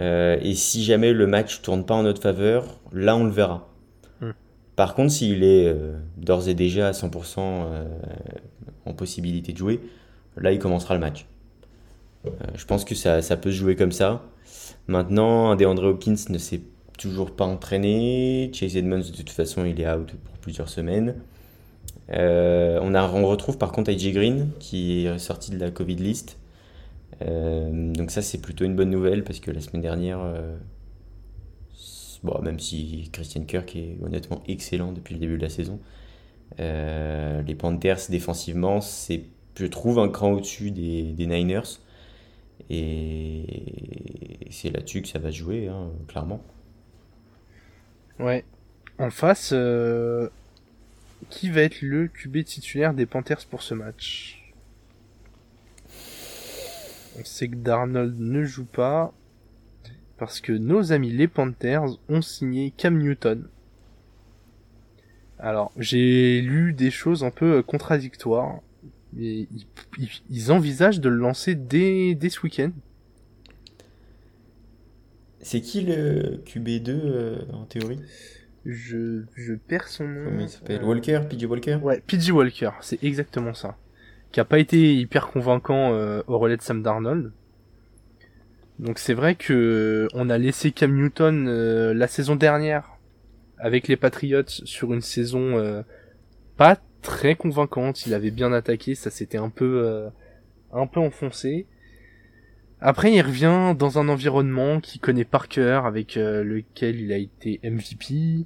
Euh, 0.00 0.38
et 0.42 0.54
si 0.54 0.84
jamais 0.84 1.12
le 1.12 1.26
match 1.26 1.62
tourne 1.62 1.84
pas 1.84 1.94
en 1.94 2.02
notre 2.02 2.20
faveur, 2.20 2.80
là 2.92 3.16
on 3.16 3.24
le 3.24 3.30
verra. 3.30 3.68
Hmm. 4.20 4.32
Par 4.76 4.94
contre, 4.94 5.12
s'il 5.12 5.44
est 5.44 5.68
euh, 5.68 5.96
d'ores 6.16 6.48
et 6.48 6.54
déjà 6.54 6.88
à 6.88 6.92
100% 6.92 7.38
euh, 7.38 7.84
en 8.86 8.94
possibilité 8.94 9.52
de 9.52 9.58
jouer, 9.58 9.80
là 10.36 10.52
il 10.52 10.58
commencera 10.58 10.94
le 10.94 11.00
match. 11.00 11.26
je 12.54 12.64
pense 12.64 12.84
que 12.84 12.94
ça, 12.94 13.22
ça, 13.22 13.36
peut 13.36 13.50
se 13.50 13.56
jouer 13.56 13.76
comme 13.76 13.92
ça. 13.92 14.24
Maintenant, 14.88 15.54
DeAndre 15.56 15.84
Hopkins 15.84 16.14
ne 16.28 16.38
s'est 16.38 16.62
toujours 16.98 17.30
pas 17.34 17.44
entraîné. 17.44 18.50
Chase 18.52 18.76
Edmonds, 18.76 18.98
de 18.98 19.16
toute 19.16 19.30
façon, 19.30 19.64
il 19.64 19.80
est 19.80 19.88
out 19.88 20.12
pour 20.24 20.38
plusieurs 20.38 20.68
semaines. 20.68 21.16
Euh, 22.10 22.78
on, 22.82 22.94
a, 22.94 23.08
on 23.08 23.26
retrouve 23.26 23.56
par 23.56 23.72
contre 23.72 23.90
AJ 23.90 24.12
Green 24.12 24.50
qui 24.58 25.06
est 25.06 25.18
sorti 25.18 25.50
de 25.50 25.58
la 25.58 25.70
Covid 25.70 25.96
list. 25.96 26.38
Euh, 27.22 27.92
donc 27.92 28.10
ça 28.10 28.22
c'est 28.22 28.38
plutôt 28.38 28.64
une 28.64 28.74
bonne 28.74 28.90
nouvelle 28.90 29.24
parce 29.24 29.40
que 29.40 29.50
la 29.50 29.60
semaine 29.60 29.82
dernière, 29.82 30.20
euh, 30.20 30.56
bon, 32.22 32.40
même 32.42 32.58
si 32.58 33.08
Christian 33.12 33.42
Kirk 33.44 33.74
est 33.76 33.96
honnêtement 34.02 34.42
excellent 34.48 34.92
depuis 34.92 35.14
le 35.14 35.20
début 35.20 35.36
de 35.36 35.42
la 35.42 35.48
saison, 35.48 35.78
les 36.58 37.54
Panthers 37.56 37.98
défensivement 38.10 38.80
je 39.56 39.66
trouve 39.66 39.98
un 39.98 40.08
cran 40.08 40.32
au-dessus 40.32 40.70
des, 40.70 41.14
Niners 41.26 41.80
et 42.70 44.46
c'est 44.50 44.70
là-dessus 44.70 45.02
que 45.02 45.08
ça 45.08 45.18
va 45.18 45.30
jouer 45.30 45.68
hein, 45.68 45.90
clairement. 46.08 46.42
Ouais, 48.20 48.44
En 48.98 49.10
face, 49.10 49.52
qui 51.30 51.50
va 51.50 51.62
être 51.62 51.82
le 51.82 52.08
QB 52.08 52.44
titulaire 52.44 52.94
des 52.94 53.06
Panthers 53.06 53.46
pour 53.46 53.62
ce 53.62 53.74
match? 53.74 54.52
On 57.18 57.24
sait 57.24 57.48
que 57.48 57.56
Darnold 57.56 58.18
ne 58.18 58.44
joue 58.44 58.64
pas 58.64 59.12
parce 60.18 60.40
que 60.40 60.52
nos 60.52 60.92
amis 60.92 61.10
les 61.10 61.28
Panthers 61.28 61.98
ont 62.08 62.22
signé 62.22 62.72
Cam 62.76 62.98
Newton. 62.98 63.48
Alors, 65.38 65.72
j'ai 65.76 66.40
lu 66.40 66.72
des 66.72 66.90
choses 66.90 67.24
un 67.24 67.30
peu 67.30 67.62
contradictoires. 67.62 68.60
Mais 69.12 69.46
ils, 70.30 70.50
envisagent 70.50 71.00
de 71.00 71.08
le 71.08 71.16
lancer 71.16 71.54
dès, 71.54 72.14
dès 72.14 72.30
ce 72.30 72.40
week-end. 72.40 72.72
C'est 75.40 75.60
qui 75.60 75.82
le 75.82 76.42
QB2 76.46 76.88
euh, 76.88 77.38
en 77.52 77.64
théorie? 77.64 78.00
Je, 78.64 79.22
je 79.34 79.54
perds 79.54 79.88
son 79.88 80.06
nom. 80.06 80.24
Comment 80.24 80.40
il 80.40 80.48
s'appelle? 80.48 80.82
Walker? 80.82 81.20
PJ 81.28 81.44
Walker? 81.44 81.74
Ouais, 81.82 82.02
PJ 82.06 82.30
Walker, 82.30 82.70
c'est 82.80 83.02
exactement 83.02 83.54
ça. 83.54 83.76
Qui 84.32 84.40
a 84.40 84.44
pas 84.44 84.58
été 84.58 84.94
hyper 84.94 85.28
convaincant 85.28 85.92
euh, 85.92 86.22
au 86.26 86.38
relais 86.38 86.56
de 86.56 86.62
Sam 86.62 86.82
Darnold. 86.82 87.32
Donc 88.78 88.98
c'est 88.98 89.14
vrai 89.14 89.36
que 89.36 90.08
on 90.14 90.28
a 90.30 90.38
laissé 90.38 90.72
Cam 90.72 90.92
Newton 90.92 91.46
euh, 91.46 91.94
la 91.94 92.08
saison 92.08 92.34
dernière 92.34 92.98
avec 93.58 93.86
les 93.86 93.96
Patriots 93.96 94.42
sur 94.46 94.92
une 94.92 95.00
saison 95.00 95.84
pas 96.56 96.76
très 97.02 97.36
convaincante. 97.36 98.04
Il 98.06 98.14
avait 98.14 98.32
bien 98.32 98.52
attaqué, 98.52 98.96
ça 98.96 99.10
s'était 99.10 99.38
un 99.38 99.48
peu 99.48 100.10
un 100.72 100.86
peu 100.86 101.00
enfoncé. 101.00 101.66
Après, 102.86 103.10
il 103.14 103.22
revient 103.22 103.74
dans 103.78 103.98
un 103.98 104.10
environnement 104.10 104.78
qu'il 104.78 105.00
connaît 105.00 105.24
par 105.24 105.48
cœur, 105.48 105.86
avec 105.86 106.18
euh, 106.18 106.44
lequel 106.44 107.00
il 107.00 107.12
a 107.14 107.16
été 107.16 107.58
MVP. 107.64 108.44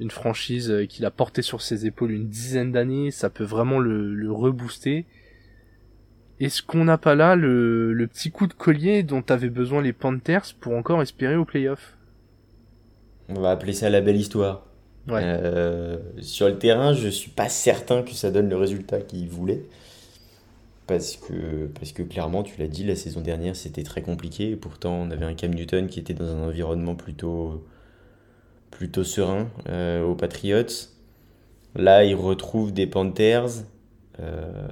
Une 0.00 0.10
franchise 0.10 0.70
euh, 0.70 0.86
qu'il 0.86 1.04
a 1.04 1.10
porté 1.10 1.42
sur 1.42 1.62
ses 1.62 1.86
épaules 1.86 2.12
une 2.12 2.28
dizaine 2.28 2.72
d'années, 2.72 3.10
ça 3.10 3.30
peut 3.30 3.44
vraiment 3.44 3.78
le, 3.78 4.14
le 4.14 4.32
rebooster. 4.32 5.06
Est-ce 6.40 6.62
qu'on 6.62 6.84
n'a 6.84 6.98
pas 6.98 7.14
là 7.14 7.36
le, 7.36 7.92
le, 7.92 8.06
petit 8.06 8.30
coup 8.30 8.46
de 8.46 8.54
collier 8.54 9.02
dont 9.02 9.22
avaient 9.28 9.50
besoin 9.50 9.80
les 9.80 9.92
Panthers 9.92 10.54
pour 10.60 10.74
encore 10.74 11.00
espérer 11.02 11.36
au 11.36 11.44
playoff? 11.44 11.96
On 13.28 13.40
va 13.40 13.52
appeler 13.52 13.72
ça 13.72 13.90
la 13.90 14.00
belle 14.00 14.16
histoire. 14.16 14.66
Ouais. 15.08 15.20
Euh, 15.22 15.98
sur 16.20 16.48
le 16.48 16.58
terrain, 16.58 16.94
je 16.94 17.08
suis 17.08 17.30
pas 17.30 17.48
certain 17.48 18.02
que 18.02 18.12
ça 18.12 18.30
donne 18.30 18.48
le 18.48 18.56
résultat 18.56 19.00
qu'il 19.00 19.28
voulait. 19.28 19.62
Parce 20.86 21.16
que, 21.16 21.66
parce 21.78 21.92
que 21.92 22.02
clairement, 22.02 22.42
tu 22.42 22.60
l'as 22.60 22.66
dit, 22.66 22.84
la 22.84 22.96
saison 22.96 23.20
dernière, 23.20 23.54
c'était 23.56 23.84
très 23.84 24.02
compliqué. 24.02 24.50
Et 24.50 24.56
pourtant, 24.56 24.94
on 24.94 25.10
avait 25.10 25.24
un 25.24 25.34
Cam 25.34 25.54
Newton 25.54 25.86
qui 25.86 26.00
était 26.00 26.14
dans 26.14 26.26
un 26.26 26.48
environnement 26.48 26.94
plutôt, 26.94 27.64
plutôt 28.72 29.04
serein 29.04 29.48
euh, 29.68 30.02
aux 30.02 30.16
Patriots. 30.16 30.88
Là, 31.76 32.04
il 32.04 32.16
retrouve 32.16 32.72
des 32.72 32.88
Panthers. 32.88 33.64
Euh, 34.20 34.66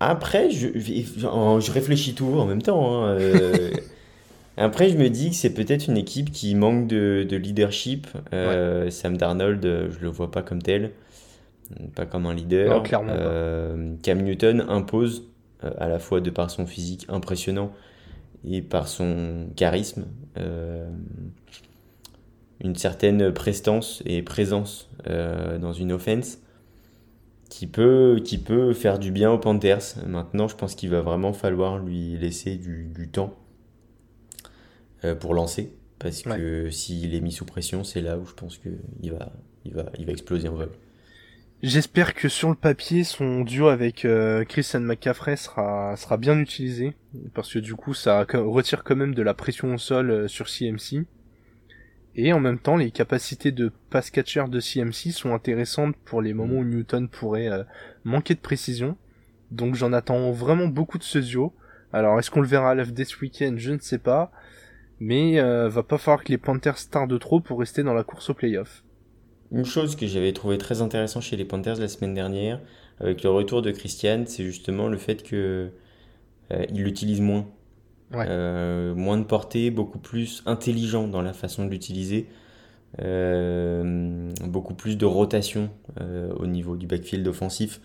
après, 0.00 0.50
je, 0.50 0.68
je 0.78 1.70
réfléchis 1.70 2.14
tout 2.14 2.26
en 2.38 2.46
même 2.46 2.62
temps. 2.62 3.04
Hein, 3.04 3.18
euh, 3.18 3.70
après, 4.56 4.88
je 4.88 4.96
me 4.96 5.10
dis 5.10 5.30
que 5.30 5.36
c'est 5.36 5.52
peut-être 5.52 5.88
une 5.88 5.98
équipe 5.98 6.32
qui 6.32 6.54
manque 6.54 6.86
de, 6.86 7.26
de 7.28 7.36
leadership. 7.36 8.06
Sam 8.88 9.16
Darnold, 9.16 9.62
je 9.62 9.98
le 10.00 10.08
vois 10.08 10.30
pas 10.30 10.42
comme 10.42 10.62
tel 10.62 10.92
pas 11.94 12.04
comme 12.04 12.26
un 12.26 12.34
leader. 12.34 12.82
Cam 14.02 14.22
Newton 14.22 14.66
impose, 14.68 15.22
à 15.62 15.88
la 15.88 15.98
fois 15.98 16.20
de 16.20 16.28
par 16.28 16.50
son 16.50 16.66
physique 16.66 17.06
impressionnant 17.08 17.72
et 18.44 18.62
par 18.62 18.88
son 18.88 19.48
charisme, 19.56 20.06
euh, 20.38 20.90
une 22.60 22.76
certaine 22.76 23.32
prestance 23.32 24.02
et 24.06 24.22
présence 24.22 24.88
dans 25.04 25.72
une 25.72 25.90
offense 25.90 26.38
qui 27.50 27.66
peut, 27.66 28.20
qui 28.24 28.38
peut 28.38 28.72
faire 28.72 29.00
du 29.00 29.10
bien 29.10 29.32
aux 29.32 29.38
Panthers. 29.38 29.96
Maintenant, 30.06 30.46
je 30.46 30.54
pense 30.54 30.76
qu'il 30.76 30.90
va 30.90 31.00
vraiment 31.00 31.32
falloir 31.32 31.78
lui 31.78 32.16
laisser 32.16 32.56
du, 32.56 33.08
temps 33.10 33.34
pour 35.18 35.34
lancer. 35.34 35.74
Parce 35.98 36.22
que 36.22 36.70
s'il 36.70 37.16
est 37.16 37.20
mis 37.20 37.32
sous 37.32 37.44
pression, 37.44 37.82
c'est 37.82 38.00
là 38.00 38.16
où 38.16 38.24
je 38.26 38.34
pense 38.34 38.58
qu'il 38.58 39.12
va, 39.12 39.32
il 39.64 39.74
va, 39.74 39.86
il 39.98 40.06
va 40.06 40.12
exploser 40.12 40.46
en 40.48 40.54
vol. 40.54 40.70
J'espère 41.62 42.14
que 42.14 42.28
sur 42.28 42.48
le 42.48 42.56
papier, 42.56 43.04
son 43.04 43.42
duo 43.42 43.68
avec 43.68 44.04
euh, 44.04 44.44
Christian 44.44 44.80
McCaffrey 44.80 45.36
sera, 45.36 45.94
sera 45.96 46.16
bien 46.16 46.36
utilisé, 46.40 46.96
parce 47.34 47.52
que 47.52 47.60
du 47.60 47.76
coup, 47.76 47.94
ça 47.94 48.26
retire 48.34 48.82
quand 48.82 48.96
même 48.96 49.14
de 49.14 49.22
la 49.22 49.32
pression 49.32 49.72
au 49.72 49.78
sol 49.78 50.10
euh, 50.10 50.26
sur 50.26 50.48
CMC. 50.48 51.06
Et 52.16 52.32
en 52.32 52.40
même 52.40 52.58
temps, 52.58 52.76
les 52.76 52.90
capacités 52.90 53.52
de 53.52 53.70
pass 53.90 54.10
catcher 54.10 54.46
de 54.48 54.58
CMC 54.58 55.12
sont 55.12 55.34
intéressantes 55.34 55.94
pour 56.04 56.20
les 56.20 56.34
moments 56.34 56.58
où 56.58 56.64
Newton 56.64 57.08
pourrait 57.08 57.48
euh, 57.48 57.62
manquer 58.02 58.34
de 58.34 58.40
précision. 58.40 58.96
Donc 59.52 59.76
j'en 59.76 59.92
attends 59.92 60.32
vraiment 60.32 60.66
beaucoup 60.66 60.98
de 60.98 61.04
ce 61.04 61.20
duo. 61.20 61.54
Alors 61.92 62.18
est-ce 62.18 62.32
qu'on 62.32 62.40
le 62.40 62.48
verra 62.48 62.72
à 62.72 62.74
l'FD 62.74 63.04
ce 63.04 63.20
week-end? 63.20 63.54
Je 63.56 63.70
ne 63.70 63.78
sais 63.78 63.98
pas. 63.98 64.32
Mais 64.98 65.40
va 65.40 65.82
pas 65.82 65.98
falloir 65.98 66.22
que 66.22 66.30
les 66.30 66.38
Panthers 66.38 66.88
tardent 66.90 67.18
trop 67.18 67.40
pour 67.40 67.58
rester 67.58 67.82
dans 67.82 67.94
la 67.94 68.04
course 68.04 68.30
au 68.30 68.34
playoff. 68.34 68.82
Une 69.52 69.66
chose 69.66 69.96
que 69.96 70.06
j'avais 70.06 70.32
trouvé 70.32 70.56
très 70.56 70.80
intéressant 70.80 71.20
chez 71.20 71.36
les 71.36 71.44
Panthers 71.44 71.78
la 71.78 71.88
semaine 71.88 72.14
dernière, 72.14 72.58
avec 73.00 73.22
le 73.22 73.30
retour 73.30 73.60
de 73.60 73.70
Christian, 73.70 74.24
c'est 74.26 74.44
justement 74.44 74.88
le 74.88 74.96
fait 74.96 75.22
que 75.22 75.70
euh, 76.52 76.64
l'utilise 76.72 77.20
moins. 77.20 77.46
Euh, 78.14 78.94
moins 78.94 79.16
de 79.16 79.24
portée, 79.24 79.70
beaucoup 79.70 79.98
plus 79.98 80.42
intelligent 80.44 81.08
dans 81.08 81.22
la 81.22 81.32
façon 81.32 81.64
de 81.64 81.70
l'utiliser, 81.70 82.26
euh, 83.00 84.30
beaucoup 84.44 84.74
plus 84.74 84.98
de 84.98 85.06
rotation 85.06 85.70
au 86.36 86.46
niveau 86.46 86.76
du 86.76 86.86
backfield 86.86 87.26
offensif, 87.26 87.80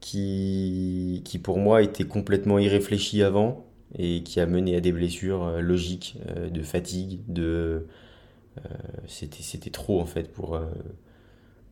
qui, 0.00 1.22
qui 1.24 1.38
pour 1.38 1.58
moi 1.58 1.82
était 1.82 2.04
complètement 2.04 2.58
irréfléchi 2.58 3.22
avant 3.22 3.64
et 3.96 4.22
qui 4.22 4.38
a 4.38 4.46
mené 4.46 4.76
à 4.76 4.80
des 4.80 4.92
blessures 4.92 5.60
logiques 5.60 6.18
de 6.50 6.62
fatigue, 6.62 7.20
de 7.26 7.42
euh, 7.42 7.80
c'était, 9.06 9.42
c'était 9.42 9.70
trop 9.70 10.00
en 10.00 10.06
fait 10.06 10.32
pour, 10.32 10.54
euh, 10.54 10.66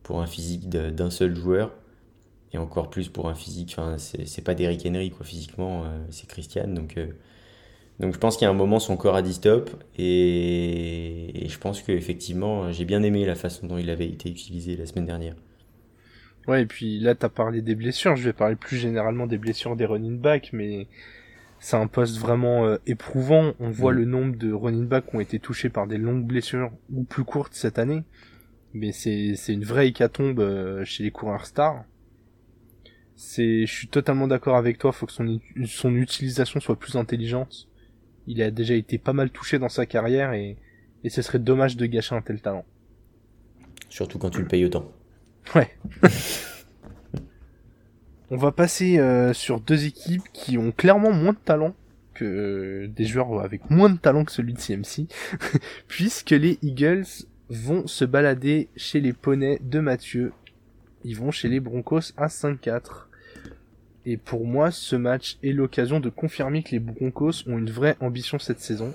pour 0.03 0.21
un 0.21 0.27
physique 0.27 0.69
d'un 0.69 1.09
seul 1.09 1.35
joueur 1.35 1.73
et 2.53 2.57
encore 2.57 2.89
plus 2.89 3.09
pour 3.09 3.27
un 3.27 3.35
physique. 3.35 3.75
Enfin, 3.77 3.97
c'est, 3.97 4.43
pas 4.43 4.55
Derrick 4.55 4.85
Henry 4.85 5.11
quoi, 5.11 5.25
physiquement, 5.25 5.83
euh, 5.85 5.97
c'est 6.09 6.27
Christian. 6.27 6.67
Donc, 6.67 6.97
donc 7.99 8.13
je 8.13 8.19
pense 8.19 8.37
qu'il 8.37 8.45
y 8.45 8.47
a 8.47 8.51
un 8.51 8.53
moment 8.53 8.79
son 8.79 8.95
corps 8.95 9.15
a 9.15 9.21
dit 9.21 9.33
stop 9.33 9.71
et, 9.97 11.45
et 11.45 11.49
je 11.49 11.57
pense 11.59 11.81
qu'effectivement 11.81 12.71
j'ai 12.71 12.85
bien 12.85 13.01
aimé 13.03 13.25
la 13.25 13.35
façon 13.35 13.67
dont 13.67 13.77
il 13.77 13.89
avait 13.89 14.07
été 14.07 14.29
utilisé 14.29 14.75
la 14.75 14.85
semaine 14.85 15.05
dernière. 15.05 15.35
Ouais, 16.47 16.61
et 16.61 16.65
puis 16.65 16.99
là, 16.99 17.13
t'as 17.13 17.29
parlé 17.29 17.61
des 17.61 17.75
blessures. 17.75 18.15
Je 18.15 18.23
vais 18.23 18.33
parler 18.33 18.55
plus 18.55 18.77
généralement 18.77 19.27
des 19.27 19.37
blessures 19.37 19.75
des 19.75 19.85
running 19.85 20.17
backs, 20.17 20.51
mais 20.53 20.87
c'est 21.59 21.77
un 21.77 21.87
poste 21.87 22.17
vraiment 22.17 22.65
euh, 22.65 22.77
éprouvant. 22.85 23.53
On 23.59 23.69
voit 23.69 23.93
mm. 23.93 23.97
le 23.97 24.05
nombre 24.05 24.35
de 24.37 24.51
running 24.51 24.87
backs 24.87 25.09
qui 25.09 25.15
ont 25.15 25.19
été 25.19 25.39
touchés 25.39 25.69
par 25.69 25.87
des 25.87 25.97
longues 25.97 26.25
blessures 26.25 26.71
ou 26.91 27.03
plus 27.03 27.23
courtes 27.23 27.53
cette 27.53 27.79
année. 27.79 28.03
Mais 28.73 28.91
c'est, 28.91 29.33
c'est 29.35 29.53
une 29.53 29.63
vraie 29.63 29.87
hécatombe 29.87 30.39
euh, 30.39 30.85
chez 30.85 31.03
les 31.03 31.11
coureurs 31.11 31.45
stars. 31.45 31.83
C'est, 33.15 33.65
je 33.65 33.73
suis 33.73 33.87
totalement 33.87 34.27
d'accord 34.27 34.57
avec 34.57 34.77
toi, 34.77 34.91
faut 34.91 35.07
que 35.07 35.11
son, 35.11 35.39
son 35.65 35.95
utilisation 35.95 36.59
soit 36.59 36.77
plus 36.77 36.95
intelligente. 36.95 37.67
Il 38.27 38.41
a 38.43 38.51
déjà 38.51 38.75
été 38.75 38.99
pas 38.99 39.13
mal 39.13 39.31
touché 39.31 39.57
dans 39.57 39.69
sa 39.69 39.87
carrière 39.87 40.33
et, 40.33 40.57
et 41.03 41.09
ce 41.09 41.23
serait 41.23 41.39
dommage 41.39 41.77
de 41.77 41.85
gâcher 41.87 42.13
un 42.13 42.21
tel 42.21 42.41
talent. 42.41 42.65
Surtout 43.89 44.19
quand 44.19 44.29
tu 44.29 44.41
le 44.41 44.47
payes 44.47 44.65
autant. 44.65 44.91
Ouais. 45.55 45.69
On 48.29 48.35
va 48.35 48.51
passer 48.51 48.99
euh, 48.99 49.31
sur 49.31 49.61
deux 49.61 49.85
équipes 49.85 50.23
qui 50.33 50.57
ont 50.57 50.73
clairement 50.73 51.13
moins 51.13 51.31
de 51.31 51.37
talent 51.37 51.73
que 52.13 52.87
des 52.87 53.05
joueurs 53.05 53.41
avec 53.41 53.69
moins 53.69 53.89
de 53.89 53.97
talent 53.97 54.25
que 54.25 54.33
celui 54.33 54.53
de 54.53 54.59
CMC, 54.59 55.07
puisque 55.87 56.31
les 56.31 56.59
Eagles 56.61 57.05
vont 57.49 57.87
se 57.87 58.03
balader 58.03 58.67
chez 58.75 58.99
les 58.99 59.13
poneys 59.13 59.59
de 59.61 59.79
Mathieu. 59.79 60.33
Ils 61.05 61.15
vont 61.15 61.31
chez 61.31 61.47
les 61.47 61.61
Broncos 61.61 62.11
à 62.17 62.27
5-4. 62.27 63.05
Et 64.05 64.17
pour 64.17 64.45
moi, 64.45 64.71
ce 64.71 64.97
match 64.97 65.37
est 65.41 65.53
l'occasion 65.53 66.01
de 66.01 66.09
confirmer 66.09 66.63
que 66.63 66.71
les 66.71 66.79
Broncos 66.79 67.47
ont 67.47 67.57
une 67.57 67.69
vraie 67.69 67.95
ambition 68.01 68.39
cette 68.39 68.59
saison. 68.59 68.93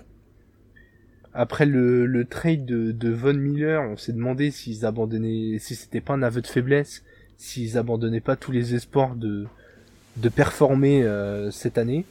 Après 1.32 1.64
le, 1.64 2.04
le 2.04 2.26
trade 2.26 2.66
de, 2.66 2.92
de 2.92 3.10
Von 3.10 3.34
Miller, 3.34 3.82
on 3.82 3.96
s'est 3.96 4.12
demandé 4.12 4.50
s'ils 4.50 4.84
abandonnaient, 4.84 5.58
si 5.58 5.74
c'était 5.74 6.02
pas 6.02 6.12
un 6.12 6.22
aveu 6.22 6.42
de 6.42 6.46
faiblesse, 6.46 7.02
s'ils 7.42 7.76
abandonnaient 7.76 8.20
pas 8.20 8.36
tous 8.36 8.52
les 8.52 8.76
espoirs 8.76 9.16
de, 9.16 9.46
de 10.16 10.28
performer 10.28 11.02
euh, 11.02 11.50
cette 11.50 11.76
année. 11.76 12.04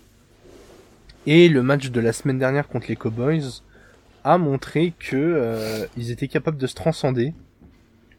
Et 1.25 1.47
le 1.47 1.63
match 1.63 1.89
de 1.89 2.01
la 2.01 2.11
semaine 2.11 2.37
dernière 2.37 2.67
contre 2.67 2.87
les 2.89 2.97
Cowboys 2.97 3.61
a 4.25 4.37
montré 4.37 4.93
que 4.99 5.15
euh, 5.15 5.85
ils 5.95 6.11
étaient 6.11 6.27
capables 6.27 6.57
de 6.57 6.67
se 6.67 6.75
transcender. 6.75 7.33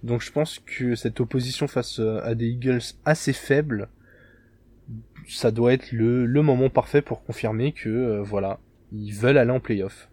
Donc 0.03 0.23
je 0.23 0.33
pense 0.33 0.59
que 0.59 0.95
cette 0.95 1.21
opposition 1.21 1.69
face 1.69 2.01
euh, 2.01 2.23
à 2.25 2.35
des 2.35 2.49
Eagles 2.49 2.81
assez 3.05 3.35
faibles, 3.35 3.89
ça 5.29 5.51
doit 5.51 5.75
être 5.75 5.93
le, 5.93 6.25
le 6.25 6.43
moment 6.43 6.71
parfait 6.71 7.03
pour 7.03 7.25
confirmer 7.25 7.73
que 7.73 8.23
voilà, 8.25 8.59
ils 8.91 9.13
veulent 9.13 9.39
aller 9.39 9.51
en 9.51 9.61
playoff. 9.61 10.09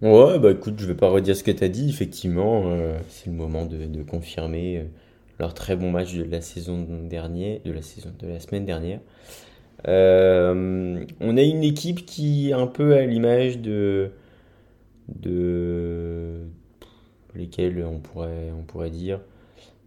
Ouais, 0.00 0.38
bah 0.38 0.52
écoute, 0.52 0.74
je 0.78 0.86
vais 0.86 0.94
pas 0.94 1.08
redire 1.08 1.34
ce 1.34 1.42
que 1.42 1.50
tu 1.50 1.64
as 1.64 1.68
dit. 1.68 1.88
Effectivement, 1.88 2.62
euh, 2.66 2.96
c'est 3.08 3.26
le 3.26 3.32
moment 3.32 3.66
de, 3.66 4.02
confirmer 4.04 4.78
euh, 4.78 4.84
leur 5.40 5.54
très 5.54 5.74
bon 5.74 5.90
match 5.90 6.14
de 6.14 6.22
la 6.22 6.40
saison 6.40 6.86
dernière, 7.02 7.58
de 7.64 7.72
la 7.72 7.82
saison 7.82 8.10
de 8.16 8.28
la 8.28 8.38
semaine 8.38 8.64
dernière. 8.64 9.00
Euh, 9.88 11.04
on 11.20 11.36
a 11.36 11.42
une 11.42 11.64
équipe 11.64 12.06
qui 12.06 12.52
un 12.54 12.66
peu 12.68 12.94
à 12.94 13.04
l'image 13.06 13.58
de 13.58 14.10
de 15.08 16.42
lesquels 17.34 17.84
on 17.84 17.98
pourrait 18.00 18.52
on 18.58 18.62
pourrait 18.64 18.90
dire 18.90 19.20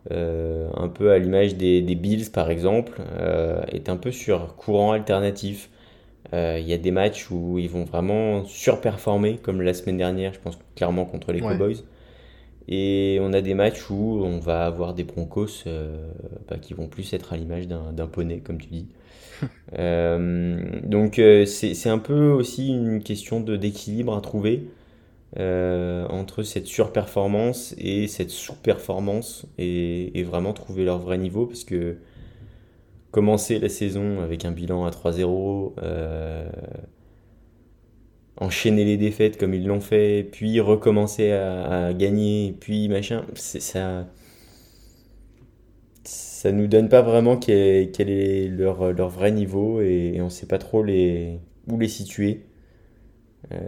un 0.10 0.88
peu 0.90 1.12
à 1.12 1.20
l'image 1.20 1.56
des 1.56 1.82
Bills 1.96 2.32
par 2.32 2.50
exemple 2.50 3.02
est 3.72 3.90
un 3.90 3.98
peu 3.98 4.12
sur 4.12 4.56
courant 4.56 4.94
alternatif. 4.94 5.70
Euh, 6.34 6.58
il 6.60 6.68
y 6.68 6.74
a 6.74 6.78
des 6.78 6.92
matchs 6.92 7.30
où 7.30 7.58
ils 7.60 7.70
vont 7.70 7.84
vraiment 7.84 8.46
surperformer, 8.46 9.38
comme 9.38 9.62
la 9.62 9.74
semaine 9.74 9.98
dernière, 9.98 10.34
je 10.34 10.40
pense 10.40 10.58
clairement 10.76 11.06
contre 11.06 11.32
les 11.32 11.42
Cowboys. 11.42 11.84
Et 12.68 13.18
on 13.22 13.34
a 13.34 13.42
des 13.42 13.54
matchs 13.54 13.90
où 13.90 14.22
on 14.24 14.40
va 14.40 14.66
avoir 14.66 14.94
des 14.94 15.04
Broncos 15.04 15.64
euh, 15.68 16.10
bah, 16.48 16.58
qui 16.62 16.74
vont 16.74 16.88
plus 16.88 17.14
être 17.14 17.34
à 17.34 17.38
l'image 17.38 17.68
d'un 17.68 18.08
poney, 18.08 18.40
comme 18.40 18.60
tu 18.60 18.68
dis. 18.68 18.88
Euh, 19.80 20.60
donc 20.84 21.20
c'est 21.48 21.90
un 21.90 21.98
peu 21.98 22.30
aussi 22.30 22.68
une 22.68 23.02
question 23.02 23.40
d'équilibre 23.40 24.16
à 24.16 24.22
trouver 24.22 24.68
entre 25.36 26.44
cette 26.44 26.68
surperformance 26.68 27.74
et 27.80 28.08
cette 28.08 28.30
sous-performance 28.30 29.48
et, 29.58 30.20
et, 30.20 30.24
vraiment 30.24 30.54
trouver 30.54 30.86
leur 30.86 31.00
vrai 31.00 31.18
niveau 31.18 31.48
parce 31.48 31.64
que 31.64 31.98
commencer 33.12 33.60
la 33.60 33.70
saison 33.70 34.22
avec 34.22 34.46
un 34.46 34.52
bilan 34.52 34.86
à 34.86 34.90
3-0, 34.90 35.74
euh, 35.84 36.50
enchaîner 38.38 38.86
les 38.86 38.98
défaites 38.98 39.38
comme 39.38 39.54
ils 39.54 39.68
l'ont 39.68 39.82
fait, 39.82 40.28
puis 40.32 40.60
recommencer 40.60 41.32
à, 41.32 41.94
gagner, 41.94 42.56
puis 42.60 42.88
machin, 42.90 43.26
ça 43.36 44.08
ça 46.04 46.52
nous 46.52 46.66
donne 46.66 46.90
pas 46.90 47.04
vraiment 47.04 47.38
quel, 47.38 48.10
est 48.10 48.48
leur, 48.48 48.94
leur, 48.94 49.10
vrai 49.10 49.32
niveau 49.32 49.80
et, 49.82 50.20
on 50.22 50.30
sait 50.30 50.48
pas 50.48 50.58
trop 50.58 50.84
les, 50.84 51.40
où 51.70 51.78
les 51.78 51.88
situer. 51.88 52.48
Euh, 53.52 53.60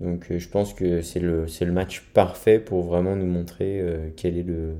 donc 0.00 0.26
je 0.30 0.48
pense 0.48 0.72
que 0.74 1.02
c'est 1.02 1.18
le, 1.18 1.46
le 1.46 1.72
match 1.72 2.02
parfait 2.14 2.60
pour 2.60 2.82
vraiment 2.84 3.16
nous 3.16 3.26
montrer 3.26 3.80
euh, 3.80 4.10
quel 4.16 4.36
est 4.38 4.44
le, 4.44 4.76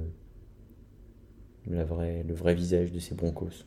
la 1.69 1.83
le 1.83 2.35
vrai 2.35 2.55
visage 2.55 2.93
de 2.93 3.01
ces 3.01 3.17
Broncos. 3.17 3.65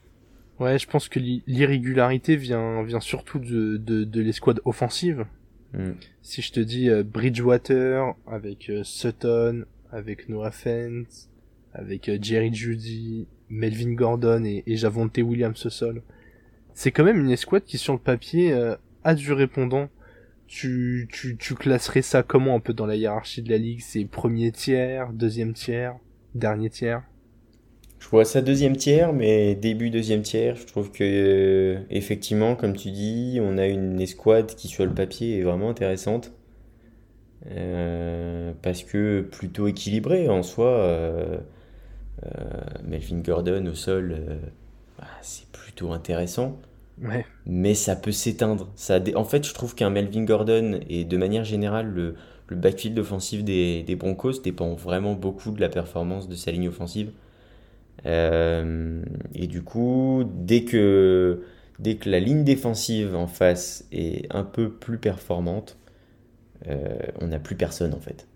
Ouais, 0.60 0.80
je 0.80 0.88
pense 0.88 1.10
que 1.10 1.20
l'irrégularité 1.20 2.38
vient, 2.38 2.82
vient 2.84 3.02
surtout 3.02 3.40
de, 3.40 3.78
de, 3.78 4.06
de 4.06 4.22
l'escouade 4.22 4.62
offensive. 4.64 5.26
Hmm. 5.74 5.94
Si 6.22 6.42
je 6.42 6.54
te 6.54 6.60
dis 6.62 6.90
euh, 6.90 7.04
Bridgewater 7.04 8.14
avec 8.26 8.70
euh, 8.70 8.84
Sutton, 8.84 9.66
avec 9.92 10.30
Noah 10.30 10.52
Fent, 10.52 11.28
avec 11.74 12.08
euh, 12.08 12.18
Jerry 12.22 12.54
Judy, 12.54 13.28
Melvin 13.50 13.94
Gordon 13.94 14.46
et, 14.46 14.64
et 14.66 14.78
Javonte 14.78 15.18
Williams 15.18 15.66
au 15.66 15.70
sol, 15.70 16.02
c'est 16.74 16.92
quand 16.92 17.04
même 17.04 17.20
une 17.20 17.32
escouade 17.32 17.64
qui 17.64 17.78
sur 17.78 17.94
le 17.94 18.00
papier 18.00 18.54
a 19.04 19.16
du 19.16 19.32
répondant. 19.32 19.90
Tu, 20.48 21.08
tu, 21.12 21.38
tu 21.38 21.56
classerais 21.56 22.02
ça 22.02 22.22
comment 22.22 22.56
un 22.56 22.60
peu 22.60 22.74
dans 22.74 22.86
la 22.86 22.96
hiérarchie 22.96 23.42
de 23.42 23.50
la 23.50 23.58
ligue? 23.58 23.80
C'est 23.82 24.04
premier 24.06 24.52
tiers, 24.52 25.14
deuxième 25.14 25.54
tiers, 25.54 25.96
dernier 26.34 26.70
tiers? 26.70 27.02
Je 28.06 28.10
vois 28.12 28.24
ça 28.24 28.44
deuxième 28.44 28.78
tiers, 28.78 29.14
mais 29.14 29.56
début 29.56 29.90
deuxième 29.90 30.22
tiers, 30.22 30.56
je 30.58 30.68
trouve 30.68 30.92
que 30.92 31.04
euh, 31.04 31.80
effectivement, 31.90 32.56
comme 32.56 32.76
tu 32.76 32.92
dis, 32.92 33.40
on 33.42 33.58
a 33.58 33.66
une 33.66 34.00
escouade 34.00 34.54
qui 34.54 34.68
sur 34.68 34.86
le 34.86 34.94
papier 34.94 35.40
est 35.40 35.42
vraiment 35.42 35.72
intéressante. 35.72 36.32
Euh, 37.50 38.54
parce 38.62 38.84
que 38.84 39.22
plutôt 39.22 39.68
équilibré 39.68 40.30
en 40.30 40.44
soi. 40.44 40.68
Euh, 40.68 41.38
Melvin 42.84 43.22
Gordon 43.22 43.66
au 43.66 43.74
sol, 43.74 44.16
bah, 45.00 45.08
c'est 45.24 45.48
plutôt 45.48 45.92
intéressant. 45.92 46.60
Mais 47.48 47.74
ça 47.74 47.96
peut 47.96 48.12
s'éteindre. 48.12 48.72
Ça 48.76 49.00
En 49.16 49.26
fait, 49.26 49.48
je 49.48 49.54
trouve 49.54 49.74
qu'un 49.74 49.90
Melvin 49.90 50.26
Gordon 50.26 50.80
et 50.90 51.06
de 51.06 51.18
manière 51.18 51.44
générale 51.44 51.88
le, 51.88 52.16
le 52.48 52.56
backfield 52.56 53.00
offensif 53.00 53.44
des, 53.44 53.82
des 53.82 53.96
Broncos 53.96 54.42
dépend 54.44 54.76
vraiment 54.76 55.14
beaucoup 55.14 55.52
de 55.52 55.60
la 55.60 55.70
performance 55.70 56.30
de 56.30 56.36
sa 56.36 56.52
ligne 56.52 56.68
offensive. 56.68 57.12
Euh, 58.06 59.04
et 59.34 59.48
du 59.48 59.62
coup, 59.64 60.24
dès 60.34 60.64
que, 60.64 61.44
dès 61.80 61.96
que 61.96 62.10
la 62.10 62.20
ligne 62.20 62.44
défensive 62.44 63.16
en 63.16 63.28
face 63.28 63.88
est 63.92 64.28
un 64.34 64.44
peu 64.44 64.70
plus 64.70 64.98
performante, 64.98 65.78
euh, 66.68 66.98
on 67.22 67.28
n'a 67.28 67.40
plus 67.40 67.56
personne 67.56 67.94
en 67.94 68.00
fait. 68.00 68.28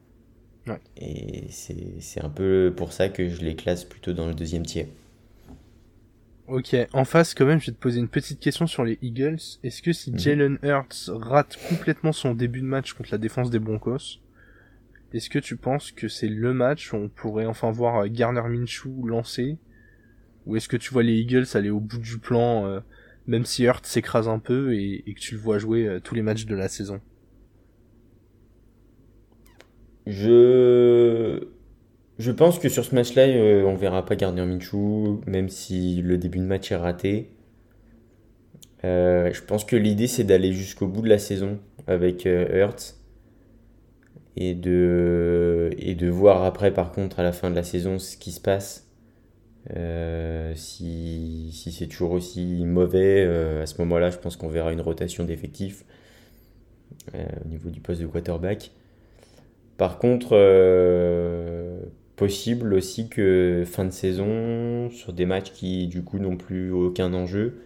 Et 0.98 1.46
c'est 1.50 2.24
un 2.24 2.30
peu 2.30 2.72
pour 2.76 2.94
ça 2.94 3.10
que 3.10 3.28
je 3.28 3.42
les 3.42 3.56
classe 3.56 3.84
plutôt 3.86 4.14
dans 4.14 4.28
le 4.28 4.36
deuxième 4.36 4.66
tiers. 4.66 4.86
Ok, 6.48 6.76
en 6.94 7.06
face 7.06 7.36
quand 7.36 7.46
même, 7.46 7.60
je 7.60 7.68
vais 7.68 7.72
te 7.74 7.80
poser 7.80 8.00
une 8.00 8.08
petite 8.08 8.40
question 8.40 8.66
sur 8.66 8.84
les 8.84 8.98
Eagles. 9.02 9.40
Est-ce 9.64 9.82
que 9.82 9.94
si 9.94 10.12
mhm. 10.12 10.20
Jalen 10.20 10.60
Hurts 10.64 11.10
rate 11.10 11.58
complètement 11.70 12.12
son 12.12 12.34
début 12.34 12.62
de 12.62 12.66
match 12.66 12.94
contre 12.94 13.10
la 13.12 13.18
défense 13.20 13.52
des 13.52 13.60
Broncos, 13.60 14.20
est-ce 15.14 15.30
que 15.30 15.40
tu 15.40 15.58
penses 15.58 15.92
que 15.92 16.08
c'est 16.08 16.28
le 16.28 16.54
match 16.54 16.94
où 16.94 16.98
on 16.98 17.10
pourrait 17.10 17.46
enfin 17.46 17.72
voir 17.72 18.04
euh, 18.04 18.08
Garner 18.08 18.44
Minshew 18.48 19.08
lancer? 19.08 19.58
Ou 20.46 20.56
est-ce 20.56 20.68
que 20.68 20.78
tu 20.78 20.92
vois 20.92 21.04
les 21.04 21.16
Eagles 21.16 21.46
aller 21.56 21.70
au 21.70 21.80
bout 21.80 21.98
du 21.98 22.20
plan, 22.20 22.66
euh, 22.66 22.80
même 23.28 23.46
si 23.46 23.64
Hurt 23.64 23.86
s'écrase 23.86 24.28
un 24.28 24.40
peu 24.40 24.76
et, 24.76 25.04
que 25.06 25.20
tu 25.20 25.36
le 25.36 25.42
vois 25.42 25.58
jouer 25.58 25.88
euh, 25.88 26.00
tous 26.00 26.16
les 26.16 26.22
matchs 26.22 26.46
de 26.46 26.56
la 26.56 26.68
saison? 26.68 27.02
Je... 30.06 31.48
Je 32.18 32.32
pense 32.32 32.60
que 32.60 32.68
sur 32.68 32.84
ce 32.84 32.94
match-là, 32.94 33.28
on 33.66 33.76
verra 33.76 34.06
pas 34.06 34.18
Garner 34.18 34.46
Minshew, 34.46 35.22
même 35.26 35.48
si 35.48 36.02
le 36.02 36.18
début 36.18 36.40
de 36.40 36.44
match 36.44 36.70
est 36.70 36.76
raté. 36.76 37.30
je 38.84 39.42
pense 39.46 39.64
que 39.64 39.78
l'idée 39.78 40.08
c'est 40.08 40.26
d'aller 40.26 40.52
jusqu'au 40.52 40.88
bout 40.88 41.02
de 41.02 41.08
la 41.08 41.18
saison 41.18 41.60
avec 41.88 42.26
Hurts 42.26 42.99
et 44.38 44.54
de, 44.54 45.72
et 45.78 45.96
de 45.96 46.10
voir 46.10 46.44
après, 46.44 46.74
par 46.74 46.92
contre, 46.92 47.20
à 47.20 47.24
la 47.24 47.32
fin 47.32 47.50
de 47.50 47.56
la 47.56 47.64
saison, 47.64 48.00
ce 48.00 48.18
qui 48.18 48.32
se 48.32 48.42
passe. 48.42 48.90
Euh, 49.76 50.54
si, 50.56 51.52
si 51.54 51.72
c'est 51.72 51.88
toujours 51.88 52.12
aussi 52.12 52.64
mauvais, 52.66 53.26
euh, 53.26 53.64
à 53.64 53.66
ce 53.66 53.78
moment-là, 53.80 54.10
je 54.10 54.18
pense 54.18 54.36
qu'on 54.36 54.48
verra 54.48 54.72
une 54.72 54.82
rotation 54.82 55.26
d'effectifs 55.26 55.84
euh, 57.14 57.26
au 57.46 57.48
niveau 57.50 57.70
du 57.70 57.80
poste 57.82 58.02
de 58.02 58.08
quarterback. 58.08 58.72
Par 59.78 60.00
contre, 60.00 60.36
possible 62.16 62.74
aussi 62.74 63.08
que 63.08 63.64
fin 63.66 63.86
de 63.86 63.92
saison, 63.92 64.90
sur 64.92 65.14
des 65.14 65.26
matchs 65.26 65.54
qui 65.54 65.88
du 65.88 66.04
coup 66.04 66.20
n'ont 66.20 66.36
plus 66.36 66.72
aucun 66.72 67.14
enjeu, 67.14 67.62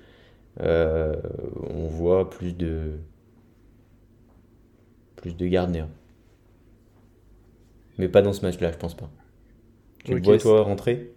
on 0.60 1.88
voit 1.88 2.30
plus 2.30 2.54
de 2.54 2.92
plus 5.16 5.36
de 5.36 5.48
Gardner. 5.48 5.86
Mais 7.98 8.08
pas 8.08 8.22
dans 8.22 8.34
ce 8.34 8.42
match-là, 8.42 8.72
je 8.72 8.78
pense 8.78 8.96
pas. 8.96 9.10
Tu 10.04 10.14
le 10.14 10.22
vois, 10.22 10.38
toi, 10.38 10.64
rentrer 10.64 11.12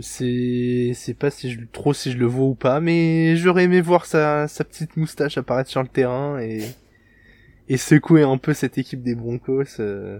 C'est 0.00 0.92
c'est 0.94 1.14
pas 1.14 1.30
si 1.30 1.50
je... 1.52 1.60
trop 1.72 1.94
si 1.94 2.12
je 2.12 2.18
le 2.18 2.26
vois 2.26 2.46
ou 2.46 2.54
pas, 2.54 2.80
mais 2.80 3.36
j'aurais 3.36 3.64
aimé 3.64 3.80
voir 3.80 4.04
sa... 4.04 4.48
sa 4.48 4.64
petite 4.64 4.96
moustache 4.96 5.38
apparaître 5.38 5.70
sur 5.70 5.82
le 5.82 5.88
terrain 5.88 6.38
et, 6.40 6.62
et 7.68 7.76
secouer 7.76 8.22
un 8.22 8.38
peu 8.38 8.52
cette 8.54 8.78
équipe 8.78 9.02
des 9.02 9.14
Broncos. 9.14 9.80
Euh, 9.80 10.18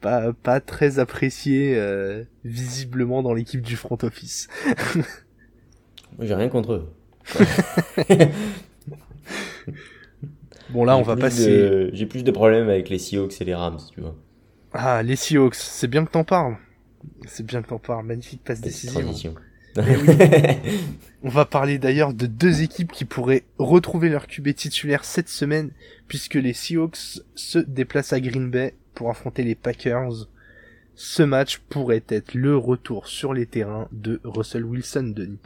pas, 0.00 0.32
pas 0.32 0.60
très 0.60 1.00
apprécié 1.00 1.76
euh, 1.76 2.24
visiblement 2.44 3.22
dans 3.22 3.34
l'équipe 3.34 3.60
du 3.60 3.76
front 3.76 3.98
office. 4.02 4.48
J'ai 6.20 6.34
rien 6.34 6.48
contre 6.48 6.72
eux. 6.72 6.88
bon 10.70 10.84
là 10.84 10.96
on 10.96 11.02
va 11.02 11.16
passer. 11.16 11.90
J'ai 11.92 12.06
plus 12.06 12.24
de 12.24 12.30
problèmes 12.30 12.68
avec 12.68 12.88
les 12.88 12.98
Seahawks 12.98 13.40
et 13.40 13.44
les 13.44 13.54
Rams, 13.54 13.80
tu 13.92 14.00
vois. 14.00 14.16
Ah, 14.72 15.02
les 15.02 15.16
Seahawks, 15.16 15.54
c'est 15.54 15.88
bien 15.88 16.04
que 16.04 16.10
t'en 16.10 16.24
parles. 16.24 16.56
C'est 17.26 17.44
bien 17.44 17.62
que 17.62 17.68
t'en 17.68 17.78
parles. 17.78 18.06
Magnifique 18.06 18.42
passe 18.44 18.60
décision. 18.60 19.00
Eh 19.76 19.80
On 21.22 21.28
va 21.28 21.44
parler 21.44 21.78
d'ailleurs 21.78 22.14
de 22.14 22.26
deux 22.26 22.62
équipes 22.62 22.92
qui 22.92 23.04
pourraient 23.04 23.44
retrouver 23.58 24.08
leur 24.08 24.26
QB 24.26 24.54
titulaire 24.54 25.04
cette 25.04 25.28
semaine, 25.28 25.70
puisque 26.06 26.34
les 26.34 26.52
Seahawks 26.52 27.20
se 27.34 27.58
déplacent 27.58 28.12
à 28.12 28.20
Green 28.20 28.50
Bay 28.50 28.74
pour 28.94 29.10
affronter 29.10 29.42
les 29.42 29.54
Packers. 29.54 30.28
Ce 30.94 31.22
match 31.22 31.58
pourrait 31.68 32.02
être 32.08 32.34
le 32.34 32.56
retour 32.56 33.06
sur 33.06 33.32
les 33.32 33.46
terrains 33.46 33.88
de 33.92 34.20
Russell 34.24 34.64
Wilson, 34.64 35.12
Denis. 35.14 35.38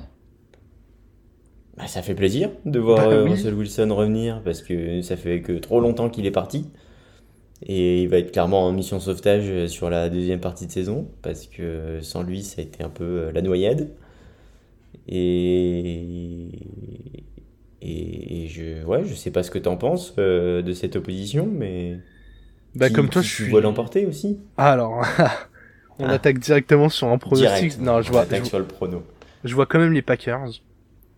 Bah, 1.76 1.86
ça 1.86 2.02
fait 2.02 2.14
plaisir 2.14 2.50
de 2.64 2.78
voir 2.78 2.98
bah 2.98 3.14
euh, 3.14 3.24
Russell 3.24 3.54
Wilson 3.54 3.94
revenir 3.94 4.42
parce 4.42 4.62
que 4.62 5.00
ça 5.00 5.16
fait 5.16 5.40
que 5.40 5.52
trop 5.52 5.80
longtemps 5.80 6.10
qu'il 6.10 6.26
est 6.26 6.30
parti. 6.30 6.70
Et 7.64 8.02
il 8.02 8.08
va 8.08 8.18
être 8.18 8.32
clairement 8.32 8.64
en 8.66 8.72
mission 8.72 8.98
sauvetage 9.00 9.66
sur 9.68 9.88
la 9.88 10.08
deuxième 10.08 10.40
partie 10.40 10.66
de 10.66 10.72
saison, 10.72 11.08
parce 11.22 11.46
que 11.46 12.00
sans 12.02 12.22
lui, 12.22 12.42
ça 12.42 12.60
a 12.60 12.64
été 12.64 12.82
un 12.82 12.88
peu 12.88 13.04
euh, 13.04 13.32
la 13.32 13.40
noyade. 13.42 13.88
Et, 15.08 16.48
et, 17.80 18.46
je, 18.48 18.84
ouais, 18.84 19.04
je 19.04 19.14
sais 19.14 19.30
pas 19.30 19.42
ce 19.42 19.50
que 19.50 19.58
tu 19.58 19.68
en 19.68 19.76
penses 19.76 20.14
euh, 20.18 20.62
de 20.62 20.72
cette 20.72 20.96
opposition, 20.96 21.46
mais. 21.50 21.98
Bah, 22.74 22.88
Qui- 22.88 22.94
comme 22.94 23.08
toi, 23.08 23.22
qui 23.22 23.28
je 23.28 23.36
tu 23.36 23.42
suis. 23.44 23.50
vois 23.50 23.60
l'emporter 23.60 24.06
aussi 24.06 24.38
Ah, 24.56 24.72
alors. 24.72 25.04
On 25.98 26.06
Ah. 26.06 26.12
attaque 26.14 26.38
directement 26.38 26.88
sur 26.88 27.08
un 27.08 27.18
pronostic. 27.18 27.78
Non, 27.80 28.00
je 28.02 28.08
On 28.08 28.12
vois, 28.12 28.22
attaque 28.22 28.44
je, 28.44 28.48
sur 28.48 28.58
le 28.58 28.64
prono. 28.64 29.02
je 29.44 29.54
vois 29.54 29.66
quand 29.66 29.78
même 29.78 29.92
les 29.92 30.02
Packers. 30.02 30.62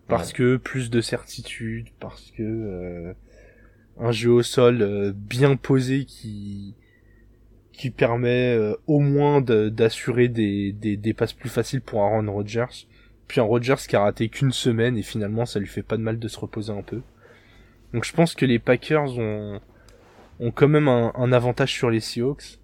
Parce 0.07 0.27
Ouais. 0.29 0.33
que 0.35 0.57
plus 0.57 0.89
de 0.91 1.01
certitude, 1.01 1.87
parce 1.99 2.31
que 2.37 2.43
euh, 2.43 3.13
un 3.99 4.11
jeu 4.11 4.31
au 4.31 4.43
sol 4.43 4.81
euh, 4.81 5.11
bien 5.15 5.55
posé 5.55 6.05
qui 6.05 6.75
qui 7.71 7.89
permet 7.89 8.55
euh, 8.55 8.75
au 8.87 8.99
moins 8.99 9.41
d'assurer 9.41 10.29
des, 10.29 10.71
des, 10.71 10.95
des 10.95 11.13
passes 11.13 11.33
plus 11.33 11.49
faciles 11.49 11.81
pour 11.81 12.03
Aaron 12.03 12.31
Rodgers. 12.31 12.87
Puis 13.27 13.41
un 13.41 13.43
Rodgers 13.43 13.75
qui 13.87 13.97
a 13.97 14.01
raté 14.01 14.29
qu'une 14.29 14.53
semaine 14.53 14.97
et 14.97 15.01
finalement 15.01 15.45
ça 15.45 15.59
lui 15.59 15.67
fait 15.67 15.83
pas 15.83 15.97
de 15.97 16.01
mal 16.01 16.17
de 16.17 16.27
se 16.27 16.39
reposer 16.39 16.71
un 16.71 16.83
peu. 16.83 17.01
Donc 17.93 18.05
je 18.05 18.13
pense 18.13 18.33
que 18.33 18.45
les 18.45 18.59
Packers 18.59 19.17
ont, 19.17 19.59
ont 20.39 20.51
quand 20.51 20.69
même 20.69 20.87
un, 20.87 21.11
un 21.15 21.33
avantage 21.33 21.73
sur 21.73 21.89
les 21.89 21.99
Seahawks. 21.99 22.59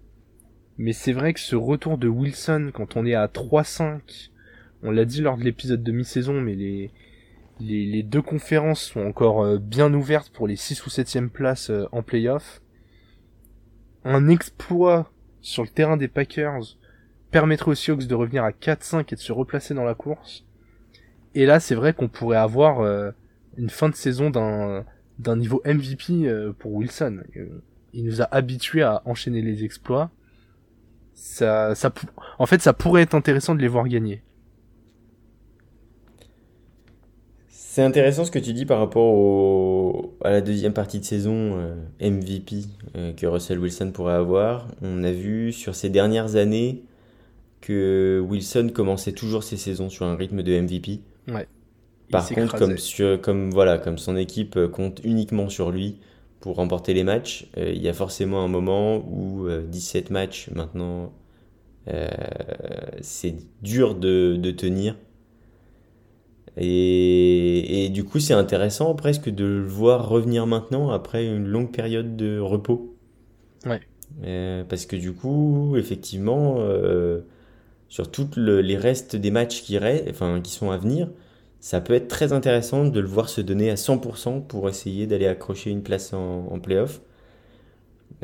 Mais 0.78 0.94
c'est 0.94 1.12
vrai 1.12 1.34
que 1.34 1.40
ce 1.40 1.56
retour 1.56 1.98
de 1.98 2.08
Wilson 2.08 2.70
quand 2.72 2.96
on 2.96 3.04
est 3.04 3.14
à 3.14 3.26
3-5, 3.26 4.30
on 4.82 4.90
l'a 4.90 5.04
dit 5.04 5.20
lors 5.20 5.36
de 5.36 5.44
l'épisode 5.44 5.82
de 5.82 5.92
mi-saison, 5.92 6.40
mais 6.40 6.54
les, 6.54 6.90
les, 7.60 8.02
deux 8.02 8.22
conférences 8.22 8.82
sont 8.82 9.00
encore 9.00 9.44
euh, 9.44 9.58
bien 9.58 9.92
ouvertes 9.92 10.30
pour 10.30 10.46
les 10.46 10.56
6 10.56 10.86
ou 10.86 10.90
7e 10.90 11.28
places 11.28 11.70
euh, 11.70 11.86
en 11.92 12.02
playoff. 12.02 12.62
Un 14.04 14.28
exploit 14.28 15.10
sur 15.40 15.62
le 15.62 15.68
terrain 15.68 15.96
des 15.96 16.08
Packers 16.08 16.76
permettrait 17.30 17.70
aux 17.70 17.74
Seahawks 17.74 18.06
de 18.06 18.14
revenir 18.14 18.44
à 18.44 18.50
4-5 18.50 19.12
et 19.12 19.16
de 19.16 19.20
se 19.20 19.32
replacer 19.32 19.74
dans 19.74 19.84
la 19.84 19.94
course. 19.94 20.44
Et 21.34 21.46
là, 21.46 21.60
c'est 21.60 21.74
vrai 21.74 21.94
qu'on 21.94 22.08
pourrait 22.08 22.36
avoir 22.36 22.80
euh, 22.80 23.10
une 23.56 23.70
fin 23.70 23.88
de 23.88 23.94
saison 23.94 24.30
d'un 24.30 24.84
d'un 25.18 25.36
niveau 25.36 25.62
MVP 25.64 26.26
pour 26.58 26.72
Wilson. 26.72 27.22
Il 27.92 28.04
nous 28.04 28.22
a 28.22 28.28
habitués 28.34 28.82
à 28.82 29.02
enchaîner 29.04 29.40
les 29.40 29.62
exploits. 29.62 30.10
En 32.38 32.46
fait, 32.46 32.60
ça 32.60 32.72
pourrait 32.72 33.02
être 33.02 33.14
intéressant 33.14 33.54
de 33.54 33.60
les 33.60 33.68
voir 33.68 33.86
gagner. 33.86 34.22
C'est 37.74 37.80
intéressant 37.80 38.26
ce 38.26 38.30
que 38.30 38.38
tu 38.38 38.52
dis 38.52 38.66
par 38.66 38.78
rapport 38.80 39.14
au- 39.14 40.14
à 40.22 40.30
la 40.30 40.42
deuxième 40.42 40.74
partie 40.74 41.00
de 41.00 41.06
saison 41.06 41.56
euh, 41.56 41.74
MVP 42.00 42.64
euh, 42.96 43.14
que 43.14 43.26
Russell 43.26 43.58
Wilson 43.58 43.92
pourrait 43.92 44.12
avoir. 44.12 44.68
On 44.82 45.02
a 45.04 45.10
vu 45.10 45.54
sur 45.54 45.74
ces 45.74 45.88
dernières 45.88 46.36
années 46.36 46.82
que 47.62 48.22
Wilson 48.28 48.70
commençait 48.74 49.12
toujours 49.12 49.42
ses 49.42 49.56
saisons 49.56 49.88
sur 49.88 50.04
un 50.04 50.16
rythme 50.16 50.42
de 50.42 50.52
MVP. 50.60 51.00
Il 52.10 52.12
Par 52.12 52.28
contre, 52.28 52.58
comme, 52.58 52.76
sur, 52.76 53.18
comme, 53.22 53.50
voilà, 53.50 53.78
comme 53.78 53.96
son 53.96 54.18
équipe 54.18 54.58
euh, 54.58 54.68
compte 54.68 55.00
uniquement 55.02 55.48
sur 55.48 55.70
lui 55.70 55.96
pour 56.40 56.56
remporter 56.56 56.92
les 56.92 57.04
matchs, 57.04 57.46
euh, 57.56 57.72
il 57.74 57.80
y 57.80 57.88
a 57.88 57.94
forcément 57.94 58.44
un 58.44 58.48
moment 58.48 58.98
où 59.08 59.46
euh, 59.46 59.64
17 59.66 60.10
matchs 60.10 60.50
maintenant, 60.54 61.10
c'est 63.00 63.34
dur 63.62 63.94
de, 63.94 64.36
de 64.36 64.50
tenir. 64.50 64.94
Et, 66.56 67.84
et 67.84 67.88
du 67.88 68.04
coup, 68.04 68.20
c'est 68.20 68.34
intéressant 68.34 68.94
presque 68.94 69.30
de 69.30 69.44
le 69.44 69.66
voir 69.66 70.08
revenir 70.08 70.46
maintenant 70.46 70.90
après 70.90 71.26
une 71.26 71.46
longue 71.46 71.72
période 71.72 72.16
de 72.16 72.38
repos. 72.38 72.96
Ouais. 73.66 73.80
Euh, 74.24 74.64
parce 74.64 74.86
que 74.86 74.96
du 74.96 75.12
coup, 75.12 75.76
effectivement, 75.76 76.56
euh, 76.58 77.22
sur 77.88 78.10
tous 78.10 78.30
les 78.36 78.76
restes 78.76 79.16
des 79.16 79.30
matchs 79.30 79.62
qui, 79.62 79.78
restent, 79.78 80.08
enfin, 80.10 80.40
qui 80.40 80.52
sont 80.52 80.70
à 80.70 80.76
venir, 80.76 81.10
ça 81.60 81.80
peut 81.80 81.94
être 81.94 82.08
très 82.08 82.32
intéressant 82.32 82.84
de 82.84 83.00
le 83.00 83.06
voir 83.06 83.28
se 83.28 83.40
donner 83.40 83.70
à 83.70 83.76
100% 83.76 84.46
pour 84.46 84.68
essayer 84.68 85.06
d'aller 85.06 85.26
accrocher 85.26 85.70
une 85.70 85.82
place 85.82 86.12
en, 86.12 86.46
en 86.50 86.58
playoff. 86.58 87.00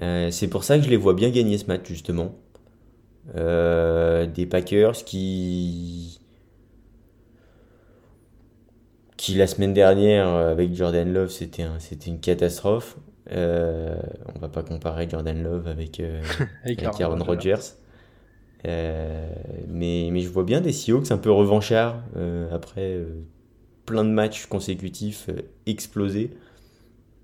Euh, 0.02 0.30
c'est 0.30 0.48
pour 0.48 0.64
ça 0.64 0.78
que 0.78 0.84
je 0.84 0.90
les 0.90 0.96
vois 0.96 1.14
bien 1.14 1.30
gagner 1.30 1.58
ce 1.58 1.66
match, 1.66 1.86
justement. 1.86 2.34
Des 3.34 4.46
Packers 4.46 5.04
qui, 5.04 6.18
qui 9.18 9.34
la 9.34 9.46
semaine 9.46 9.74
dernière, 9.74 10.28
euh, 10.28 10.52
avec 10.52 10.74
Jordan 10.74 11.12
Love, 11.12 11.28
c'était 11.28 11.64
un, 11.64 11.78
c'était 11.80 12.08
une 12.08 12.20
catastrophe. 12.20 12.96
Euh, 13.30 14.00
on 14.34 14.38
va 14.38 14.48
pas 14.48 14.62
comparer 14.62 15.06
Jordan 15.10 15.42
Love 15.42 15.66
avec, 15.66 16.00
euh, 16.00 16.22
Avec 16.64 16.82
avec 16.82 17.00
Aaron 17.00 17.22
Rodgers. 17.22 17.74
Euh, 18.66 19.28
mais, 19.68 20.08
mais 20.10 20.20
je 20.20 20.28
vois 20.30 20.44
bien 20.44 20.62
des 20.62 20.72
Seahawks 20.72 21.10
un 21.10 21.18
peu 21.18 21.30
revanchards 21.30 22.02
après 22.50 22.98
plein 23.84 24.04
de 24.04 24.10
matchs 24.10 24.46
consécutifs 24.46 25.28
explosés. 25.66 26.30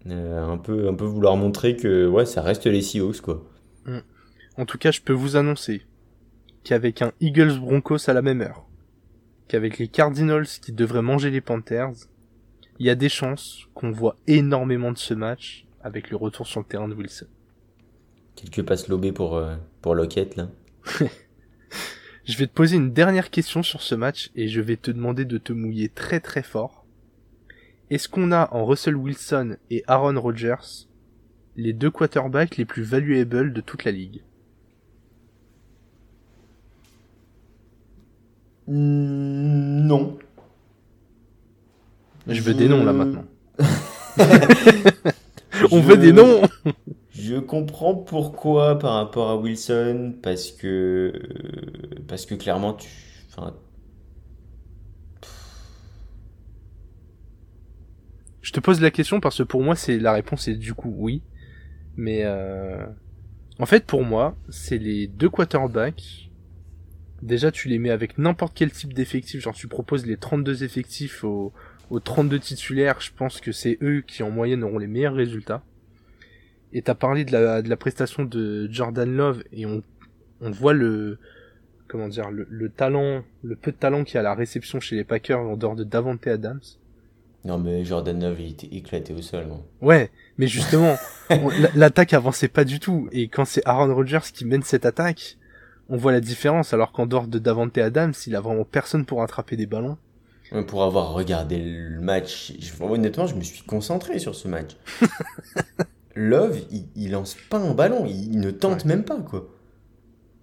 Un 0.06 0.58
peu, 0.58 0.88
un 0.88 0.94
peu 0.94 1.06
vouloir 1.06 1.36
montrer 1.36 1.76
que 1.76 2.06
ouais, 2.06 2.26
ça 2.26 2.42
reste 2.42 2.66
les 2.66 2.82
Seahawks 2.82 3.22
quoi. 3.22 3.42
En 4.58 4.66
tout 4.66 4.78
cas, 4.78 4.90
je 4.90 5.00
peux 5.00 5.14
vous 5.14 5.36
annoncer 5.36 5.82
qu'avec 6.62 7.02
un 7.02 7.12
Eagles 7.20 7.58
Broncos 7.58 8.08
à 8.08 8.12
la 8.12 8.22
même 8.22 8.42
heure, 8.42 8.66
qu'avec 9.48 9.78
les 9.78 9.88
Cardinals 9.88 10.46
qui 10.46 10.72
devraient 10.72 11.02
manger 11.02 11.30
les 11.30 11.40
Panthers, 11.40 11.92
il 12.78 12.86
y 12.86 12.90
a 12.90 12.94
des 12.94 13.08
chances 13.08 13.66
qu'on 13.74 13.90
voit 13.90 14.16
énormément 14.26 14.92
de 14.92 14.98
ce 14.98 15.14
match 15.14 15.66
avec 15.82 16.10
le 16.10 16.16
retour 16.16 16.46
sur 16.46 16.60
le 16.60 16.66
terrain 16.66 16.88
de 16.88 16.94
Wilson. 16.94 17.26
Quelques 18.36 18.62
passes 18.62 18.88
lobées 18.88 19.12
pour, 19.12 19.36
euh, 19.36 19.56
pour 19.80 19.94
Lockett 19.94 20.36
là. 20.36 20.48
Je 22.24 22.38
vais 22.38 22.46
te 22.46 22.52
poser 22.52 22.76
une 22.76 22.92
dernière 22.92 23.30
question 23.30 23.62
sur 23.62 23.82
ce 23.82 23.94
match 23.94 24.30
et 24.34 24.48
je 24.48 24.62
vais 24.62 24.78
te 24.78 24.90
demander 24.90 25.26
de 25.26 25.36
te 25.36 25.52
mouiller 25.52 25.90
très 25.90 26.20
très 26.20 26.42
fort. 26.42 26.86
Est-ce 27.90 28.08
qu'on 28.08 28.32
a 28.32 28.48
en 28.50 28.64
Russell 28.64 28.96
Wilson 28.96 29.58
et 29.68 29.84
Aaron 29.86 30.18
Rodgers 30.18 30.88
les 31.56 31.74
deux 31.74 31.90
quarterbacks 31.90 32.56
les 32.56 32.64
plus 32.64 32.82
valuables 32.82 33.52
de 33.52 33.60
toute 33.60 33.84
la 33.84 33.92
ligue? 33.92 34.22
Non. 38.66 40.18
Je 42.26 42.40
veux 42.40 42.54
des 42.54 42.68
noms 42.68 42.84
là 42.84 42.92
maintenant. 42.92 43.24
On 45.70 45.80
veut 45.80 45.96
des 45.96 46.12
noms 46.12 46.42
Je 47.10 47.36
comprends 47.36 47.94
pourquoi 47.94 48.78
par 48.78 48.94
rapport 48.94 49.30
à 49.30 49.36
Wilson, 49.36 50.14
parce 50.22 50.50
que, 50.50 51.12
euh, 51.14 52.02
parce 52.08 52.26
que 52.26 52.34
clairement, 52.34 52.74
tu, 52.74 52.88
enfin, 53.30 53.54
Je 58.44 58.52
te 58.52 58.60
pose 58.60 58.82
la 58.82 58.90
question 58.90 59.20
parce 59.20 59.38
que 59.38 59.42
pour 59.42 59.62
moi, 59.62 59.74
c'est 59.74 59.98
la 59.98 60.12
réponse 60.12 60.48
est 60.48 60.54
du 60.54 60.74
coup 60.74 60.94
oui. 60.98 61.22
Mais 61.96 62.20
euh... 62.24 62.84
en 63.58 63.64
fait, 63.64 63.86
pour 63.86 64.04
moi, 64.04 64.36
c'est 64.50 64.76
les 64.76 65.06
deux 65.06 65.30
quarterbacks. 65.30 66.30
Déjà, 67.24 67.50
tu 67.50 67.68
les 67.68 67.78
mets 67.78 67.90
avec 67.90 68.18
n'importe 68.18 68.52
quel 68.54 68.70
type 68.70 68.92
d'effectif. 68.92 69.40
Genre, 69.40 69.54
tu 69.54 69.66
proposes 69.66 70.04
les 70.04 70.18
32 70.18 70.62
effectifs 70.62 71.24
aux, 71.24 71.54
aux 71.88 71.98
32 71.98 72.38
titulaires. 72.38 73.00
Je 73.00 73.10
pense 73.16 73.40
que 73.40 73.50
c'est 73.50 73.78
eux 73.80 74.04
qui, 74.06 74.22
en 74.22 74.30
moyenne, 74.30 74.62
auront 74.62 74.78
les 74.78 74.86
meilleurs 74.86 75.14
résultats. 75.14 75.62
Et 76.74 76.82
t'as 76.82 76.94
parlé 76.94 77.24
de 77.24 77.32
la, 77.32 77.62
de 77.62 77.70
la 77.70 77.76
prestation 77.78 78.24
de 78.24 78.68
Jordan 78.70 79.10
Love 79.16 79.42
et 79.52 79.64
on, 79.64 79.82
on 80.42 80.50
voit 80.50 80.74
le, 80.74 81.18
comment 81.88 82.08
dire, 82.08 82.30
le, 82.30 82.46
le 82.50 82.68
talent, 82.68 83.24
le 83.42 83.56
peu 83.56 83.72
de 83.72 83.76
talent 83.78 84.04
qu'il 84.04 84.16
y 84.16 84.18
a 84.18 84.20
à 84.20 84.24
la 84.24 84.34
réception 84.34 84.78
chez 84.78 84.96
les 84.96 85.04
Packers 85.04 85.40
en 85.40 85.56
dehors 85.56 85.76
de 85.76 85.84
Davante 85.84 86.26
Adams. 86.26 86.60
non 87.44 87.58
mais 87.58 87.84
Jordan 87.84 88.20
Love 88.20 88.40
il 88.40 88.50
était 88.50 88.66
éclaté 88.66 89.14
au 89.14 89.22
sol. 89.22 89.46
non. 89.46 89.64
Ouais, 89.80 90.10
mais 90.36 90.46
justement, 90.46 90.96
l'attaque 91.74 92.12
avançait 92.12 92.48
pas 92.48 92.64
du 92.64 92.80
tout. 92.80 93.08
Et 93.12 93.28
quand 93.28 93.46
c'est 93.46 93.62
Aaron 93.64 93.94
Rodgers 93.94 94.26
qui 94.30 94.44
mène 94.44 94.62
cette 94.62 94.84
attaque, 94.84 95.38
on 95.88 95.96
voit 95.96 96.12
la 96.12 96.20
différence. 96.20 96.72
Alors 96.74 96.92
qu'en 96.92 97.06
dehors 97.06 97.26
de 97.28 97.38
Davante 97.38 97.78
Adams, 97.78 98.14
il 98.26 98.36
a 98.36 98.40
vraiment 98.40 98.64
personne 98.64 99.06
pour 99.06 99.22
attraper 99.22 99.56
des 99.56 99.66
ballons. 99.66 99.98
Ouais, 100.52 100.64
Pour 100.64 100.84
avoir 100.84 101.12
regardé 101.12 101.58
le 101.58 102.00
match, 102.00 102.52
je- 102.58 102.82
honnêtement, 102.82 103.26
je 103.26 103.34
me 103.34 103.42
suis 103.42 103.62
concentré 103.64 104.18
sur 104.18 104.34
ce 104.34 104.48
match. 104.48 104.72
Love, 106.16 106.60
il, 106.70 106.86
il 106.96 107.10
lance 107.12 107.34
pas 107.34 107.58
un 107.58 107.74
ballon, 107.74 108.06
il, 108.06 108.32
il 108.34 108.40
ne 108.40 108.50
tente 108.50 108.84
Ouais. 108.84 108.84
même 108.84 109.04
pas, 109.04 109.20
quoi. 109.20 109.48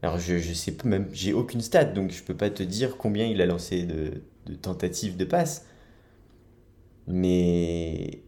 Alors, 0.03 0.19
je, 0.19 0.39
je 0.39 0.53
sais 0.53 0.73
pas, 0.73 0.87
même, 0.87 1.09
j'ai 1.13 1.33
aucune 1.33 1.61
stat, 1.61 1.85
donc 1.85 2.11
je 2.11 2.23
peux 2.23 2.35
pas 2.37 2.49
te 2.49 2.63
dire 2.63 2.97
combien 2.97 3.25
il 3.27 3.41
a 3.41 3.45
lancé 3.47 3.83
de, 3.85 4.23
de 4.47 4.55
tentatives 4.55 5.17
de 5.17 5.25
passe. 5.25 5.65
Mais 7.07 8.23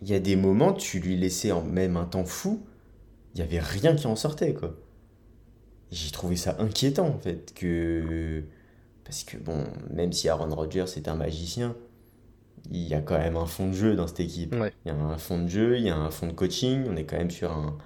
il 0.00 0.08
y 0.08 0.14
a 0.14 0.20
des 0.20 0.36
moments, 0.36 0.72
tu 0.72 1.00
lui 1.00 1.16
laissais 1.16 1.52
en 1.52 1.62
même 1.62 1.96
un 1.96 2.04
temps 2.04 2.24
fou, 2.24 2.66
il 3.34 3.40
y 3.40 3.44
avait 3.44 3.60
rien 3.60 3.94
qui 3.96 4.06
en 4.08 4.16
sortait, 4.16 4.54
quoi. 4.54 4.76
J'ai 5.90 6.10
trouvé 6.10 6.36
ça 6.36 6.56
inquiétant, 6.58 7.08
en 7.08 7.18
fait, 7.18 7.52
que. 7.54 8.42
Parce 9.04 9.24
que, 9.24 9.38
bon, 9.38 9.64
même 9.90 10.12
si 10.12 10.28
Aaron 10.28 10.54
Rodgers 10.54 10.84
est 10.96 11.08
un 11.08 11.14
magicien, 11.14 11.74
il 12.70 12.86
y 12.86 12.94
a 12.94 13.00
quand 13.00 13.18
même 13.18 13.36
un 13.36 13.46
fond 13.46 13.68
de 13.68 13.72
jeu 13.72 13.94
dans 13.94 14.06
cette 14.06 14.20
équipe. 14.20 14.54
Ouais. 14.54 14.72
Il 14.84 14.88
y 14.88 14.90
a 14.90 14.94
un 14.94 15.16
fond 15.16 15.42
de 15.42 15.48
jeu, 15.48 15.78
il 15.78 15.84
y 15.84 15.90
a 15.90 15.96
un 15.96 16.10
fond 16.10 16.26
de 16.26 16.32
coaching. 16.32 16.84
On 16.88 16.96
est 16.96 17.04
quand 17.04 17.16
même 17.16 17.30
sur 17.30 17.50
un, 17.50 17.78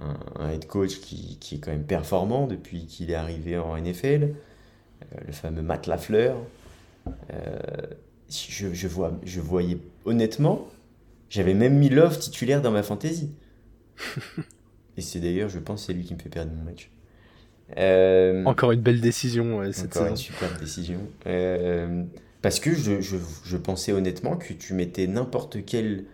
un, 0.00 0.16
un 0.38 0.50
head 0.50 0.66
coach 0.66 1.00
qui, 1.00 1.36
qui 1.40 1.56
est 1.56 1.58
quand 1.58 1.72
même 1.72 1.84
performant 1.84 2.46
depuis 2.46 2.86
qu'il 2.86 3.10
est 3.10 3.16
arrivé 3.16 3.58
en 3.58 3.76
NFL. 3.76 4.34
Euh, 5.02 5.20
le 5.26 5.32
fameux 5.32 5.62
Matt 5.62 5.86
Lafleur. 5.86 6.36
Euh, 7.32 7.58
je, 8.30 8.72
je, 8.72 8.88
vois, 8.88 9.12
je 9.24 9.40
voyais, 9.40 9.78
honnêtement, 10.04 10.68
j'avais 11.28 11.54
même 11.54 11.76
mis 11.76 11.88
Love 11.88 12.18
titulaire 12.18 12.62
dans 12.62 12.70
ma 12.70 12.82
fantasy. 12.82 13.30
Et 14.96 15.00
c'est 15.00 15.20
d'ailleurs, 15.20 15.48
je 15.48 15.58
pense, 15.58 15.86
c'est 15.86 15.92
lui 15.92 16.04
qui 16.04 16.14
me 16.14 16.18
fait 16.18 16.28
perdre 16.28 16.52
mon 16.52 16.62
match. 16.62 16.90
Euh, 17.78 18.44
Encore 18.44 18.72
une 18.72 18.80
belle 18.80 19.00
décision 19.00 19.60
cette 19.72 19.96
encore 19.96 20.08
une 20.08 20.16
super 20.16 20.58
décision. 20.58 21.00
Euh, 21.26 22.04
parce 22.42 22.60
que 22.60 22.74
je, 22.74 23.00
je, 23.00 23.16
je, 23.44 23.56
pensais 23.56 23.92
honnêtement 23.92 24.36
que 24.36 24.52
tu 24.52 24.74
mettais 24.74 25.06
n'importe 25.06 25.64
quel 25.64 26.04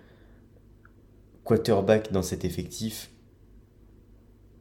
quarterback 1.44 2.12
dans 2.12 2.22
cet 2.22 2.44
effectif, 2.44 3.10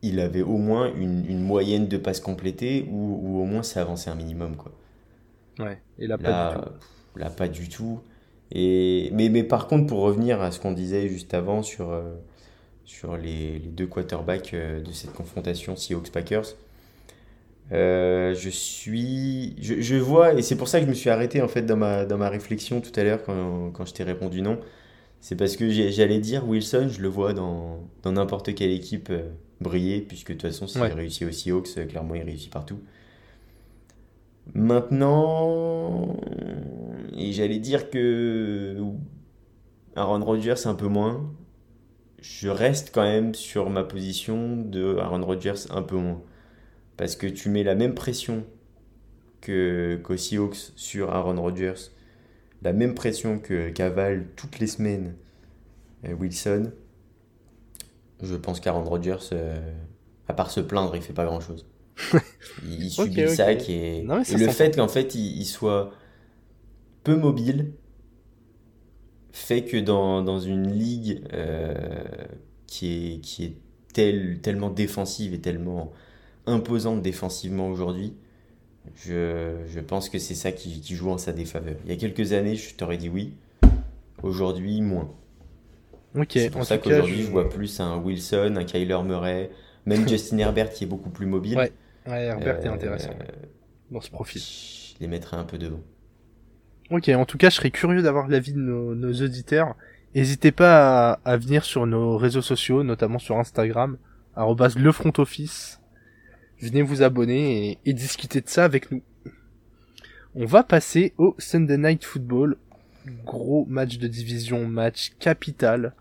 il 0.02 0.20
avait 0.20 0.42
au 0.42 0.58
moins 0.58 0.94
une, 0.96 1.26
une 1.28 1.42
moyenne 1.42 1.88
de 1.88 1.98
passes 1.98 2.22
complétées 2.22 2.88
ou, 2.90 3.20
ou, 3.22 3.42
au 3.42 3.46
moins 3.46 3.64
ça 3.64 3.82
avançait 3.82 4.10
un 4.10 4.16
minimum. 4.16 4.56
Quoi. 4.56 4.72
Ouais, 5.60 5.80
et 6.00 6.08
là, 6.08 6.18
pas 6.18 6.54
du 6.54 6.62
tout. 6.62 7.20
Là, 7.20 7.30
pas 7.30 7.48
du 7.48 7.70
tout. 7.70 8.00
Et, 8.52 9.10
mais, 9.14 9.30
mais 9.30 9.44
par 9.44 9.68
contre, 9.68 9.88
pour 9.88 10.00
revenir 10.00 10.42
à 10.42 10.52
ce 10.52 10.60
qu'on 10.60 10.72
disait 10.72 11.10
juste 11.10 11.34
avant 11.34 11.64
sur, 11.64 11.92
euh, 11.92 12.14
sur 12.86 13.18
les, 13.18 13.60
les, 13.60 13.68
deux 13.68 13.88
quarterbacks 13.88 14.54
de 14.56 14.92
cette 14.94 15.14
confrontation 15.14 15.76
Seahawks-Packers, 15.76 16.56
euh, 17.72 18.34
je 18.34 18.50
suis. 18.50 19.56
Je, 19.62 19.82
je, 19.82 19.96
vois, 19.96 20.34
et 20.34 20.42
c'est 20.42 20.56
pour 20.56 20.68
ça 20.68 20.80
que 20.80 20.86
je 20.86 20.90
me 20.90 20.96
suis 20.96 21.10
arrêté 21.10 21.42
en 21.42 21.48
fait 21.48 21.64
dans 21.64 21.78
ma, 21.78 22.06
dans 22.06 22.18
ma 22.18 22.30
réflexion 22.30 22.82
tout 22.82 22.98
à 22.98 23.04
l'heure 23.04 23.24
quand, 23.24 23.72
quand 23.72 23.86
je 23.86 23.94
t'ai 23.94 24.04
répondu 24.04 24.42
non. 24.42 24.60
C'est 25.20 25.36
parce 25.36 25.58
que 25.58 25.70
j'allais 25.70 26.20
dire 26.20 26.48
Wilson, 26.48 26.90
je 26.90 27.02
le 27.02 27.08
vois 27.08 27.34
dans 27.34 27.80
n'importe 28.06 28.54
quelle 28.56 28.72
équipe 28.72 29.10
euh, 29.10 29.30
briller, 29.62 30.02
puisque 30.02 30.30
de 30.30 30.34
toute 30.34 30.44
façon, 30.44 30.68
s'il 30.68 30.82
ouais. 30.82 30.94
réussit 30.94 31.28
aux 31.28 31.32
Seahawks, 31.32 31.88
clairement, 31.88 32.16
il 32.16 32.24
réussit 32.24 32.52
partout. 32.52 32.80
Maintenant, 34.54 36.16
et 37.18 37.34
j'allais 37.34 37.60
dire 37.60 37.90
que 37.90 38.78
Aaron 39.96 40.24
Rodgers 40.24 40.66
un 40.66 40.76
peu 40.76 40.88
moins. 40.88 41.30
Je 42.22 42.50
reste 42.50 42.92
quand 42.94 43.04
même 43.04 43.36
sur 43.36 43.70
ma 43.70 43.84
position 43.84 44.58
de 44.58 44.98
Aaron 44.98 45.24
Rodgers 45.24 45.70
un 45.70 45.82
peu 45.82 45.98
moins. 45.98 46.22
Parce 46.98 47.16
que 47.16 47.28
tu 47.28 47.50
mets 47.50 47.64
la 47.64 47.76
même 47.76 47.94
pression 47.94 48.44
que 49.42 50.00
qu'aux 50.04 50.18
Seahawks 50.18 50.74
sur 50.76 51.12
Aaron 51.12 51.40
Rodgers, 51.42 51.92
la 52.64 52.74
même 52.74 52.96
pression 52.96 53.40
que 53.40 53.70
qu'avale 53.70 54.28
toutes 54.36 54.60
les 54.60 54.68
semaines 54.68 55.16
euh, 56.06 56.14
Wilson. 56.14 56.72
Je 58.22 58.36
pense 58.36 58.60
qu'Aaron 58.60 58.84
Rodgers, 58.84 59.30
euh, 59.32 59.74
à 60.28 60.34
part 60.34 60.50
se 60.50 60.60
plaindre, 60.60 60.96
il 60.96 61.02
fait 61.02 61.14
pas 61.14 61.26
grand 61.26 61.40
chose. 61.40 61.68
il, 62.64 62.90
subit 62.90 63.12
okay, 63.12 63.22
le 63.24 63.28
sac 63.28 63.62
okay. 63.62 63.98
et, 63.98 64.04
non, 64.04 64.22
et 64.22 64.38
le 64.38 64.48
fait 64.50 64.76
qu'en 64.76 64.88
fait 64.88 65.16
il, 65.16 65.40
il, 65.40 65.46
soit 65.46 65.92
peu 67.04 67.16
mobile 67.16 67.74
fait 69.32 69.64
que 69.64 69.78
dans, 69.78 70.22
dans 70.22 70.40
une 70.40 70.72
ligue 70.72 71.24
euh, 71.34 71.74
qui 72.68 73.14
est, 73.14 73.20
qui 73.22 73.46
est 73.46 73.58
tel, 73.94 74.42
tellement 74.42 74.70
défensive 74.70 75.34
et 75.34 75.42
tellement 75.42 75.92
imposante 76.48 77.02
défensivement 77.02 77.70
aujourd'hui, 77.70 78.16
je, 78.96 79.56
je, 79.68 79.80
pense 79.80 80.10
que 80.10 80.18
c'est 80.18 80.36
ça 80.36 80.52
qui, 80.52 80.80
qui, 80.82 80.96
joue 80.96 81.10
en 81.10 81.18
sa 81.18 81.34
défaveur. 81.34 81.76
Il 81.86 81.92
y 81.92 81.94
a 81.94 81.98
quelques 81.98 82.34
années, 82.34 82.56
je 82.56 82.74
t'aurais 82.76 82.98
dit 82.98 83.10
oui. 83.10 83.34
Aujourd'hui, 84.24 84.82
moins. 84.82 85.12
Okay, 86.16 86.40
c'est 86.42 86.50
pour 86.50 86.66
ça 86.66 86.78
qu'aujourd'hui, 86.78 87.18
je... 87.18 87.24
je... 87.24 87.32
vois 87.32 87.50
plus 87.50 87.80
un 87.80 87.98
Wilson, 87.98 88.56
un 88.58 88.64
Kyler 88.64 88.98
Murray, 89.04 89.52
même 89.86 90.08
Justin 90.10 90.40
Herbert 90.40 90.72
qui 90.72 90.86
est 90.86 90.88
beaucoup 90.88 91.10
plus 91.10 91.26
mobile. 91.26 91.58
Ouais, 91.58 91.72
ouais 92.08 92.24
Herbert 92.24 92.58
euh, 92.58 92.64
est 92.64 92.68
intéressant 92.68 93.12
dans 93.92 94.02
ce 94.02 94.10
profil. 94.10 94.42
Je 94.42 95.00
les 95.00 95.08
mettrais 95.08 95.38
un 95.38 95.44
peu 95.44 95.58
devant. 95.58 95.82
Ok, 96.90 97.10
en 97.10 97.26
tout 97.26 97.38
cas, 97.38 97.50
je 97.50 97.56
serais 97.56 97.72
curieux 97.72 98.02
d'avoir 98.02 98.28
l'avis 98.28 98.54
de 98.54 98.60
nos, 98.60 98.96
nos 98.96 99.14
auditeurs. 99.14 99.76
N'hésitez 100.16 100.52
pas 100.52 101.12
à, 101.12 101.20
à, 101.26 101.38
venir 101.38 101.66
sur 101.66 101.86
nos 101.86 102.18
réseaux 102.18 102.42
sociaux, 102.42 102.82
notamment 102.84 103.20
sur 103.20 103.38
Instagram, 103.38 103.98
le 104.36 104.92
front 104.92 105.14
office. 105.18 105.82
Venez 106.60 106.82
vous 106.82 107.04
abonner 107.04 107.72
et, 107.72 107.80
et 107.86 107.94
discuter 107.94 108.42
de 108.42 108.50
ça 108.50 108.66
avec 108.66 108.92
nous. 108.92 109.02
On 110.36 110.46
va 110.46 110.64
passer 110.64 111.14
au 111.18 111.36
Sunday 111.38 111.78
Night 111.78 112.04
Football. 112.04 112.58
Gros 113.26 113.66
match 113.70 113.98
de 113.98 114.08
division, 114.08 114.68
match 114.68 115.14
capital, 115.20 115.94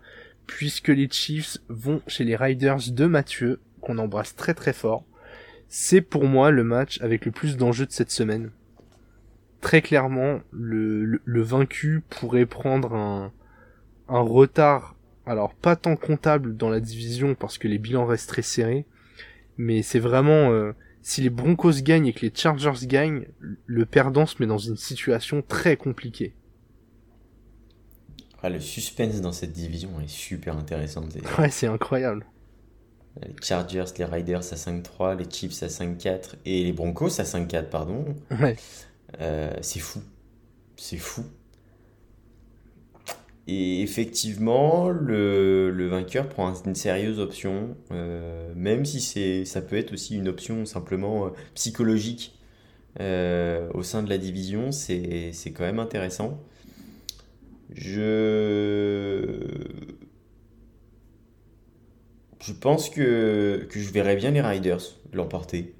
puisque 0.45 0.89
les 0.89 1.09
Chiefs 1.09 1.57
vont 1.69 2.01
chez 2.07 2.23
les 2.23 2.35
Riders 2.35 2.91
de 2.91 3.05
Mathieu, 3.05 3.61
qu'on 3.81 3.97
embrasse 3.97 4.35
très 4.35 4.53
très 4.53 4.73
fort. 4.73 5.05
C'est 5.69 6.01
pour 6.01 6.25
moi 6.25 6.51
le 6.51 6.63
match 6.63 6.99
avec 7.01 7.25
le 7.25 7.31
plus 7.31 7.55
d'enjeux 7.55 7.85
de 7.85 7.91
cette 7.91 8.11
semaine 8.11 8.51
très 9.61 9.81
clairement, 9.81 10.39
le, 10.51 11.19
vaincu 11.41 12.01
pourrait 12.09 12.45
prendre 12.45 12.93
un, 12.93 13.31
un 14.07 14.19
retard, 14.19 14.95
alors 15.25 15.53
pas 15.53 15.75
tant 15.75 15.95
comptable 15.95 16.55
dans 16.55 16.69
la 16.69 16.79
division 16.79 17.35
parce 17.35 17.57
que 17.57 17.67
les 17.67 17.77
bilans 17.77 18.05
restent 18.05 18.29
très 18.29 18.41
serrés, 18.41 18.85
mais 19.57 19.81
c'est 19.81 19.99
vraiment 19.99 20.51
euh, 20.51 20.73
si 21.01 21.21
les 21.21 21.29
Broncos 21.29 21.81
gagnent 21.81 22.07
et 22.07 22.13
que 22.13 22.25
les 22.25 22.31
Chargers 22.33 22.85
gagnent, 22.85 23.27
le 23.65 23.85
perdant 23.85 24.25
se 24.25 24.35
met 24.39 24.47
dans 24.47 24.57
une 24.57 24.77
situation 24.77 25.41
très 25.41 25.77
compliquée. 25.77 26.33
Ah, 28.43 28.49
le 28.49 28.59
suspense 28.59 29.19
dans 29.21 29.31
cette 29.31 29.51
division 29.51 29.99
est 29.99 30.09
super 30.09 30.57
intéressant. 30.57 31.03
Ouais, 31.39 31.49
c'est 31.49 31.67
incroyable. 31.67 32.25
Les 33.21 33.33
Chargers, 33.41 33.85
les 33.97 34.05
Riders 34.05 34.37
à 34.37 34.55
5-3, 34.55 35.17
les 35.17 35.29
Chiefs 35.29 35.63
à 35.63 35.67
5-4 35.67 36.35
et 36.45 36.63
les 36.63 36.71
Broncos 36.71 37.19
à 37.19 37.23
5-4, 37.23 37.69
pardon. 37.69 38.05
Ouais. 38.39 38.55
Euh, 39.19 39.53
c'est 39.61 39.79
fou. 39.79 40.01
C'est 40.75 40.97
fou. 40.97 41.23
Et 43.47 43.81
effectivement, 43.81 44.89
le, 44.89 45.87
vainqueur 45.89 46.27
prend 46.27 46.53
une 46.65 46.75
sérieuse 46.75 47.19
option, 47.19 47.77
euh, 47.91 48.51
même 48.55 48.83
si 48.83 49.45
ça 49.45 49.61
peut 49.61 49.77
être 49.77 49.93
aussi 49.93 50.15
une 50.15 50.27
option 50.27 50.65
simplement 50.65 51.27
euh, 51.27 51.29
psychologique 51.55 52.37
euh, 52.99 53.69
au 53.73 53.83
sein 53.83 54.03
de 54.03 54.09
la 54.09 54.17
division, 54.17 54.73
c'est, 54.73 55.31
c'est 55.31 55.51
quand 55.51 55.63
même 55.63 55.79
intéressant. 55.79 56.43
Je, 57.73 59.39
je 62.41 62.53
pense 62.53 62.89
que, 62.89 63.65
que 63.69 63.79
je 63.79 63.91
verrais 63.93 64.17
bien 64.17 64.31
les 64.31 64.41
Riders 64.41 64.81
l'emporter. 65.13 65.73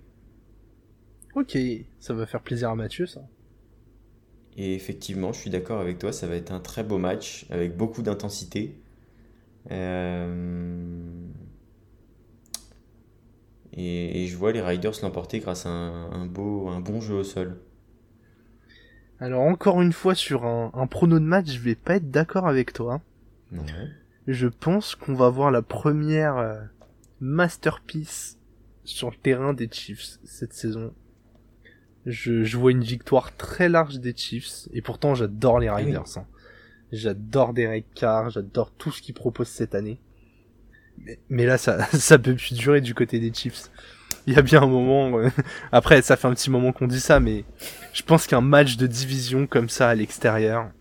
Ok, 1.35 1.57
ça 1.99 2.13
va 2.13 2.25
faire 2.25 2.41
plaisir 2.41 2.69
à 2.69 2.75
Mathieu, 2.75 3.05
ça. 3.07 3.27
Et 4.57 4.73
effectivement, 4.73 5.31
je 5.33 5.39
suis 5.39 5.49
d'accord 5.49 5.79
avec 5.79 5.99
toi, 5.99 6.11
ça 6.11 6.27
va 6.27 6.35
être 6.35 6.51
un 6.51 6.59
très 6.59 6.83
beau 6.83 6.97
match 6.97 7.45
avec 7.51 7.77
beaucoup 7.77 8.01
d'intensité. 8.01 8.75
Euh... 9.71 10.97
Et, 13.73 14.23
et, 14.23 14.27
je 14.27 14.35
vois 14.35 14.51
les 14.51 14.61
Riders 14.61 14.93
l'emporter 15.03 15.39
grâce 15.39 15.67
à 15.67 15.69
un, 15.69 16.11
un, 16.11 16.25
beau, 16.25 16.67
un 16.69 16.79
bon 16.79 16.99
jeu 16.99 17.13
au 17.13 17.23
sol. 17.23 17.59
Alors 19.19 19.41
encore 19.41 19.81
une 19.81 19.93
fois 19.93 20.15
sur 20.15 20.45
un, 20.45 20.71
un 20.73 20.87
prono 20.87 21.19
de 21.19 21.25
match, 21.25 21.51
je 21.51 21.59
vais 21.59 21.75
pas 21.75 21.97
être 21.97 22.09
d'accord 22.09 22.47
avec 22.47 22.73
toi. 22.73 23.01
Ouais. 23.51 23.61
Je 24.25 24.47
pense 24.47 24.95
qu'on 24.95 25.13
va 25.13 25.29
voir 25.29 25.51
la 25.51 25.61
première 25.61 26.37
euh, 26.37 26.59
masterpiece 27.19 28.37
sur 28.83 29.09
le 29.09 29.15
terrain 29.15 29.53
des 29.53 29.69
Chiefs 29.71 30.17
cette 30.23 30.53
saison. 30.53 30.93
Je, 32.07 32.45
je, 32.45 32.57
vois 32.57 32.71
une 32.71 32.83
victoire 32.83 33.35
très 33.35 33.67
large 33.67 33.99
des 33.99 34.15
Chiefs. 34.15 34.69
Et 34.71 34.81
pourtant, 34.81 35.13
j'adore 35.13 35.59
les 35.59 35.69
Riders. 35.69 36.03
Oui. 36.05 36.21
Hein. 36.21 36.25
J'adore 36.93 37.53
Derek 37.53 37.85
Carr. 37.93 38.29
J'adore 38.29 38.71
tout 38.71 38.91
ce 38.91 39.01
qu'ils 39.01 39.13
proposent 39.13 39.49
cette 39.49 39.75
année. 39.75 39.99
Mais, 40.99 41.19
mais, 41.29 41.45
là, 41.45 41.57
ça, 41.57 41.85
ça 41.91 42.17
peut 42.17 42.35
plus 42.35 42.53
durer 42.53 42.79
du 42.79 42.93
côté 42.93 43.19
des 43.19 43.33
Chiefs. 43.33 43.69
Il 44.25 44.33
y 44.33 44.37
a 44.37 44.41
bien 44.41 44.63
un 44.63 44.67
moment. 44.67 45.19
Euh... 45.19 45.29
Après, 45.73 46.01
ça 46.01 46.15
fait 46.15 46.29
un 46.29 46.33
petit 46.33 46.49
moment 46.49 46.71
qu'on 46.71 46.87
dit 46.87 47.01
ça, 47.01 47.19
mais 47.19 47.43
je 47.91 48.03
pense 48.03 48.25
qu'un 48.25 48.41
match 48.41 48.77
de 48.77 48.87
division 48.87 49.45
comme 49.45 49.67
ça 49.67 49.89
à 49.89 49.95
l'extérieur, 49.95 50.71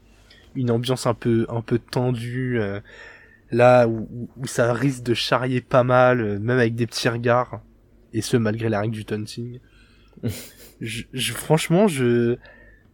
une 0.55 0.71
ambiance 0.71 1.09
un 1.09 1.15
peu, 1.15 1.45
un 1.49 1.61
peu 1.61 1.81
tendue, 1.81 2.61
euh, 2.61 2.79
là 3.51 3.89
où, 3.89 4.09
où, 4.37 4.47
ça 4.47 4.73
risque 4.73 5.03
de 5.03 5.15
charrier 5.15 5.61
pas 5.61 5.83
mal, 5.83 6.21
euh, 6.21 6.39
même 6.39 6.59
avec 6.59 6.77
des 6.77 6.87
petits 6.87 7.09
regards, 7.09 7.61
et 8.13 8.23
ce 8.23 8.37
malgré 8.37 8.69
la 8.69 8.81
règle 8.81 8.95
du 8.95 9.05
taunting 9.05 9.59
je, 10.81 11.05
je, 11.13 11.33
franchement, 11.33 11.89
je, 11.89 12.37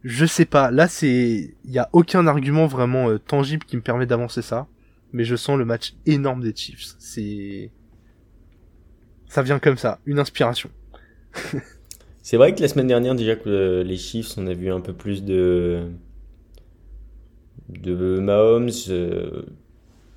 je 0.03 0.25
sais 0.25 0.45
pas. 0.45 0.71
Là, 0.71 0.87
c'est, 0.87 1.55
il 1.63 1.71
y 1.71 1.79
a 1.79 1.89
aucun 1.93 2.27
argument 2.27 2.67
vraiment 2.67 3.09
euh, 3.09 3.19
tangible 3.19 3.65
qui 3.65 3.77
me 3.77 3.81
permet 3.81 4.05
d'avancer 4.05 4.41
ça. 4.41 4.67
Mais 5.13 5.23
je 5.23 5.35
sens 5.35 5.57
le 5.57 5.65
match 5.65 5.93
énorme 6.05 6.41
des 6.41 6.55
Chiefs. 6.55 6.95
C'est, 6.97 7.71
ça 9.27 9.43
vient 9.43 9.59
comme 9.59 9.77
ça, 9.77 9.99
une 10.05 10.19
inspiration. 10.19 10.69
c'est 12.21 12.37
vrai 12.37 12.55
que 12.55 12.61
la 12.61 12.67
semaine 12.67 12.87
dernière, 12.87 13.15
déjà 13.15 13.35
que 13.35 13.49
euh, 13.49 13.83
les 13.83 13.97
Chiefs, 13.97 14.37
on 14.37 14.47
a 14.47 14.53
vu 14.53 14.71
un 14.71 14.81
peu 14.81 14.93
plus 14.93 15.23
de, 15.23 15.87
de 17.69 18.19
Mahomes 18.19 18.71
euh, 18.89 19.43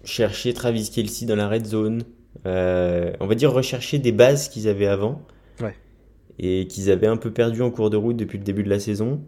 chercher 0.02 0.54
Travis 0.54 0.90
Kelsey 0.90 1.26
dans 1.26 1.36
la 1.36 1.48
red 1.48 1.66
zone. 1.66 2.02
On 2.44 3.26
va 3.26 3.34
dire 3.34 3.52
rechercher 3.52 3.98
des 3.98 4.12
bases 4.12 4.48
qu'ils 4.48 4.68
avaient 4.68 4.86
avant 4.86 5.20
et 6.38 6.66
qu'ils 6.66 6.90
avaient 6.90 7.06
un 7.06 7.16
peu 7.16 7.32
perdu 7.32 7.62
en 7.62 7.70
cours 7.70 7.90
de 7.90 7.96
route 7.96 8.16
depuis 8.16 8.38
le 8.38 8.44
début 8.44 8.62
de 8.62 8.70
la 8.70 8.80
saison. 8.80 9.22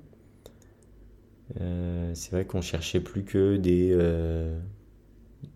Euh, 1.61 2.11
c'est 2.15 2.33
vrai 2.33 2.45
qu'on 2.45 2.61
cherchait 2.61 3.01
plus 3.01 3.25
que 3.25 3.57
des, 3.57 3.91
euh, 3.93 4.59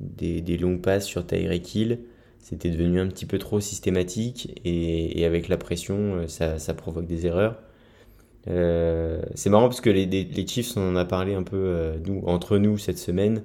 des, 0.00 0.40
des, 0.40 0.56
longues 0.56 0.80
passes 0.80 1.04
sur 1.04 1.26
Tyreek 1.26 1.74
Hill 1.74 1.98
c'était 2.38 2.70
devenu 2.70 2.98
un 2.98 3.06
petit 3.06 3.26
peu 3.26 3.38
trop 3.38 3.60
systématique 3.60 4.60
et, 4.64 5.24
avec 5.24 5.48
la 5.48 5.56
pression, 5.56 6.26
ça, 6.26 6.58
ça, 6.58 6.74
provoque 6.74 7.06
des 7.06 7.24
erreurs. 7.24 7.62
c'est 8.46 9.48
marrant 9.48 9.68
parce 9.68 9.80
que 9.80 9.90
les, 9.90 10.06
les, 10.06 10.46
Chiefs, 10.46 10.76
on 10.76 10.90
en 10.90 10.96
a 10.96 11.04
parlé 11.04 11.34
un 11.34 11.44
peu 11.44 11.92
nous, 12.04 12.20
entre 12.26 12.58
nous 12.58 12.78
cette 12.78 12.98
semaine 12.98 13.44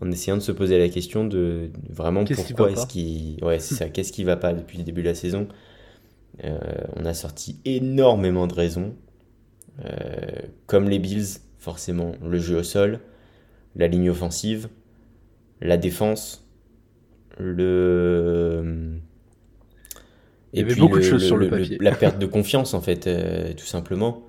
en 0.00 0.10
essayant 0.10 0.36
de 0.36 0.42
se 0.42 0.52
poser 0.52 0.78
la 0.78 0.88
question 0.88 1.24
de 1.24 1.70
vraiment 1.88 2.24
pourquoi 2.24 2.70
est-ce 2.70 2.86
qu'il 2.86 3.42
ouais 3.42 3.58
c'est 3.58 3.74
ça 3.74 3.88
qu'est-ce 3.88 4.12
qui 4.12 4.24
va 4.24 4.36
pas 4.36 4.52
depuis 4.52 4.78
le 4.78 4.84
début 4.84 5.02
de 5.02 5.08
la 5.08 5.14
saison? 5.14 5.48
Euh, 6.44 6.58
on 6.96 7.04
a 7.04 7.14
sorti 7.14 7.60
énormément 7.64 8.46
de 8.46 8.54
raisons 8.54 8.94
euh, 9.84 9.90
comme 10.66 10.88
les 10.88 10.98
Bills 10.98 11.40
forcément 11.58 12.12
le 12.24 12.38
jeu 12.38 12.58
au 12.58 12.62
sol 12.62 13.00
la 13.76 13.88
ligne 13.88 14.08
offensive 14.08 14.68
la 15.60 15.76
défense 15.76 16.48
le 17.38 18.98
et 20.52 20.64
puis 20.64 20.80
beaucoup 20.80 20.98
de 20.98 21.02
choses 21.02 21.24
sur 21.24 21.36
le, 21.36 21.48
papier. 21.48 21.78
la 21.80 21.92
perte 21.92 22.18
de 22.20 22.26
confiance 22.26 22.72
en 22.74 22.80
fait 22.80 23.06
euh, 23.06 23.52
tout 23.52 23.66
simplement 23.66 24.22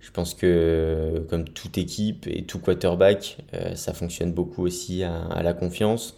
je 0.00 0.12
pense 0.12 0.34
que 0.34 1.26
comme 1.28 1.44
toute 1.44 1.76
équipe 1.76 2.28
et 2.28 2.44
tout 2.44 2.60
quarterback, 2.60 3.38
ça 3.74 3.92
fonctionne 3.92 4.32
beaucoup 4.32 4.62
aussi 4.62 5.02
à, 5.02 5.42
la 5.42 5.54
confiance. 5.54 6.16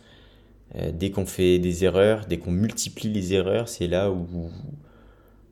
Dès 0.93 1.11
qu'on 1.11 1.25
fait 1.25 1.59
des 1.59 1.83
erreurs, 1.87 2.27
dès 2.29 2.37
qu'on 2.37 2.51
multiplie 2.51 3.09
les 3.09 3.33
erreurs, 3.33 3.71
c'est 3.71 3.87
là 3.87 4.11
où, 4.11 4.51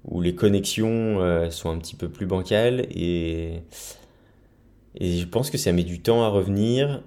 où 0.05 0.21
les 0.21 0.35
connexions 0.35 1.21
euh, 1.21 1.51
sont 1.51 1.71
un 1.71 1.79
petit 1.79 1.97
peu 1.97 2.09
plus 2.09 2.27
bancales 2.27 2.87
et, 2.91 3.63
et 4.95 5.19
je 5.19 5.27
pense 5.27 5.51
que 5.51 5.59
ça 5.59 5.73
met 5.73 5.85
du 5.85 6.01
temps 6.01 6.23
à 6.23 6.29
revenir. 6.29 7.03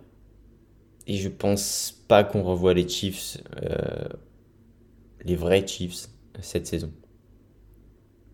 Et 1.07 1.17
je 1.17 1.29
pense 1.29 2.03
pas 2.07 2.23
qu'on 2.23 2.43
revoit 2.43 2.73
les 2.73 2.87
Chiefs, 2.87 3.37
les 5.25 5.35
vrais 5.35 5.65
Chiefs, 5.65 6.07
cette 6.41 6.67
saison. 6.67 6.91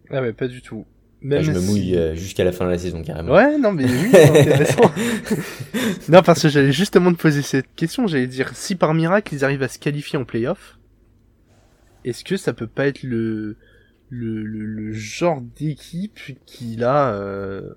Ah 0.09 0.21
mais 0.21 0.33
pas 0.33 0.47
du 0.47 0.61
tout 0.61 0.85
je 1.21 1.51
me 1.51 1.59
mouille 1.59 1.95
euh, 1.95 2.15
jusqu'à 2.15 2.43
la 2.43 2.51
fin 2.51 2.65
de 2.65 2.71
la 2.71 2.77
saison 2.77 3.01
carrément. 3.01 3.33
Ouais, 3.33 3.57
non, 3.57 3.71
mais 3.71 3.85
oui, 3.85 4.09
c'est 4.11 4.29
intéressant. 4.29 4.91
non, 6.09 6.21
parce 6.21 6.43
que 6.43 6.49
j'allais 6.49 6.71
justement 6.71 7.11
te 7.11 7.17
poser 7.17 7.41
cette 7.41 7.73
question. 7.75 8.07
J'allais 8.07 8.27
dire, 8.27 8.51
si 8.55 8.75
par 8.75 8.93
miracle 8.93 9.33
ils 9.33 9.43
arrivent 9.43 9.63
à 9.63 9.67
se 9.67 9.79
qualifier 9.79 10.19
en 10.19 10.25
playoff, 10.25 10.77
est-ce 12.05 12.23
que 12.23 12.37
ça 12.37 12.53
peut 12.53 12.67
pas 12.67 12.87
être 12.87 13.03
le 13.03 13.57
le, 14.09 14.43
le, 14.43 14.91
genre 14.93 15.41
d'équipe 15.41 16.19
qui 16.45 16.75
là, 16.75 17.13
euh... 17.13 17.73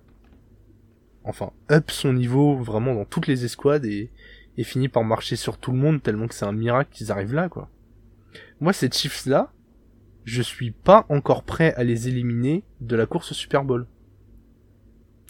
enfin, 1.25 1.51
up 1.71 1.91
son 1.91 2.13
niveau 2.13 2.57
vraiment 2.57 2.95
dans 2.95 3.05
toutes 3.05 3.27
les 3.27 3.45
escouades 3.45 3.85
et, 3.85 4.11
et 4.57 4.65
finit 4.65 4.89
par 4.89 5.05
marcher 5.05 5.37
sur 5.37 5.59
tout 5.59 5.73
le 5.73 5.79
monde 5.79 6.03
tellement 6.03 6.29
que 6.29 6.35
c'est 6.35 6.45
un 6.45 6.53
miracle 6.53 6.91
qu'ils 6.93 7.11
arrivent 7.11 7.35
là, 7.35 7.49
quoi. 7.49 7.69
Moi, 8.61 8.73
ces 8.73 8.91
Chiefs 8.91 9.27
là, 9.27 9.53
je 10.25 10.43
suis 10.43 10.71
pas 10.71 11.07
encore 11.09 11.43
prêt 11.43 11.75
à 11.75 11.85
les 11.85 12.09
éliminer 12.09 12.63
de 12.81 12.95
la 12.95 13.07
course 13.07 13.33
Super 13.33 13.65
Bowl. 13.65 13.87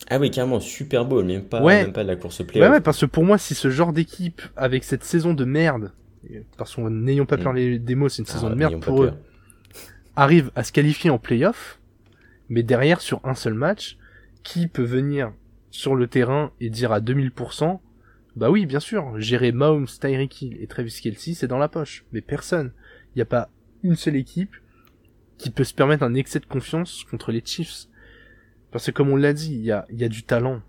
Ah 0.09 0.19
oui, 0.19 0.31
carrément, 0.31 0.61
Super 0.61 1.05
Bowl, 1.05 1.25
même 1.25 1.45
pas, 1.45 1.63
même 1.63 1.93
pas 1.93 2.03
de 2.03 2.09
la 2.09 2.17
course 2.17 2.45
play 2.45 2.61
Ouais, 2.61 2.69
ouais, 2.69 2.81
parce 2.81 3.01
que 3.01 3.07
pour 3.07 3.25
moi, 3.25 3.39
si 3.39 3.55
ce 3.55 3.71
genre 3.71 3.93
d'équipe, 3.93 4.43
avec 4.57 4.83
cette 4.85 5.05
saison 5.05 5.35
de 5.35 5.45
merde, 5.45 5.93
parce 6.57 6.75
qu'on 6.75 6.91
n'ayons 6.91 7.27
pas 7.27 7.37
peur 7.37 7.53
mm. 7.53 7.57
les 7.57 7.79
démos, 7.79 8.15
c'est 8.15 8.23
une 8.23 8.27
saison 8.27 8.49
ah, 8.49 8.51
de 8.51 8.55
merde 8.57 8.83
pour 8.83 9.05
eux, 9.05 9.13
arrive 10.21 10.51
à 10.55 10.65
se 10.65 10.73
qualifier 10.73 11.09
en 11.09 11.19
playoff, 11.19 11.81
mais 12.51 12.63
derrière, 12.63 13.01
sur 13.01 13.21
un 13.25 13.35
seul 13.35 13.55
match, 13.55 13.97
qui 14.43 14.69
peut 14.69 14.85
venir 14.85 15.33
sur 15.71 15.95
le 15.95 16.09
terrain 16.09 16.53
et 16.61 16.69
dire 16.69 16.93
à 16.93 17.01
2000%, 17.01 17.81
bah 18.37 18.51
oui, 18.51 18.67
bien 18.67 18.81
sûr, 18.81 19.19
gérer 19.19 19.51
Mahomes, 19.51 19.87
Tyreek 19.87 20.43
Hill 20.43 20.59
et 20.61 20.67
Travis 20.67 20.99
Kelsey, 21.03 21.35
c'est 21.35 21.47
dans 21.47 21.59
la 21.59 21.69
poche. 21.69 22.05
Mais 22.13 22.21
personne. 22.21 22.73
Il 23.15 23.19
n'y 23.19 23.23
a 23.23 23.27
pas 23.27 23.51
une 23.83 23.97
seule 23.97 24.17
équipe 24.17 24.55
qui 25.39 25.51
peut 25.51 25.65
se 25.65 25.75
permettre 25.75 26.03
un 26.03 26.15
excès 26.15 26.39
de 26.39 26.47
confiance 26.47 27.05
contre 27.11 27.33
les 27.33 27.43
Chiefs. 27.45 27.87
Parce 28.71 28.87
que 28.87 28.91
comme 28.91 29.11
on 29.11 29.17
l'a 29.17 29.33
dit, 29.33 29.55
il 29.55 29.65
y 29.65 29.73
a, 29.73 29.87
y 29.91 30.05
a 30.05 30.09
du 30.09 30.23
talent. 30.23 30.61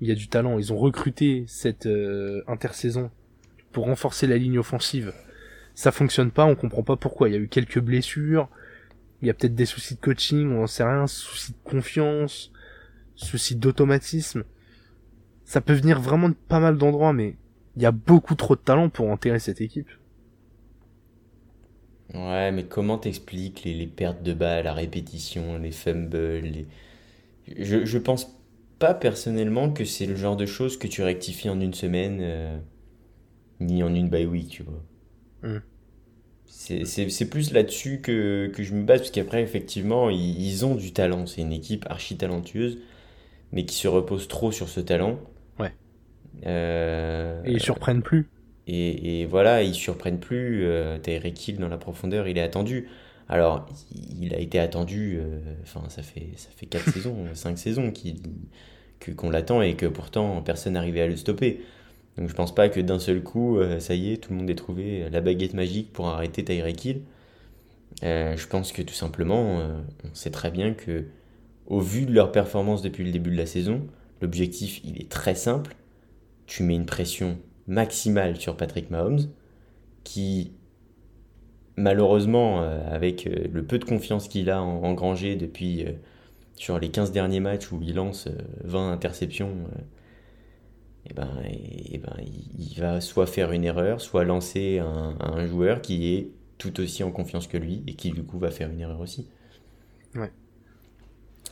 Il 0.00 0.08
y 0.08 0.12
a 0.12 0.14
du 0.14 0.28
talent. 0.28 0.58
Ils 0.58 0.72
ont 0.72 0.78
recruté 0.78 1.44
cette 1.46 1.86
euh, 1.86 2.42
intersaison 2.46 3.10
pour 3.72 3.86
renforcer 3.86 4.26
la 4.26 4.36
ligne 4.36 4.58
offensive. 4.58 5.12
Ça 5.74 5.92
fonctionne 5.92 6.30
pas, 6.30 6.44
on 6.44 6.54
comprend 6.54 6.82
pas 6.82 6.96
pourquoi. 6.96 7.28
Il 7.28 7.32
y 7.32 7.36
a 7.36 7.40
eu 7.40 7.48
quelques 7.48 7.80
blessures, 7.80 8.48
il 9.22 9.28
y 9.28 9.30
a 9.30 9.34
peut-être 9.34 9.54
des 9.54 9.66
soucis 9.66 9.94
de 9.94 10.00
coaching, 10.00 10.50
on 10.52 10.64
en 10.64 10.66
sait 10.66 10.84
rien, 10.84 11.06
soucis 11.06 11.52
de 11.52 11.58
confiance, 11.64 12.52
soucis 13.14 13.56
d'automatisme. 13.56 14.44
Ça 15.44 15.60
peut 15.60 15.74
venir 15.74 16.00
vraiment 16.00 16.28
de 16.28 16.34
pas 16.34 16.60
mal 16.60 16.76
d'endroits, 16.78 17.12
mais 17.12 17.36
il 17.76 17.82
y 17.82 17.86
a 17.86 17.92
beaucoup 17.92 18.34
trop 18.34 18.56
de 18.56 18.60
talent 18.60 18.90
pour 18.90 19.08
enterrer 19.10 19.38
cette 19.38 19.60
équipe. 19.60 19.88
Ouais, 22.14 22.52
mais 22.52 22.64
comment 22.66 22.98
t'expliques 22.98 23.64
les, 23.64 23.74
les 23.74 23.86
pertes 23.86 24.22
de 24.22 24.34
balles 24.34 24.66
à 24.66 24.74
répétition, 24.74 25.58
les 25.58 25.72
fumbles 25.72 26.38
les... 26.40 26.68
Je, 27.58 27.84
je 27.84 27.98
pense 27.98 28.40
pas 28.78 28.94
personnellement 28.94 29.72
que 29.72 29.84
c'est 29.84 30.06
le 30.06 30.16
genre 30.16 30.36
de 30.36 30.46
choses 30.46 30.78
que 30.78 30.88
tu 30.88 31.02
rectifies 31.02 31.48
en 31.50 31.60
une 31.60 31.74
semaine, 31.74 32.18
euh, 32.22 32.58
ni 33.60 33.82
en 33.82 33.94
une 33.94 34.10
bye 34.10 34.26
week, 34.26 34.48
tu 34.50 34.62
vois. 34.64 34.84
Hmm. 35.42 35.62
C'est 36.54 37.30
plus 37.30 37.52
là-dessus 37.52 38.00
que, 38.00 38.50
que, 38.54 38.62
je 38.62 38.74
me 38.74 38.84
base, 38.84 39.00
parce 39.00 39.10
qu'après, 39.10 39.42
effectivement, 39.42 40.10
ils, 40.10 40.40
ils, 40.40 40.66
ont 40.66 40.74
du 40.74 40.92
talent. 40.92 41.26
C'est 41.26 41.40
une 41.40 41.52
équipe 41.52 41.86
archi 41.88 42.16
talentueuse, 42.16 42.78
mais 43.52 43.64
qui 43.64 43.74
se 43.74 43.88
repose 43.88 44.28
trop 44.28 44.52
sur 44.52 44.68
ce 44.68 44.80
talent. 44.80 45.18
Ouais. 45.58 45.72
Euh, 46.46 47.42
Et 47.46 47.52
ils 47.52 47.60
surprennent 47.60 48.02
plus. 48.02 48.28
Et, 48.66 49.24
voilà, 49.26 49.62
ils 49.62 49.74
surprennent 49.74 50.20
plus. 50.20 50.64
Euh, 50.64 50.98
Tyreek 50.98 51.48
Hill 51.48 51.58
dans 51.58 51.68
la 51.68 51.78
profondeur, 51.78 52.28
il 52.28 52.36
est 52.36 52.42
attendu. 52.42 52.88
Alors, 53.28 53.66
il 54.20 54.34
a 54.34 54.38
été 54.38 54.58
attendu, 54.58 55.18
euh, 55.18 55.38
enfin, 55.62 55.88
ça 55.88 56.02
fait, 56.02 56.28
ça 56.36 56.50
fait 56.54 56.66
4 56.66 56.90
saisons, 56.92 57.16
5 57.32 57.58
saisons 57.58 57.92
qu'on 59.16 59.30
l'attend 59.30 59.62
et 59.62 59.74
que 59.74 59.86
pourtant 59.86 60.42
personne 60.42 60.74
n'arrivait 60.74 61.00
à 61.00 61.06
le 61.06 61.16
stopper. 61.16 61.62
Donc 62.18 62.28
je 62.28 62.34
pense 62.34 62.54
pas 62.54 62.68
que 62.68 62.80
d'un 62.80 62.98
seul 62.98 63.22
coup, 63.22 63.58
euh, 63.58 63.80
ça 63.80 63.94
y 63.94 64.12
est, 64.12 64.16
tout 64.18 64.32
le 64.32 64.38
monde 64.38 64.50
ait 64.50 64.54
trouvé 64.54 65.08
la 65.10 65.20
baguette 65.20 65.54
magique 65.54 65.92
pour 65.92 66.08
arrêter 66.08 66.44
Tyreek 66.44 66.84
Hill. 66.84 67.02
Euh, 68.04 68.36
je 68.36 68.46
pense 68.46 68.72
que 68.72 68.82
tout 68.82 68.94
simplement, 68.94 69.60
on 70.04 70.14
sait 70.14 70.30
très 70.30 70.50
bien 70.50 70.74
que, 70.74 71.06
au 71.66 71.80
vu 71.80 72.06
de 72.06 72.12
leur 72.12 72.32
performance 72.32 72.82
depuis 72.82 73.04
le 73.04 73.12
début 73.12 73.30
de 73.30 73.36
la 73.36 73.46
saison, 73.46 73.86
l'objectif 74.20 74.82
il 74.84 75.00
est 75.00 75.08
très 75.08 75.34
simple. 75.34 75.74
Tu 76.46 76.62
mets 76.62 76.74
une 76.74 76.86
pression 76.86 77.38
maximale 77.66 78.36
sur 78.36 78.56
Patrick 78.56 78.90
Mahomes, 78.90 79.28
qui 80.04 80.52
malheureusement, 81.76 82.62
euh, 82.62 82.80
avec 82.90 83.26
euh, 83.26 83.48
le 83.52 83.64
peu 83.64 83.78
de 83.78 83.84
confiance 83.84 84.28
qu'il 84.28 84.50
a 84.50 84.62
engrangé 84.62 85.36
depuis 85.36 85.84
euh, 85.84 85.92
sur 86.56 86.78
les 86.78 86.90
15 86.90 87.12
derniers 87.12 87.40
matchs 87.40 87.70
où 87.72 87.80
il 87.82 87.94
lance 87.94 88.28
20 88.64 88.92
interceptions, 88.92 89.50
et 91.04 91.08
eh 91.10 91.14
ben, 91.14 91.42
et, 91.44 91.94
eh 91.94 91.98
ben, 91.98 92.16
il 92.58 92.78
va 92.78 93.00
soit 93.00 93.26
faire 93.26 93.50
une 93.50 93.64
erreur, 93.64 94.00
soit 94.00 94.24
lancer 94.24 94.78
un, 94.78 95.16
un, 95.18 95.46
joueur 95.46 95.82
qui 95.82 96.14
est 96.14 96.28
tout 96.58 96.80
aussi 96.80 97.02
en 97.02 97.10
confiance 97.10 97.48
que 97.48 97.56
lui 97.56 97.82
et 97.88 97.94
qui 97.94 98.12
du 98.12 98.22
coup 98.22 98.38
va 98.38 98.50
faire 98.52 98.70
une 98.70 98.80
erreur 98.80 99.00
aussi. 99.00 99.26
Ouais. 100.14 100.30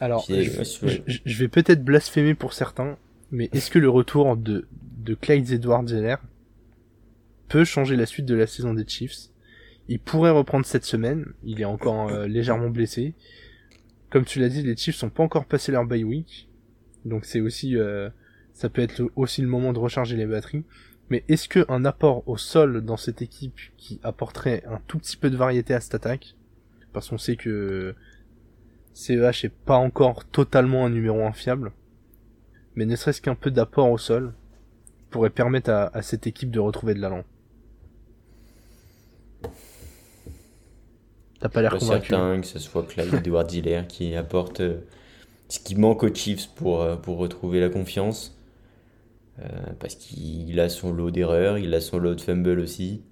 Alors, 0.01 0.25
je, 0.29 1.39
vais 1.39 1.49
peut-être 1.49 1.85
blasphémer 1.85 2.35
pour 2.35 2.53
certains, 2.53 2.97
mais 3.33 3.51
est-ce 3.53 3.71
que 3.71 3.79
le 3.79 3.91
retour 3.91 4.37
de 4.37 4.67
de 4.99 5.15
Clyde 5.15 5.51
Edwards 5.51 5.87
Zeller 5.89 6.17
peut 7.49 7.65
changer 7.65 7.97
la 7.97 8.07
suite 8.07 8.27
de 8.27 8.35
la 8.35 8.47
saison 8.47 8.73
des 8.73 8.87
Chiefs? 8.87 9.31
Il 9.89 9.99
pourrait 9.99 10.31
reprendre 10.31 10.65
cette 10.65 10.85
semaine, 10.85 11.27
il 11.43 11.61
est 11.61 11.67
encore 11.67 12.09
euh, 12.09 12.27
légèrement 12.29 12.71
blessé. 12.71 13.15
Comme 14.09 14.25
tu 14.25 14.39
l'as 14.39 14.49
dit, 14.49 14.63
les 14.63 14.77
Chiefs 14.77 14.97
sont 14.97 15.11
pas 15.11 15.23
encore 15.23 15.47
passé 15.47 15.73
leur 15.73 15.85
bye 15.85 16.05
week, 16.05 16.49
donc 17.05 17.25
c'est 17.25 17.41
aussi, 17.41 17.77
euh, 17.77 18.09
ça 18.61 18.69
peut 18.69 18.83
être 18.83 19.11
aussi 19.17 19.41
le 19.41 19.49
moment 19.49 19.73
de 19.73 19.79
recharger 19.79 20.17
les 20.17 20.27
batteries. 20.27 20.65
Mais 21.09 21.25
est-ce 21.29 21.49
que 21.49 21.65
un 21.71 21.87
apport 21.87 22.29
au 22.29 22.37
sol 22.37 22.85
dans 22.85 22.99
cette 22.99 23.23
équipe 23.23 23.59
qui 23.79 23.99
apporterait 24.03 24.63
un 24.67 24.79
tout 24.87 24.99
petit 24.99 25.17
peu 25.17 25.31
de 25.31 25.37
variété 25.37 25.73
à 25.73 25.81
cette 25.81 25.95
attaque, 25.95 26.37
parce 26.93 27.09
qu'on 27.09 27.17
sait 27.17 27.37
que 27.37 27.95
CEH 28.93 29.47
est 29.47 29.55
pas 29.65 29.79
encore 29.79 30.27
totalement 30.27 30.85
un 30.85 30.91
numéro 30.91 31.25
infiable, 31.25 31.73
mais 32.75 32.85
ne 32.85 32.97
serait-ce 32.97 33.23
qu'un 33.23 33.35
peu 33.35 33.51
d'apport 33.51 33.91
au 33.91 33.97
sol, 33.97 34.35
pourrait 35.09 35.31
permettre 35.31 35.71
à, 35.71 36.03
cette 36.03 36.27
équipe 36.27 36.51
de 36.51 36.61
retrouver 36.61 36.93
de 36.93 37.01
l'allant? 37.01 37.25
T'as 41.41 41.49
pas 41.49 41.63
l'air 41.63 41.79
convaincu. 41.79 42.09
certain 42.09 42.41
que 42.43 42.47
ce 42.47 42.59
soit 42.59 42.87
Clyde 42.87 43.15
Edward 43.15 43.51
Hiller 43.51 43.85
qui 43.89 44.15
apporte 44.17 44.61
euh, 44.61 44.81
ce 45.49 45.61
qui 45.61 45.77
manque 45.77 46.03
aux 46.03 46.15
Chiefs 46.15 46.49
pour, 46.55 46.83
euh, 46.83 46.97
pour 46.97 47.17
retrouver 47.17 47.61
la 47.61 47.71
confiance. 47.71 48.37
Euh, 49.41 49.47
parce 49.79 49.95
qu'il 49.95 50.59
a 50.61 50.69
son 50.69 50.93
lot 50.93 51.11
d'erreurs, 51.11 51.59
il 51.59 51.75
a 51.75 51.81
son 51.81 51.99
lot 51.99 52.15
de 52.15 52.21
fumble 52.21 52.61
aussi. 52.61 53.03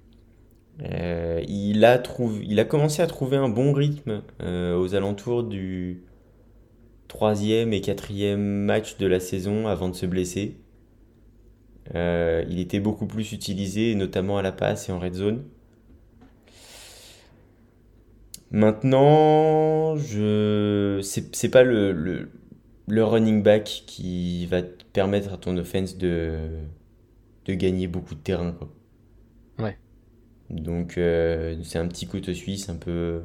il, 1.48 1.84
a 1.84 1.98
trouvé, 1.98 2.44
il 2.46 2.60
a 2.60 2.64
commencé 2.64 3.02
à 3.02 3.06
trouver 3.06 3.36
un 3.36 3.48
bon 3.48 3.72
rythme 3.72 4.22
aux 4.40 4.94
alentours 4.94 5.42
du 5.42 6.04
troisième 7.08 7.72
et 7.72 7.80
quatrième 7.80 8.40
match 8.40 8.98
de 8.98 9.06
la 9.06 9.18
saison 9.18 9.66
avant 9.66 9.88
de 9.88 9.94
se 9.94 10.06
blesser. 10.06 10.58
Euh, 11.94 12.44
il 12.48 12.60
était 12.60 12.80
beaucoup 12.80 13.06
plus 13.06 13.32
utilisé, 13.32 13.94
notamment 13.94 14.38
à 14.38 14.42
la 14.42 14.52
passe 14.52 14.88
et 14.88 14.92
en 14.92 14.98
red 14.98 15.14
zone. 15.14 15.42
Maintenant, 18.50 19.96
je 19.96 21.00
c'est 21.02 21.50
pas 21.50 21.62
le, 21.62 22.28
running 22.88 23.42
back 23.42 23.84
qui 23.86 24.46
va 24.46 24.62
permettre 24.98 25.32
à 25.32 25.36
ton 25.36 25.56
offense 25.56 25.96
de, 25.96 26.48
de 27.44 27.54
gagner 27.54 27.86
beaucoup 27.86 28.16
de 28.16 28.20
terrain. 28.20 28.50
Quoi. 28.50 28.68
Ouais. 29.60 29.78
Donc, 30.50 30.98
euh, 30.98 31.56
c'est 31.62 31.78
un 31.78 31.86
petit 31.86 32.08
couteau 32.08 32.34
suisse 32.34 32.68
un 32.68 32.74
peu. 32.74 33.20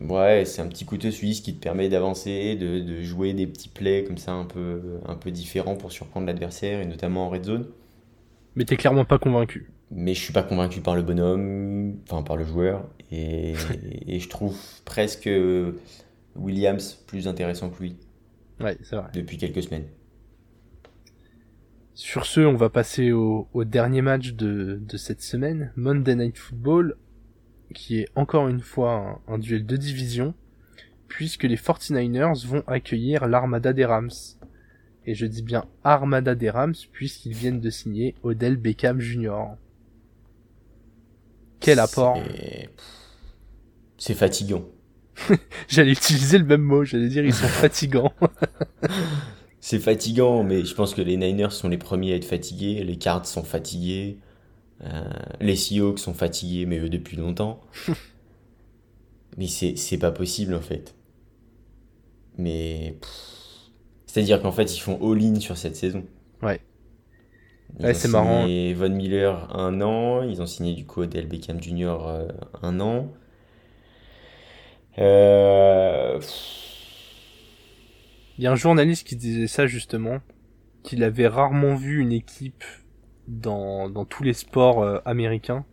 Ouais, 0.00 0.46
c'est 0.46 0.62
un 0.62 0.66
petit 0.66 0.86
couteau 0.86 1.10
suisse 1.10 1.42
qui 1.42 1.54
te 1.54 1.60
permet 1.60 1.90
d'avancer, 1.90 2.56
de, 2.56 2.80
de 2.80 3.02
jouer 3.02 3.34
des 3.34 3.46
petits 3.46 3.68
plays 3.68 4.02
comme 4.04 4.16
ça 4.16 4.32
un 4.32 4.46
peu, 4.46 4.80
un 5.04 5.14
peu 5.14 5.30
différents 5.30 5.76
pour 5.76 5.92
surprendre 5.92 6.26
l'adversaire 6.26 6.80
et 6.80 6.86
notamment 6.86 7.26
en 7.26 7.28
red 7.28 7.44
zone. 7.44 7.66
Mais 8.56 8.64
t'es 8.64 8.78
clairement 8.78 9.04
pas 9.04 9.18
convaincu. 9.18 9.70
Mais 9.90 10.14
je 10.14 10.22
suis 10.22 10.32
pas 10.32 10.42
convaincu 10.42 10.80
par 10.80 10.96
le 10.96 11.02
bonhomme, 11.02 11.98
enfin 12.04 12.22
par 12.22 12.38
le 12.38 12.46
joueur. 12.46 12.88
Et, 13.10 13.56
et 14.06 14.20
je 14.20 14.28
trouve 14.30 14.58
presque 14.86 15.28
Williams 16.34 16.94
plus 17.06 17.28
intéressant 17.28 17.68
que 17.68 17.82
lui. 17.82 17.96
Ouais, 18.60 18.76
c'est 18.82 18.96
vrai. 18.96 19.08
Depuis 19.14 19.36
quelques 19.36 19.62
semaines. 19.62 19.86
Sur 21.94 22.26
ce, 22.26 22.40
on 22.40 22.54
va 22.54 22.70
passer 22.70 23.10
au, 23.10 23.48
au 23.52 23.64
dernier 23.64 24.02
match 24.02 24.34
de, 24.34 24.80
de, 24.80 24.96
cette 24.96 25.20
semaine, 25.20 25.72
Monday 25.76 26.14
Night 26.14 26.38
Football, 26.38 26.96
qui 27.74 27.98
est 27.98 28.08
encore 28.14 28.46
une 28.48 28.60
fois 28.60 29.20
un, 29.26 29.34
un 29.34 29.38
duel 29.38 29.66
de 29.66 29.76
division, 29.76 30.34
puisque 31.08 31.42
les 31.42 31.56
49ers 31.56 32.46
vont 32.46 32.62
accueillir 32.66 33.26
l'Armada 33.26 33.72
des 33.72 33.84
Rams. 33.84 34.10
Et 35.06 35.14
je 35.14 35.26
dis 35.26 35.42
bien 35.42 35.64
Armada 35.82 36.34
des 36.34 36.50
Rams, 36.50 36.74
puisqu'ils 36.92 37.32
viennent 37.32 37.60
de 37.60 37.70
signer 37.70 38.14
Odell 38.22 38.56
Beckham 38.56 39.00
Jr. 39.00 39.56
Quel 41.60 41.80
apport 41.80 42.18
C'est 43.96 44.14
fatigant. 44.14 44.64
j'allais 45.68 45.92
utiliser 45.92 46.38
le 46.38 46.44
même 46.44 46.62
mot, 46.62 46.84
j'allais 46.84 47.08
dire 47.08 47.24
ils 47.24 47.34
sont 47.34 47.46
fatigants. 47.48 48.12
c'est 49.60 49.78
fatigant, 49.78 50.44
mais 50.44 50.64
je 50.64 50.74
pense 50.74 50.94
que 50.94 51.02
les 51.02 51.16
Niners 51.16 51.52
sont 51.52 51.68
les 51.68 51.78
premiers 51.78 52.12
à 52.12 52.16
être 52.16 52.24
fatigués, 52.24 52.82
les 52.84 52.96
Cards 52.96 53.26
sont 53.26 53.44
fatigués, 53.44 54.18
euh, 54.84 55.02
les 55.40 55.56
Seahawks 55.56 55.98
sont 55.98 56.14
fatigués, 56.14 56.66
mais 56.66 56.78
eux 56.78 56.88
depuis 56.88 57.16
longtemps. 57.16 57.60
mais 59.36 59.46
c'est 59.46 59.98
pas 59.98 60.10
possible 60.10 60.54
en 60.54 60.60
fait. 60.60 60.94
Mais. 62.36 62.96
C'est-à-dire 64.06 64.40
qu'en 64.40 64.52
fait, 64.52 64.74
ils 64.74 64.80
font 64.80 64.98
all-in 65.02 65.38
sur 65.38 65.56
cette 65.58 65.76
saison. 65.76 66.04
Ouais. 66.42 66.60
ouais, 67.80 67.92
c'est 67.94 68.08
marrant. 68.08 68.46
Von 68.46 68.88
Miller 68.88 69.54
un 69.54 69.80
an, 69.82 70.22
ils 70.22 70.40
ont 70.40 70.46
signé 70.46 70.74
du 70.74 70.86
coup 70.86 71.02
Odell 71.02 71.26
Beckham 71.26 71.62
Jr. 71.62 71.96
Euh, 72.00 72.28
un 72.62 72.80
an. 72.80 73.12
Euh, 74.98 76.20
Il 78.36 78.44
y 78.44 78.46
a 78.46 78.52
un 78.52 78.56
journaliste 78.56 79.06
qui 79.06 79.16
disait 79.16 79.46
ça 79.46 79.66
justement, 79.66 80.20
qu'il 80.82 81.02
avait 81.04 81.28
rarement 81.28 81.74
vu 81.74 82.00
une 82.00 82.12
équipe 82.12 82.64
dans, 83.26 83.88
dans 83.88 84.04
tous 84.04 84.22
les 84.22 84.32
sports 84.32 84.82
euh, 84.82 84.98
américains 85.04 85.64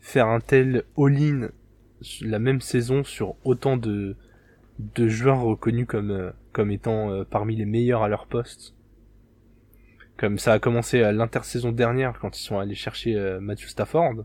faire 0.00 0.28
un 0.28 0.40
tel 0.40 0.84
all-in 0.96 1.48
la 2.20 2.38
même 2.38 2.60
saison 2.60 3.02
sur 3.02 3.34
autant 3.44 3.76
de, 3.76 4.16
de 4.78 5.08
joueurs 5.08 5.40
reconnus 5.40 5.86
comme, 5.88 6.10
euh, 6.10 6.30
comme 6.52 6.70
étant 6.70 7.24
parmi 7.24 7.56
les 7.56 7.64
meilleurs 7.64 8.02
à 8.02 8.08
leur 8.08 8.26
poste. 8.26 8.74
Comme 10.16 10.38
ça 10.38 10.52
a 10.52 10.58
commencé 10.58 11.02
à 11.02 11.12
l'intersaison 11.12 11.72
dernière 11.72 12.18
quand 12.20 12.38
ils 12.38 12.42
sont 12.42 12.58
allés 12.58 12.74
chercher 12.74 13.38
Matthew 13.40 13.66
Stafford. 13.66 14.24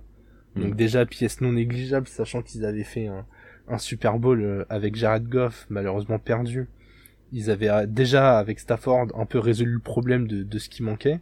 Donc 0.55 0.73
mm. 0.73 0.75
déjà 0.75 1.05
pièce 1.05 1.41
non 1.41 1.53
négligeable 1.53 2.07
sachant 2.07 2.41
qu'ils 2.41 2.65
avaient 2.65 2.83
fait 2.83 3.07
un, 3.07 3.25
un 3.71 3.77
Super 3.77 4.19
Bowl 4.19 4.41
euh, 4.41 4.65
avec 4.69 4.95
Jared 4.95 5.27
Goff, 5.27 5.65
malheureusement 5.69 6.19
perdu. 6.19 6.67
Ils 7.31 7.49
avaient 7.49 7.69
euh, 7.69 7.85
déjà, 7.87 8.37
avec 8.37 8.59
Stafford, 8.59 9.07
un 9.15 9.25
peu 9.25 9.39
résolu 9.39 9.73
le 9.73 9.79
problème 9.79 10.27
de, 10.27 10.59
ce 10.59 10.69
qui 10.69 10.83
manquait. 10.83 11.19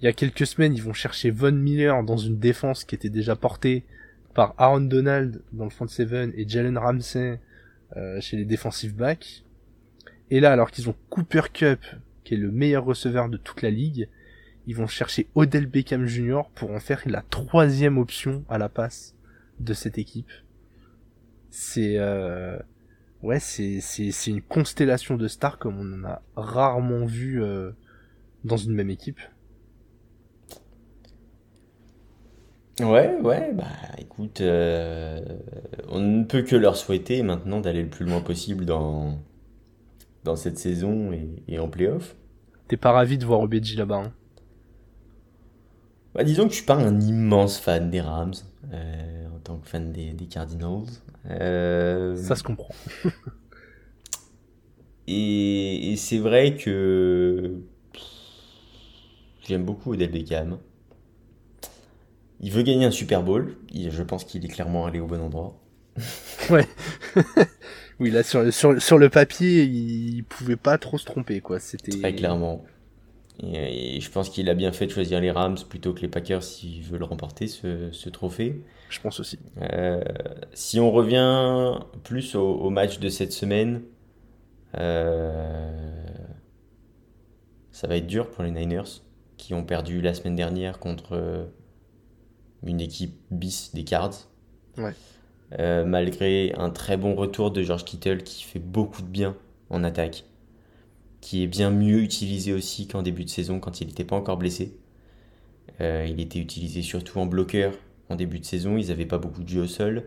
Il 0.00 0.04
y 0.04 0.08
a 0.08 0.12
quelques 0.12 0.46
semaines, 0.46 0.74
ils 0.74 0.82
vont 0.82 0.92
chercher 0.92 1.30
Von 1.30 1.52
Miller 1.52 2.04
dans 2.04 2.16
une 2.16 2.38
défense 2.38 2.84
qui 2.84 2.94
était 2.94 3.10
déjà 3.10 3.36
portée 3.36 3.84
par 4.34 4.54
Aaron 4.58 4.80
Donald 4.80 5.42
dans 5.52 5.64
le 5.64 5.70
front 5.70 5.88
seven 5.88 6.32
et 6.36 6.48
Jalen 6.48 6.78
Ramsey 6.78 7.40
euh, 7.96 8.20
chez 8.20 8.36
les 8.36 8.44
defensive 8.44 8.94
backs. 8.94 9.44
Et 10.30 10.40
là, 10.40 10.52
alors 10.52 10.70
qu'ils 10.70 10.88
ont 10.88 10.94
Cooper 11.08 11.42
Cup, 11.52 11.80
qui 12.24 12.34
est 12.34 12.38
le 12.38 12.50
meilleur 12.50 12.84
receveur 12.84 13.28
de 13.28 13.36
toute 13.36 13.62
la 13.62 13.70
ligue, 13.70 14.08
ils 14.66 14.76
vont 14.76 14.86
chercher 14.86 15.26
Odell 15.34 15.66
Beckham 15.66 16.06
Jr. 16.06 16.42
pour 16.54 16.70
en 16.70 16.80
faire 16.80 17.02
la 17.06 17.22
troisième 17.22 17.98
option 17.98 18.44
à 18.48 18.56
la 18.56 18.68
passe 18.68 19.16
de 19.58 19.74
cette 19.74 19.98
équipe 19.98 20.30
c'est 21.50 21.96
euh, 21.98 22.58
ouais 23.22 23.40
c'est 23.40 23.80
c'est 23.80 24.10
c'est 24.12 24.30
une 24.30 24.42
constellation 24.42 25.16
de 25.16 25.28
stars 25.28 25.58
comme 25.58 25.78
on 25.78 26.00
en 26.00 26.08
a 26.08 26.22
rarement 26.36 27.06
vu 27.06 27.42
euh, 27.42 27.72
dans 28.44 28.56
une 28.56 28.72
même 28.74 28.90
équipe. 28.90 29.20
Ouais, 32.80 33.14
ouais, 33.22 33.52
bah 33.52 33.66
écoute, 33.98 34.40
euh, 34.40 35.20
on 35.88 36.00
ne 36.00 36.24
peut 36.24 36.42
que 36.42 36.56
leur 36.56 36.76
souhaiter 36.76 37.22
maintenant 37.22 37.60
d'aller 37.60 37.82
le 37.82 37.90
plus 37.90 38.06
loin 38.06 38.22
possible 38.22 38.64
dans, 38.64 39.18
dans 40.24 40.36
cette 40.36 40.58
saison 40.58 41.12
et, 41.12 41.42
et 41.48 41.58
en 41.58 41.68
playoff. 41.68 42.16
T'es 42.68 42.78
pas 42.78 42.92
ravi 42.92 43.18
de 43.18 43.26
voir 43.26 43.40
Obedji 43.40 43.76
là-bas 43.76 44.02
hein? 44.06 44.12
Bah, 46.14 46.24
Disons 46.24 46.44
que 46.44 46.50
je 46.50 46.56
suis 46.56 46.66
pas 46.66 46.76
un 46.76 47.00
immense 47.00 47.58
fan 47.58 47.90
des 47.90 48.00
Rams, 48.00 48.34
en 48.72 49.38
tant 49.42 49.58
que 49.58 49.68
fan 49.68 49.92
des, 49.92 50.12
des 50.12 50.26
Cardinals. 50.26 50.86
Euh, 51.28 52.16
Ça 52.16 52.36
se 52.36 52.42
comprend. 52.42 52.74
et, 55.06 55.94
c'est 55.96 56.18
vrai 56.18 56.56
que 56.56 57.60
j'aime 59.46 59.64
beaucoup 59.64 59.92
Odell 59.92 60.10
Beckham. 60.10 60.58
Il 62.40 62.52
veut 62.52 62.62
gagner 62.62 62.86
un 62.86 62.90
Super 62.90 63.22
Bowl. 63.22 63.56
je 63.74 64.02
pense 64.02 64.24
qu'il 64.24 64.44
est 64.44 64.48
clairement 64.48 64.86
allé 64.86 65.00
au 65.00 65.06
bon 65.06 65.20
endroit. 65.20 65.60
ouais. 66.50 66.66
oui, 67.98 68.10
là, 68.10 68.22
sur, 68.22 68.50
sur, 68.52 68.80
sur, 68.80 68.96
le 68.96 69.10
papier, 69.10 69.64
il 69.64 70.24
pouvait 70.24 70.56
pas 70.56 70.78
trop 70.78 70.96
se 70.96 71.04
tromper, 71.04 71.40
quoi. 71.40 71.60
C'était... 71.60 71.92
Très 71.92 72.14
clairement. 72.14 72.64
Et, 73.42 74.00
je 74.00 74.10
pense 74.10 74.30
qu'il 74.30 74.48
a 74.50 74.54
bien 74.54 74.72
fait 74.72 74.86
de 74.86 74.92
choisir 74.92 75.20
les 75.20 75.30
Rams 75.30 75.58
plutôt 75.68 75.92
que 75.92 76.00
les 76.00 76.08
Packers 76.08 76.42
s'il 76.42 76.82
veut 76.82 76.98
le 76.98 77.04
remporter, 77.04 77.46
ce, 77.46 78.08
trophée. 78.08 78.60
Je 78.88 79.00
pense 79.00 79.20
aussi. 79.20 79.38
Euh, 79.60 80.02
si 80.52 80.80
on 80.80 80.90
revient 80.90 81.78
plus 82.02 82.34
au, 82.34 82.70
match 82.70 82.98
de 82.98 83.08
cette 83.08 83.32
semaine, 83.32 83.82
euh, 84.78 85.90
ça 87.72 87.86
va 87.86 87.96
être 87.96 88.06
dur 88.06 88.28
pour 88.30 88.44
les 88.44 88.50
Niners 88.50 89.02
qui 89.36 89.54
ont 89.54 89.64
perdu 89.64 90.02
la 90.02 90.12
semaine 90.12 90.36
dernière 90.36 90.78
contre 90.78 91.48
une 92.62 92.80
équipe 92.80 93.16
bis 93.30 93.74
des 93.74 93.84
Cards. 93.84 94.28
Ouais. 94.76 94.92
Euh, 95.58 95.84
malgré 95.84 96.52
un 96.56 96.70
très 96.70 96.96
bon 96.96 97.14
retour 97.14 97.50
de 97.50 97.62
George 97.62 97.84
Kittle 97.84 98.22
qui 98.22 98.44
fait 98.44 98.60
beaucoup 98.60 99.02
de 99.02 99.08
bien 99.08 99.36
en 99.68 99.82
attaque 99.82 100.24
qui 101.20 101.42
est 101.42 101.46
bien 101.46 101.70
mieux 101.70 102.00
utilisé 102.00 102.52
aussi 102.52 102.86
qu'en 102.86 103.02
début 103.02 103.24
de 103.24 103.30
saison 103.30 103.60
quand 103.60 103.80
il 103.80 103.88
n'était 103.88 104.04
pas 104.04 104.16
encore 104.16 104.36
blessé. 104.36 104.74
Euh, 105.80 106.06
il 106.08 106.20
était 106.20 106.38
utilisé 106.38 106.82
surtout 106.82 107.18
en 107.18 107.26
bloqueur 107.26 107.74
en 108.08 108.16
début 108.16 108.40
de 108.40 108.44
saison, 108.44 108.76
ils 108.76 108.88
n'avaient 108.88 109.06
pas 109.06 109.18
beaucoup 109.18 109.42
de 109.42 109.48
jeu 109.48 109.62
au 109.62 109.66
sol. 109.66 110.04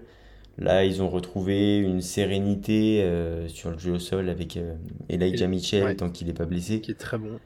Là, 0.57 0.83
ils 0.85 1.01
ont 1.01 1.09
retrouvé 1.09 1.77
une 1.77 2.01
sérénité 2.01 3.01
euh, 3.01 3.47
sur 3.47 3.71
le 3.71 3.79
jeu 3.79 3.93
au 3.93 3.99
sol 3.99 4.29
avec 4.29 4.57
euh, 4.57 4.75
Elijah 5.09 5.47
Mitchell 5.47 5.95
tant 5.95 6.09
qu'il 6.09 6.27
n'est 6.27 6.33
pas 6.33 6.45
blessé. 6.45 6.81
Qui 6.81 6.91
est 6.91 6.99
très 6.99 7.17
bon. 7.17 7.39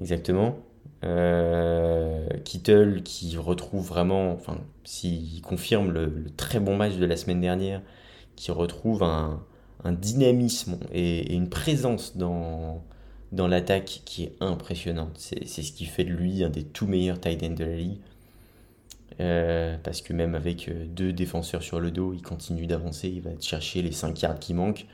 Exactement. 0.00 0.58
Kittle 2.44 3.02
qui 3.02 3.36
retrouve 3.36 3.86
vraiment, 3.86 4.32
enfin, 4.32 4.58
s'il 4.84 5.42
confirme 5.42 5.90
le, 5.90 6.24
très 6.36 6.60
bon 6.60 6.76
match 6.76 6.94
de 6.96 7.04
la 7.04 7.16
semaine 7.16 7.42
dernière, 7.42 7.82
qui 8.36 8.50
retrouve 8.50 9.02
un, 9.02 9.40
dynamisme 9.84 10.78
et, 10.92 11.34
une 11.34 11.50
présence 11.50 12.16
dans, 12.16 12.82
dans 13.34 13.48
l'attaque 13.48 14.02
qui 14.04 14.24
est 14.24 14.32
impressionnante. 14.40 15.16
C'est 15.16 15.62
ce 15.62 15.72
qui 15.72 15.86
fait 15.86 16.04
de 16.04 16.12
lui 16.12 16.44
un 16.44 16.50
des 16.50 16.62
tout 16.62 16.86
meilleurs 16.86 17.20
tight 17.20 17.42
ends 17.42 17.50
de 17.50 17.64
la 17.64 17.76
ligue. 17.76 17.98
Euh, 19.20 19.76
parce 19.82 20.02
que 20.02 20.12
même 20.12 20.34
avec 20.34 20.68
euh, 20.68 20.86
deux 20.88 21.12
défenseurs 21.12 21.62
sur 21.62 21.78
le 21.78 21.90
dos, 21.90 22.12
il 22.14 22.22
continue 22.22 22.66
d'avancer, 22.66 23.08
il 23.08 23.20
va 23.20 23.30
chercher 23.40 23.80
les 23.82 23.92
5 23.92 24.20
yards 24.22 24.38
qui 24.40 24.54
manquent. 24.54 24.86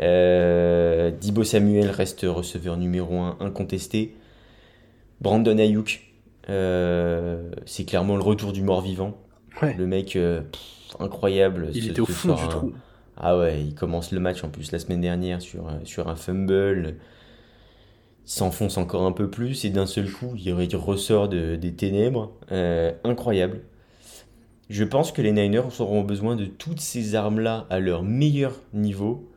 Euh, 0.00 1.12
Dibo 1.12 1.44
Samuel 1.44 1.90
reste 1.90 2.22
receveur 2.22 2.76
numéro 2.76 3.18
1 3.18 3.36
incontesté. 3.40 4.16
Brandon 5.20 5.56
Ayuk, 5.58 6.02
c'est 6.46 7.84
clairement 7.86 8.16
le 8.16 8.22
retour 8.22 8.52
du 8.52 8.62
mort-vivant. 8.62 9.16
Le 9.62 9.86
mec 9.86 10.18
incroyable. 10.98 11.70
Il 11.72 11.90
était 11.90 12.00
au 12.00 12.06
fond 12.06 12.34
du 12.34 12.48
trou. 12.48 12.72
Ah 13.16 13.38
ouais, 13.38 13.62
il 13.62 13.74
commence 13.76 14.10
le 14.10 14.18
match 14.18 14.42
en 14.42 14.48
plus 14.48 14.72
la 14.72 14.80
semaine 14.80 15.00
dernière 15.00 15.40
sur, 15.40 15.70
sur 15.84 16.08
un 16.08 16.16
fumble 16.16 16.96
s'enfonce 18.24 18.78
encore 18.78 19.02
un 19.04 19.12
peu 19.12 19.30
plus 19.30 19.64
et 19.64 19.70
d'un 19.70 19.86
seul 19.86 20.10
coup 20.10 20.34
il, 20.36 20.52
ressort 20.76 21.28
de, 21.28 21.56
des 21.56 21.74
ténèbres. 21.74 22.32
Euh, 22.52 22.92
incroyable. 23.04 23.62
Je 24.70 24.84
pense 24.84 25.12
que 25.12 25.20
les 25.20 25.32
Niners 25.32 25.80
auront 25.80 26.02
besoin 26.02 26.36
de 26.36 26.46
toutes 26.46 26.80
ces 26.80 27.14
armes-là 27.14 27.66
à 27.68 27.80
leur 27.80 28.02
meilleur 28.02 28.60
niveau 28.72 29.30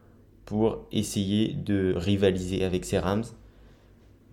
pour 0.46 0.86
essayer 0.94 1.54
de 1.54 1.94
rivaliser 1.98 2.64
avec 2.64 2.86
ces 2.86 2.98
Rams. 2.98 3.26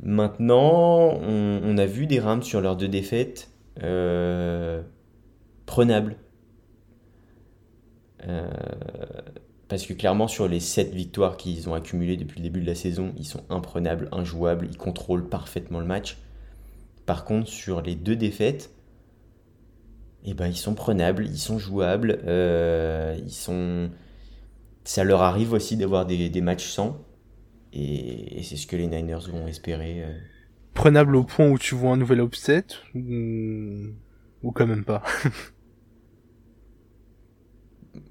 Maintenant, 0.02 1.18
on, 1.20 1.78
a 1.78 1.86
vu 1.86 2.06
des 2.06 2.20
Rams 2.20 2.42
sur 2.42 2.60
leurs 2.60 2.76
deux 2.76 2.88
défaites 2.88 3.50
euh, 3.82 4.82
prenables. 5.66 6.16
Euh, 8.26 8.48
parce 9.68 9.86
que 9.86 9.94
clairement, 9.94 10.28
sur 10.28 10.46
les 10.46 10.60
7 10.60 10.92
victoires 10.92 11.36
qu'ils 11.36 11.68
ont 11.68 11.74
accumulées 11.74 12.16
depuis 12.16 12.38
le 12.38 12.42
début 12.42 12.60
de 12.60 12.66
la 12.66 12.74
saison, 12.74 13.14
ils 13.16 13.24
sont 13.24 13.42
imprenables, 13.48 14.08
injouables, 14.12 14.68
ils 14.70 14.76
contrôlent 14.76 15.28
parfaitement 15.28 15.80
le 15.80 15.86
match. 15.86 16.18
Par 17.06 17.24
contre, 17.24 17.48
sur 17.48 17.80
les 17.80 17.94
deux 17.94 18.16
défaites, 18.16 18.70
eh 20.24 20.34
ben, 20.34 20.48
ils 20.48 20.56
sont 20.56 20.74
prenables, 20.74 21.26
ils 21.26 21.38
sont 21.38 21.58
jouables, 21.58 22.20
euh, 22.26 23.16
ils 23.24 23.32
sont... 23.32 23.90
ça 24.84 25.04
leur 25.04 25.22
arrive 25.22 25.52
aussi 25.52 25.76
d'avoir 25.76 26.06
des, 26.06 26.28
des, 26.28 26.40
matchs 26.40 26.68
sans. 26.68 26.98
Et, 27.72 28.42
c'est 28.42 28.56
ce 28.56 28.66
que 28.66 28.76
les 28.76 28.86
Niners 28.86 29.28
vont 29.30 29.46
espérer. 29.46 30.02
Euh. 30.02 30.18
Prenable 30.74 31.16
au 31.16 31.24
point 31.24 31.48
où 31.48 31.58
tu 31.58 31.74
vois 31.74 31.92
un 31.92 31.96
nouvel 31.96 32.20
upset 32.20 32.64
ou, 32.94 33.92
ou 34.42 34.52
quand 34.52 34.66
même 34.66 34.84
pas? 34.84 35.02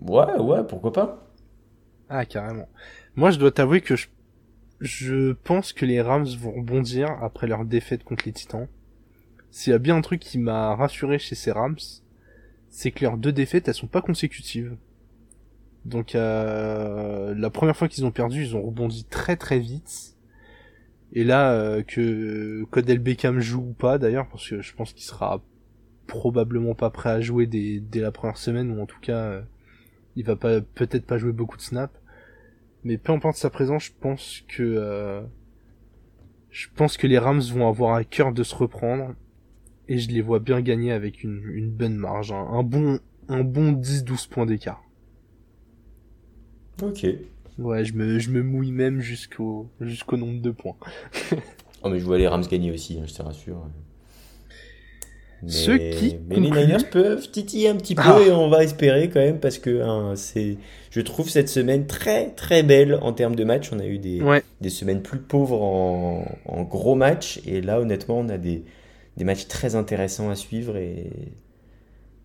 Ouais, 0.01 0.37
ouais, 0.39 0.63
pourquoi 0.67 0.93
pas 0.93 1.32
Ah, 2.15 2.25
carrément. 2.25 2.69
Moi, 3.15 3.31
je 3.31 3.39
dois 3.39 3.49
t'avouer 3.49 3.81
que 3.81 3.95
je, 3.95 4.05
je 4.79 5.31
pense 5.31 5.73
que 5.73 5.83
les 5.83 5.99
Rams 5.99 6.27
vont 6.37 6.51
rebondir 6.51 7.09
après 7.23 7.47
leur 7.47 7.65
défaite 7.65 8.03
contre 8.03 8.25
les 8.27 8.33
Titans. 8.33 8.67
S'il 9.49 9.71
y 9.71 9.75
a 9.75 9.79
bien 9.79 9.95
un 9.95 10.01
truc 10.01 10.19
qui 10.19 10.37
m'a 10.37 10.75
rassuré 10.75 11.17
chez 11.17 11.33
ces 11.33 11.51
Rams, 11.51 11.79
c'est 12.69 12.91
que 12.91 13.03
leurs 13.03 13.17
deux 13.17 13.31
défaites, 13.31 13.67
elles 13.67 13.73
sont 13.73 13.87
pas 13.87 14.03
consécutives. 14.03 14.77
Donc 15.85 16.13
euh, 16.13 17.33
la 17.35 17.49
première 17.49 17.75
fois 17.75 17.87
qu'ils 17.87 18.05
ont 18.05 18.11
perdu, 18.11 18.43
ils 18.43 18.55
ont 18.55 18.61
rebondi 18.61 19.05
très 19.05 19.35
très 19.35 19.57
vite. 19.57 20.15
Et 21.13 21.23
là, 21.23 21.53
euh, 21.53 21.81
que 21.81 22.63
Codel 22.69 22.99
Beckham 22.99 23.39
joue 23.39 23.69
ou 23.69 23.73
pas 23.73 23.97
d'ailleurs, 23.97 24.29
parce 24.29 24.47
que 24.47 24.61
je 24.61 24.75
pense 24.75 24.93
qu'il 24.93 25.03
sera 25.03 25.41
probablement 26.05 26.75
pas 26.75 26.91
prêt 26.91 27.09
à 27.09 27.21
jouer 27.21 27.47
dès, 27.47 27.81
la 27.99 28.11
première 28.11 28.37
semaine, 28.37 28.69
ou 28.69 28.83
en 28.83 28.85
tout 28.85 28.99
cas, 29.01 29.17
euh, 29.17 29.41
il 30.15 30.25
va 30.25 30.35
pas 30.35 30.61
peut-être 30.61 31.07
pas 31.07 31.17
jouer 31.17 31.31
beaucoup 31.31 31.57
de 31.57 31.61
snaps. 31.63 32.02
Mais 32.83 32.97
peu 32.97 33.13
importe 33.13 33.37
sa 33.37 33.49
présence, 33.49 33.85
je 33.85 33.91
pense 33.99 34.43
que 34.47 34.63
euh, 34.63 35.21
je 36.49 36.67
pense 36.75 36.97
que 36.97 37.07
les 37.07 37.17
Rams 37.17 37.41
vont 37.41 37.67
avoir 37.67 37.95
à 37.95 38.03
cœur 38.03 38.33
de 38.33 38.43
se 38.43 38.55
reprendre 38.55 39.15
et 39.87 39.97
je 39.97 40.09
les 40.09 40.21
vois 40.21 40.39
bien 40.39 40.61
gagner 40.61 40.91
avec 40.91 41.23
une, 41.23 41.43
une 41.53 41.69
bonne 41.69 41.95
marge, 41.95 42.31
hein. 42.31 42.47
un, 42.51 42.63
bon 42.63 42.99
un 43.27 43.43
bon 43.43 43.73
10-12 43.73 44.29
points 44.29 44.45
d'écart. 44.45 44.83
Ok. 46.81 47.05
Ouais, 47.59 47.85
je 47.85 47.93
me, 47.93 48.19
je 48.19 48.31
me 48.31 48.41
mouille 48.41 48.71
même 48.71 48.99
jusqu'au 48.99 49.69
jusqu'au 49.79 50.17
nombre 50.17 50.41
de 50.41 50.51
points. 50.51 50.75
oh 51.83 51.89
mais 51.89 51.99
je 51.99 52.05
vois 52.05 52.17
les 52.17 52.27
Rams 52.27 52.45
gagner 52.49 52.71
aussi, 52.71 52.99
hein, 52.99 53.05
je 53.05 53.13
te 53.13 53.21
rassure. 53.21 53.67
Mais, 55.43 55.49
Ceux 55.49 55.77
qui 55.77 56.17
mais 56.27 56.35
les 56.35 56.51
Niners 56.51 56.89
peuvent 56.89 57.29
titiller 57.29 57.67
un 57.67 57.75
petit 57.75 57.95
peu 57.95 58.01
ah. 58.05 58.21
et 58.25 58.31
on 58.31 58.49
va 58.49 58.63
espérer 58.63 59.09
quand 59.09 59.19
même 59.19 59.39
parce 59.39 59.57
que 59.57 59.81
hein, 59.81 60.15
c'est 60.15 60.57
je 60.93 61.01
trouve 61.01 61.27
cette 61.27 61.49
semaine 61.49 61.87
très 61.87 62.29
très 62.35 62.61
belle 62.61 62.99
en 63.01 63.13
termes 63.13 63.35
de 63.35 63.43
matchs. 63.43 63.71
On 63.71 63.79
a 63.79 63.85
eu 63.87 63.97
des, 63.97 64.21
des 64.61 64.69
semaines 64.69 65.01
plus 65.01 65.17
pauvres 65.17 65.63
en, 65.63 66.23
en 66.45 66.61
gros 66.61 66.93
matchs 66.93 67.41
et 67.47 67.61
là 67.61 67.81
honnêtement 67.81 68.19
on 68.19 68.29
a 68.29 68.37
des, 68.37 68.63
des 69.17 69.23
matchs 69.23 69.47
très 69.47 69.73
intéressants 69.73 70.29
à 70.29 70.35
suivre 70.35 70.77
et, 70.77 71.09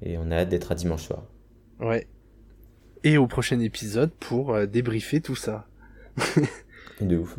et 0.02 0.18
on 0.18 0.30
a 0.30 0.36
hâte 0.36 0.50
d'être 0.50 0.70
à 0.70 0.74
dimanche 0.74 1.04
soir. 1.04 1.24
Ouais. 1.80 2.06
Et 3.04 3.16
au 3.16 3.26
prochain 3.26 3.58
épisode 3.60 4.10
pour 4.20 4.52
euh, 4.52 4.66
débriefer 4.66 5.22
tout 5.22 5.36
ça. 5.36 5.66
de 7.00 7.16
ouf. 7.16 7.38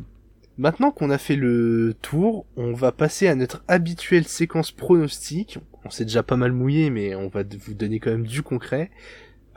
Maintenant 0.58 0.90
qu'on 0.90 1.12
a 1.12 1.20
fait 1.20 1.36
le 1.36 1.94
tour, 2.02 2.48
on 2.58 2.74
va 2.74 2.92
passer 2.92 3.28
à 3.28 3.36
notre 3.36 3.64
habituelle 3.68 4.26
séquence 4.26 4.72
pronostique. 4.72 5.60
On 5.86 5.92
s'est 5.92 6.06
déjà 6.06 6.24
pas 6.24 6.38
mal 6.38 6.54
mouillé, 6.54 6.90
mais 6.90 7.14
on 7.14 7.28
va 7.28 7.44
vous 7.44 7.76
donner 7.76 8.00
quand 8.00 8.10
même 8.10 8.26
du 8.26 8.42
concret 8.42 8.90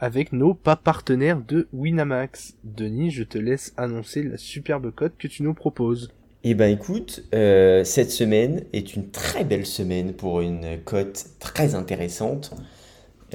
avec 0.03 0.33
nos 0.33 0.53
pas 0.53 0.75
partenaires 0.75 1.41
de 1.41 1.69
Winamax. 1.73 2.57
Denis, 2.65 3.13
je 3.13 3.23
te 3.23 3.39
laisse 3.39 3.73
annoncer 3.77 4.25
la 4.25 4.37
superbe 4.37 4.91
cote 4.91 5.13
que 5.17 5.29
tu 5.29 5.45
nous 5.45 5.55
proposes. 5.55 6.11
Eh 6.43 6.55
ben 6.55 6.73
écoute, 6.73 7.23
euh, 7.37 7.85
cette 7.85 8.11
semaine 8.11 8.65
est 8.73 8.97
une 8.97 9.11
très 9.11 9.45
belle 9.45 9.65
semaine 9.65 10.13
pour 10.13 10.41
une 10.41 10.81
cote 10.85 11.27
très 11.39 11.77
intéressante. 11.77 12.53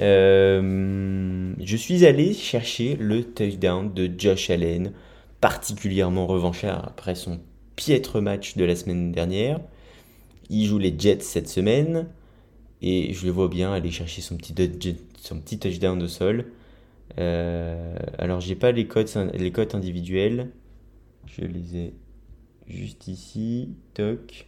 Euh, 0.00 1.54
je 1.58 1.76
suis 1.76 2.04
allé 2.04 2.34
chercher 2.34 2.96
le 3.00 3.24
touchdown 3.24 3.90
de 3.94 4.10
Josh 4.18 4.50
Allen, 4.50 4.92
particulièrement 5.40 6.26
revanchard 6.26 6.84
après 6.86 7.14
son 7.14 7.40
piètre 7.76 8.20
match 8.20 8.58
de 8.58 8.64
la 8.64 8.76
semaine 8.76 9.10
dernière. 9.10 9.58
Il 10.50 10.66
joue 10.66 10.78
les 10.78 10.94
Jets 10.98 11.20
cette 11.20 11.48
semaine 11.48 12.08
et 12.82 13.14
je 13.14 13.24
le 13.24 13.32
vois 13.32 13.48
bien 13.48 13.72
aller 13.72 13.90
chercher 13.90 14.20
son 14.20 14.36
petit, 14.36 15.58
touchdown 15.58 16.02
au 16.02 16.08
sol. 16.08 16.44
Euh, 17.18 17.96
alors 18.18 18.40
j'ai 18.40 18.54
pas 18.54 18.72
les 18.72 18.86
cotes, 18.86 19.16
les 19.34 19.50
cotes 19.50 19.74
individuelles, 19.74 20.50
je 21.26 21.42
les 21.42 21.76
ai 21.76 21.94
juste 22.66 23.08
ici, 23.08 23.70
toc. 23.94 24.46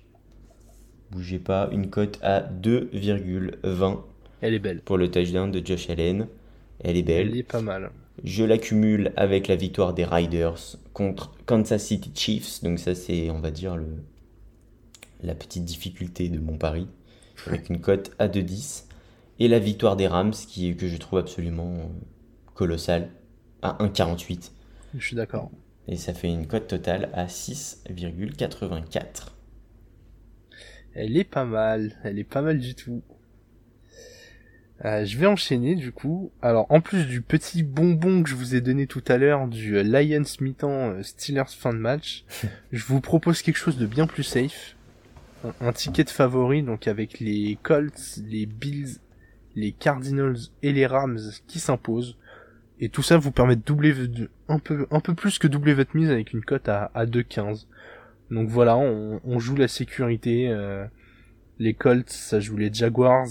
Bougez 1.11 1.41
pas, 1.41 1.69
une 1.73 1.91
cote 1.91 2.19
à 2.23 2.43
2,20. 2.43 3.99
Elle 4.43 4.55
est 4.55 4.59
belle. 4.59 4.81
Pour 4.81 4.97
le 4.97 5.11
touchdown 5.11 5.51
de 5.51 5.65
Josh 5.65 5.91
Allen. 5.91 6.29
Elle 6.83 6.97
est 6.97 7.03
belle. 7.03 7.29
Elle 7.31 7.39
est 7.39 7.43
pas 7.43 7.61
mal. 7.61 7.91
Je 8.23 8.45
l'accumule 8.45 9.13
avec 9.17 9.49
la 9.49 9.57
victoire 9.57 9.93
des 9.93 10.05
Riders 10.05 10.77
contre 10.93 11.33
Kansas 11.47 11.85
City 11.85 12.13
Chiefs. 12.15 12.63
Donc 12.63 12.79
ça 12.79 12.95
c'est, 12.95 13.31
on 13.31 13.41
va 13.41 13.51
dire, 13.51 13.77
le, 13.77 13.87
la 15.23 15.35
petite 15.35 15.65
difficulté 15.65 16.29
de 16.29 16.39
mon 16.39 16.57
pari. 16.57 16.87
Avec 17.47 17.71
une 17.71 17.81
cote 17.81 18.13
à 18.19 18.29
2,10. 18.29 18.85
Et 19.41 19.49
la 19.49 19.59
victoire 19.59 19.97
des 19.97 20.07
Rams 20.07 20.33
qui, 20.33 20.77
que 20.77 20.87
je 20.87 20.97
trouve 20.97 21.19
absolument 21.19 21.91
euh, 22.51 22.55
colossale 22.55 23.09
à 23.63 23.77
1,48. 23.81 24.51
Je 24.97 25.07
suis 25.07 25.17
d'accord. 25.17 25.51
Et 25.89 25.97
ça 25.97 26.15
fait 26.15 26.29
une 26.29 26.47
cote 26.47 26.69
totale 26.69 27.11
à 27.15 27.27
6,84. 27.27 29.33
Elle 30.95 31.17
est 31.17 31.25
pas 31.25 31.45
mal, 31.45 31.93
elle 32.03 32.19
est 32.19 32.25
pas 32.25 32.43
mal 32.43 32.59
du 32.59 32.75
tout. 32.75 33.03
Euh, 34.85 35.05
je 35.05 35.19
vais 35.19 35.27
enchaîner 35.27 35.77
du 35.77 35.93
coup. 35.93 36.33
Alors 36.43 36.67
en 36.71 36.81
plus 36.81 37.07
du 37.07 37.21
petit 37.21 37.63
bonbon 37.63 38.23
que 38.23 38.31
je 38.31 38.35
vous 38.35 38.55
ai 38.55 38.61
donné 38.61 38.87
tout 38.87 39.05
à 39.09 39.19
l'heure 39.19 39.47
du 39.47 39.83
Lions 39.83 40.23
mi-temps 40.41 40.91
euh, 40.91 41.03
Steelers 41.03 41.45
fin 41.49 41.73
de 41.73 41.79
match, 41.79 42.25
je 42.73 42.85
vous 42.85 43.01
propose 43.01 43.43
quelque 43.43 43.59
chose 43.59 43.77
de 43.77 43.87
bien 43.87 44.07
plus 44.07 44.23
safe. 44.23 44.77
Un, 45.45 45.69
un, 45.69 45.73
ticket 45.73 46.05
de 46.05 46.11
favori 46.11 46.63
donc 46.63 46.89
avec 46.89 47.21
les 47.21 47.59
Colts, 47.63 48.19
les 48.27 48.47
Bills, 48.47 48.99
les 49.55 49.73
Cardinals 49.73 50.39
et 50.63 50.73
les 50.73 50.87
Rams 50.87 51.21
qui 51.47 51.61
s'imposent. 51.61 52.17
Et 52.81 52.89
tout 52.89 53.03
ça 53.03 53.19
vous 53.19 53.31
permet 53.31 53.57
de 53.57 53.63
doubler 53.63 53.95
un 54.49 54.59
peu, 54.59 54.87
un 54.91 55.01
peu 55.01 55.15
plus 55.15 55.39
que 55.39 55.47
doubler 55.47 55.75
votre 55.75 55.95
mise 55.95 56.11
avec 56.11 56.33
une 56.33 56.43
cote 56.43 56.69
à, 56.69 56.91
à 56.95 57.05
2,15. 57.05 57.67
Donc 58.31 58.49
voilà, 58.49 58.77
on, 58.79 59.39
joue 59.39 59.55
la 59.55 59.69
sécurité. 59.69 60.49
Euh, 60.49 60.87
les 61.59 61.75
Colts, 61.75 62.09
ça 62.09 62.41
joue 62.41 62.57
les 62.57 62.73
Jaguars, 62.73 63.27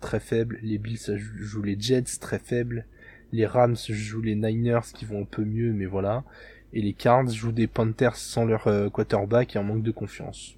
très 0.00 0.20
faibles. 0.20 0.58
Les 0.62 0.76
Bills, 0.76 0.98
ça 0.98 1.14
joue 1.16 1.62
les 1.62 1.80
Jets, 1.80 2.18
très 2.20 2.38
faibles. 2.38 2.84
Les 3.32 3.46
Rams 3.46 3.76
jouent 3.76 4.20
les 4.20 4.34
Niners, 4.34 4.92
qui 4.92 5.06
vont 5.06 5.22
un 5.22 5.24
peu 5.24 5.44
mieux, 5.44 5.72
mais 5.72 5.86
voilà. 5.86 6.24
Et 6.74 6.82
les 6.82 6.92
Cards 6.92 7.30
jouent 7.30 7.52
des 7.52 7.68
Panthers 7.68 8.16
sans 8.16 8.44
leur 8.44 8.66
euh, 8.66 8.90
quarterback 8.90 9.56
et 9.56 9.58
en 9.58 9.64
manque 9.64 9.82
de 9.82 9.92
confiance. 9.92 10.56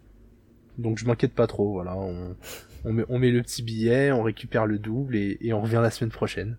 Donc 0.78 0.98
je 0.98 1.06
m'inquiète 1.06 1.34
pas 1.34 1.46
trop, 1.46 1.70
voilà. 1.72 1.96
On, 1.96 3.18
met, 3.18 3.30
le 3.30 3.42
petit 3.42 3.62
billet, 3.62 4.10
on 4.10 4.22
récupère 4.22 4.66
le 4.66 4.78
double 4.78 5.14
et 5.16 5.52
on 5.52 5.60
revient 5.60 5.80
la 5.80 5.90
semaine 5.90 6.10
prochaine. 6.10 6.56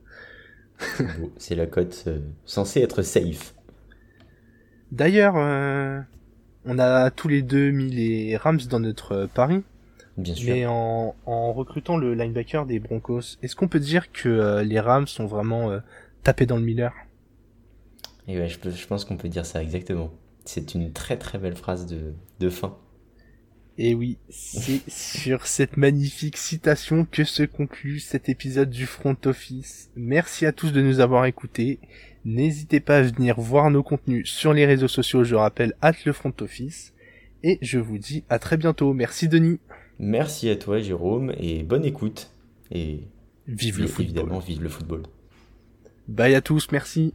C'est 1.38 1.56
la 1.56 1.66
cote 1.66 2.04
euh, 2.08 2.20
censée 2.46 2.82
être 2.82 3.02
safe. 3.02 3.54
D'ailleurs, 4.92 5.36
euh, 5.38 6.00
on 6.66 6.80
a 6.80 7.10
tous 7.12 7.28
les 7.28 7.42
deux 7.42 7.72
mis 7.72 7.90
les 7.90 8.38
Rams 8.38 8.60
dans 8.70 8.80
notre 8.80 9.12
euh, 9.14 9.28
pari. 9.28 9.64
Bien 10.18 10.36
sûr. 10.36 10.54
Mais 10.54 10.66
en, 10.68 11.14
recrutant 11.54 11.98
le 11.98 12.14
linebacker 12.14 12.66
des 12.66 12.80
Broncos, 12.80 13.38
est-ce 13.42 13.56
qu'on 13.56 13.68
peut 13.68 13.80
dire 13.80 14.12
que 14.12 14.62
les 14.62 14.80
Rams 14.80 15.08
sont 15.08 15.26
vraiment 15.26 15.72
tapés 16.22 16.46
dans 16.46 16.58
le 16.58 16.62
Miller? 16.62 16.94
Et 18.28 18.38
ouais, 18.38 18.48
je, 18.48 18.88
pense 18.88 19.06
qu'on 19.06 19.18
peut 19.18 19.28
dire 19.28 19.46
ça 19.46 19.64
exactement. 19.64 20.12
C'est 20.46 20.76
une 20.76 20.94
très 20.94 21.18
très 21.18 21.40
belle 21.40 21.56
phrase 21.56 21.88
de, 21.88 22.14
de 22.40 22.50
fin. 22.52 22.78
Et 23.78 23.96
oui, 23.96 24.18
c'est 24.30 24.88
sur 24.88 25.48
cette 25.48 25.78
magnifique 25.78 26.38
citation 26.38 27.06
que 27.10 27.24
se 27.24 27.44
conclut 27.44 28.00
cet 28.00 28.30
épisode 28.30 28.70
du 28.70 28.86
Front 28.86 29.18
Office. 29.26 29.90
Merci 29.96 30.46
à 30.46 30.52
tous 30.52 30.72
de 30.72 30.82
nous 30.82 31.00
avoir 31.00 31.26
écoutés. 31.26 31.80
N'hésitez 32.24 32.80
pas 32.80 32.98
à 32.98 33.02
venir 33.02 33.40
voir 33.40 33.72
nos 33.72 33.82
contenus 33.82 34.30
sur 34.30 34.54
les 34.54 34.68
réseaux 34.68 34.88
sociaux, 34.88 35.24
je 35.24 35.36
rappelle, 35.36 35.74
at 35.82 35.94
le 36.06 36.14
Front 36.14 36.34
Office. 36.42 36.94
Et 37.42 37.58
je 37.62 37.80
vous 37.80 37.98
dis 37.98 38.24
à 38.30 38.38
très 38.38 38.58
bientôt. 38.58 38.94
Merci 38.94 39.28
Denis. 39.28 39.60
Merci 40.00 40.50
à 40.50 40.56
toi 40.56 40.80
Jérôme 40.80 41.34
et 41.38 41.64
bonne 41.64 41.84
écoute. 41.84 42.32
Et 42.72 43.02
Vive 43.48 43.80
le 43.80 43.88
football. 43.88 44.06
Évidemment, 44.06 44.40
vive 44.40 44.64
le 44.64 44.70
football. 44.70 45.04
Bye 46.08 46.36
à 46.36 46.42
tous, 46.42 46.68
merci. 46.72 47.14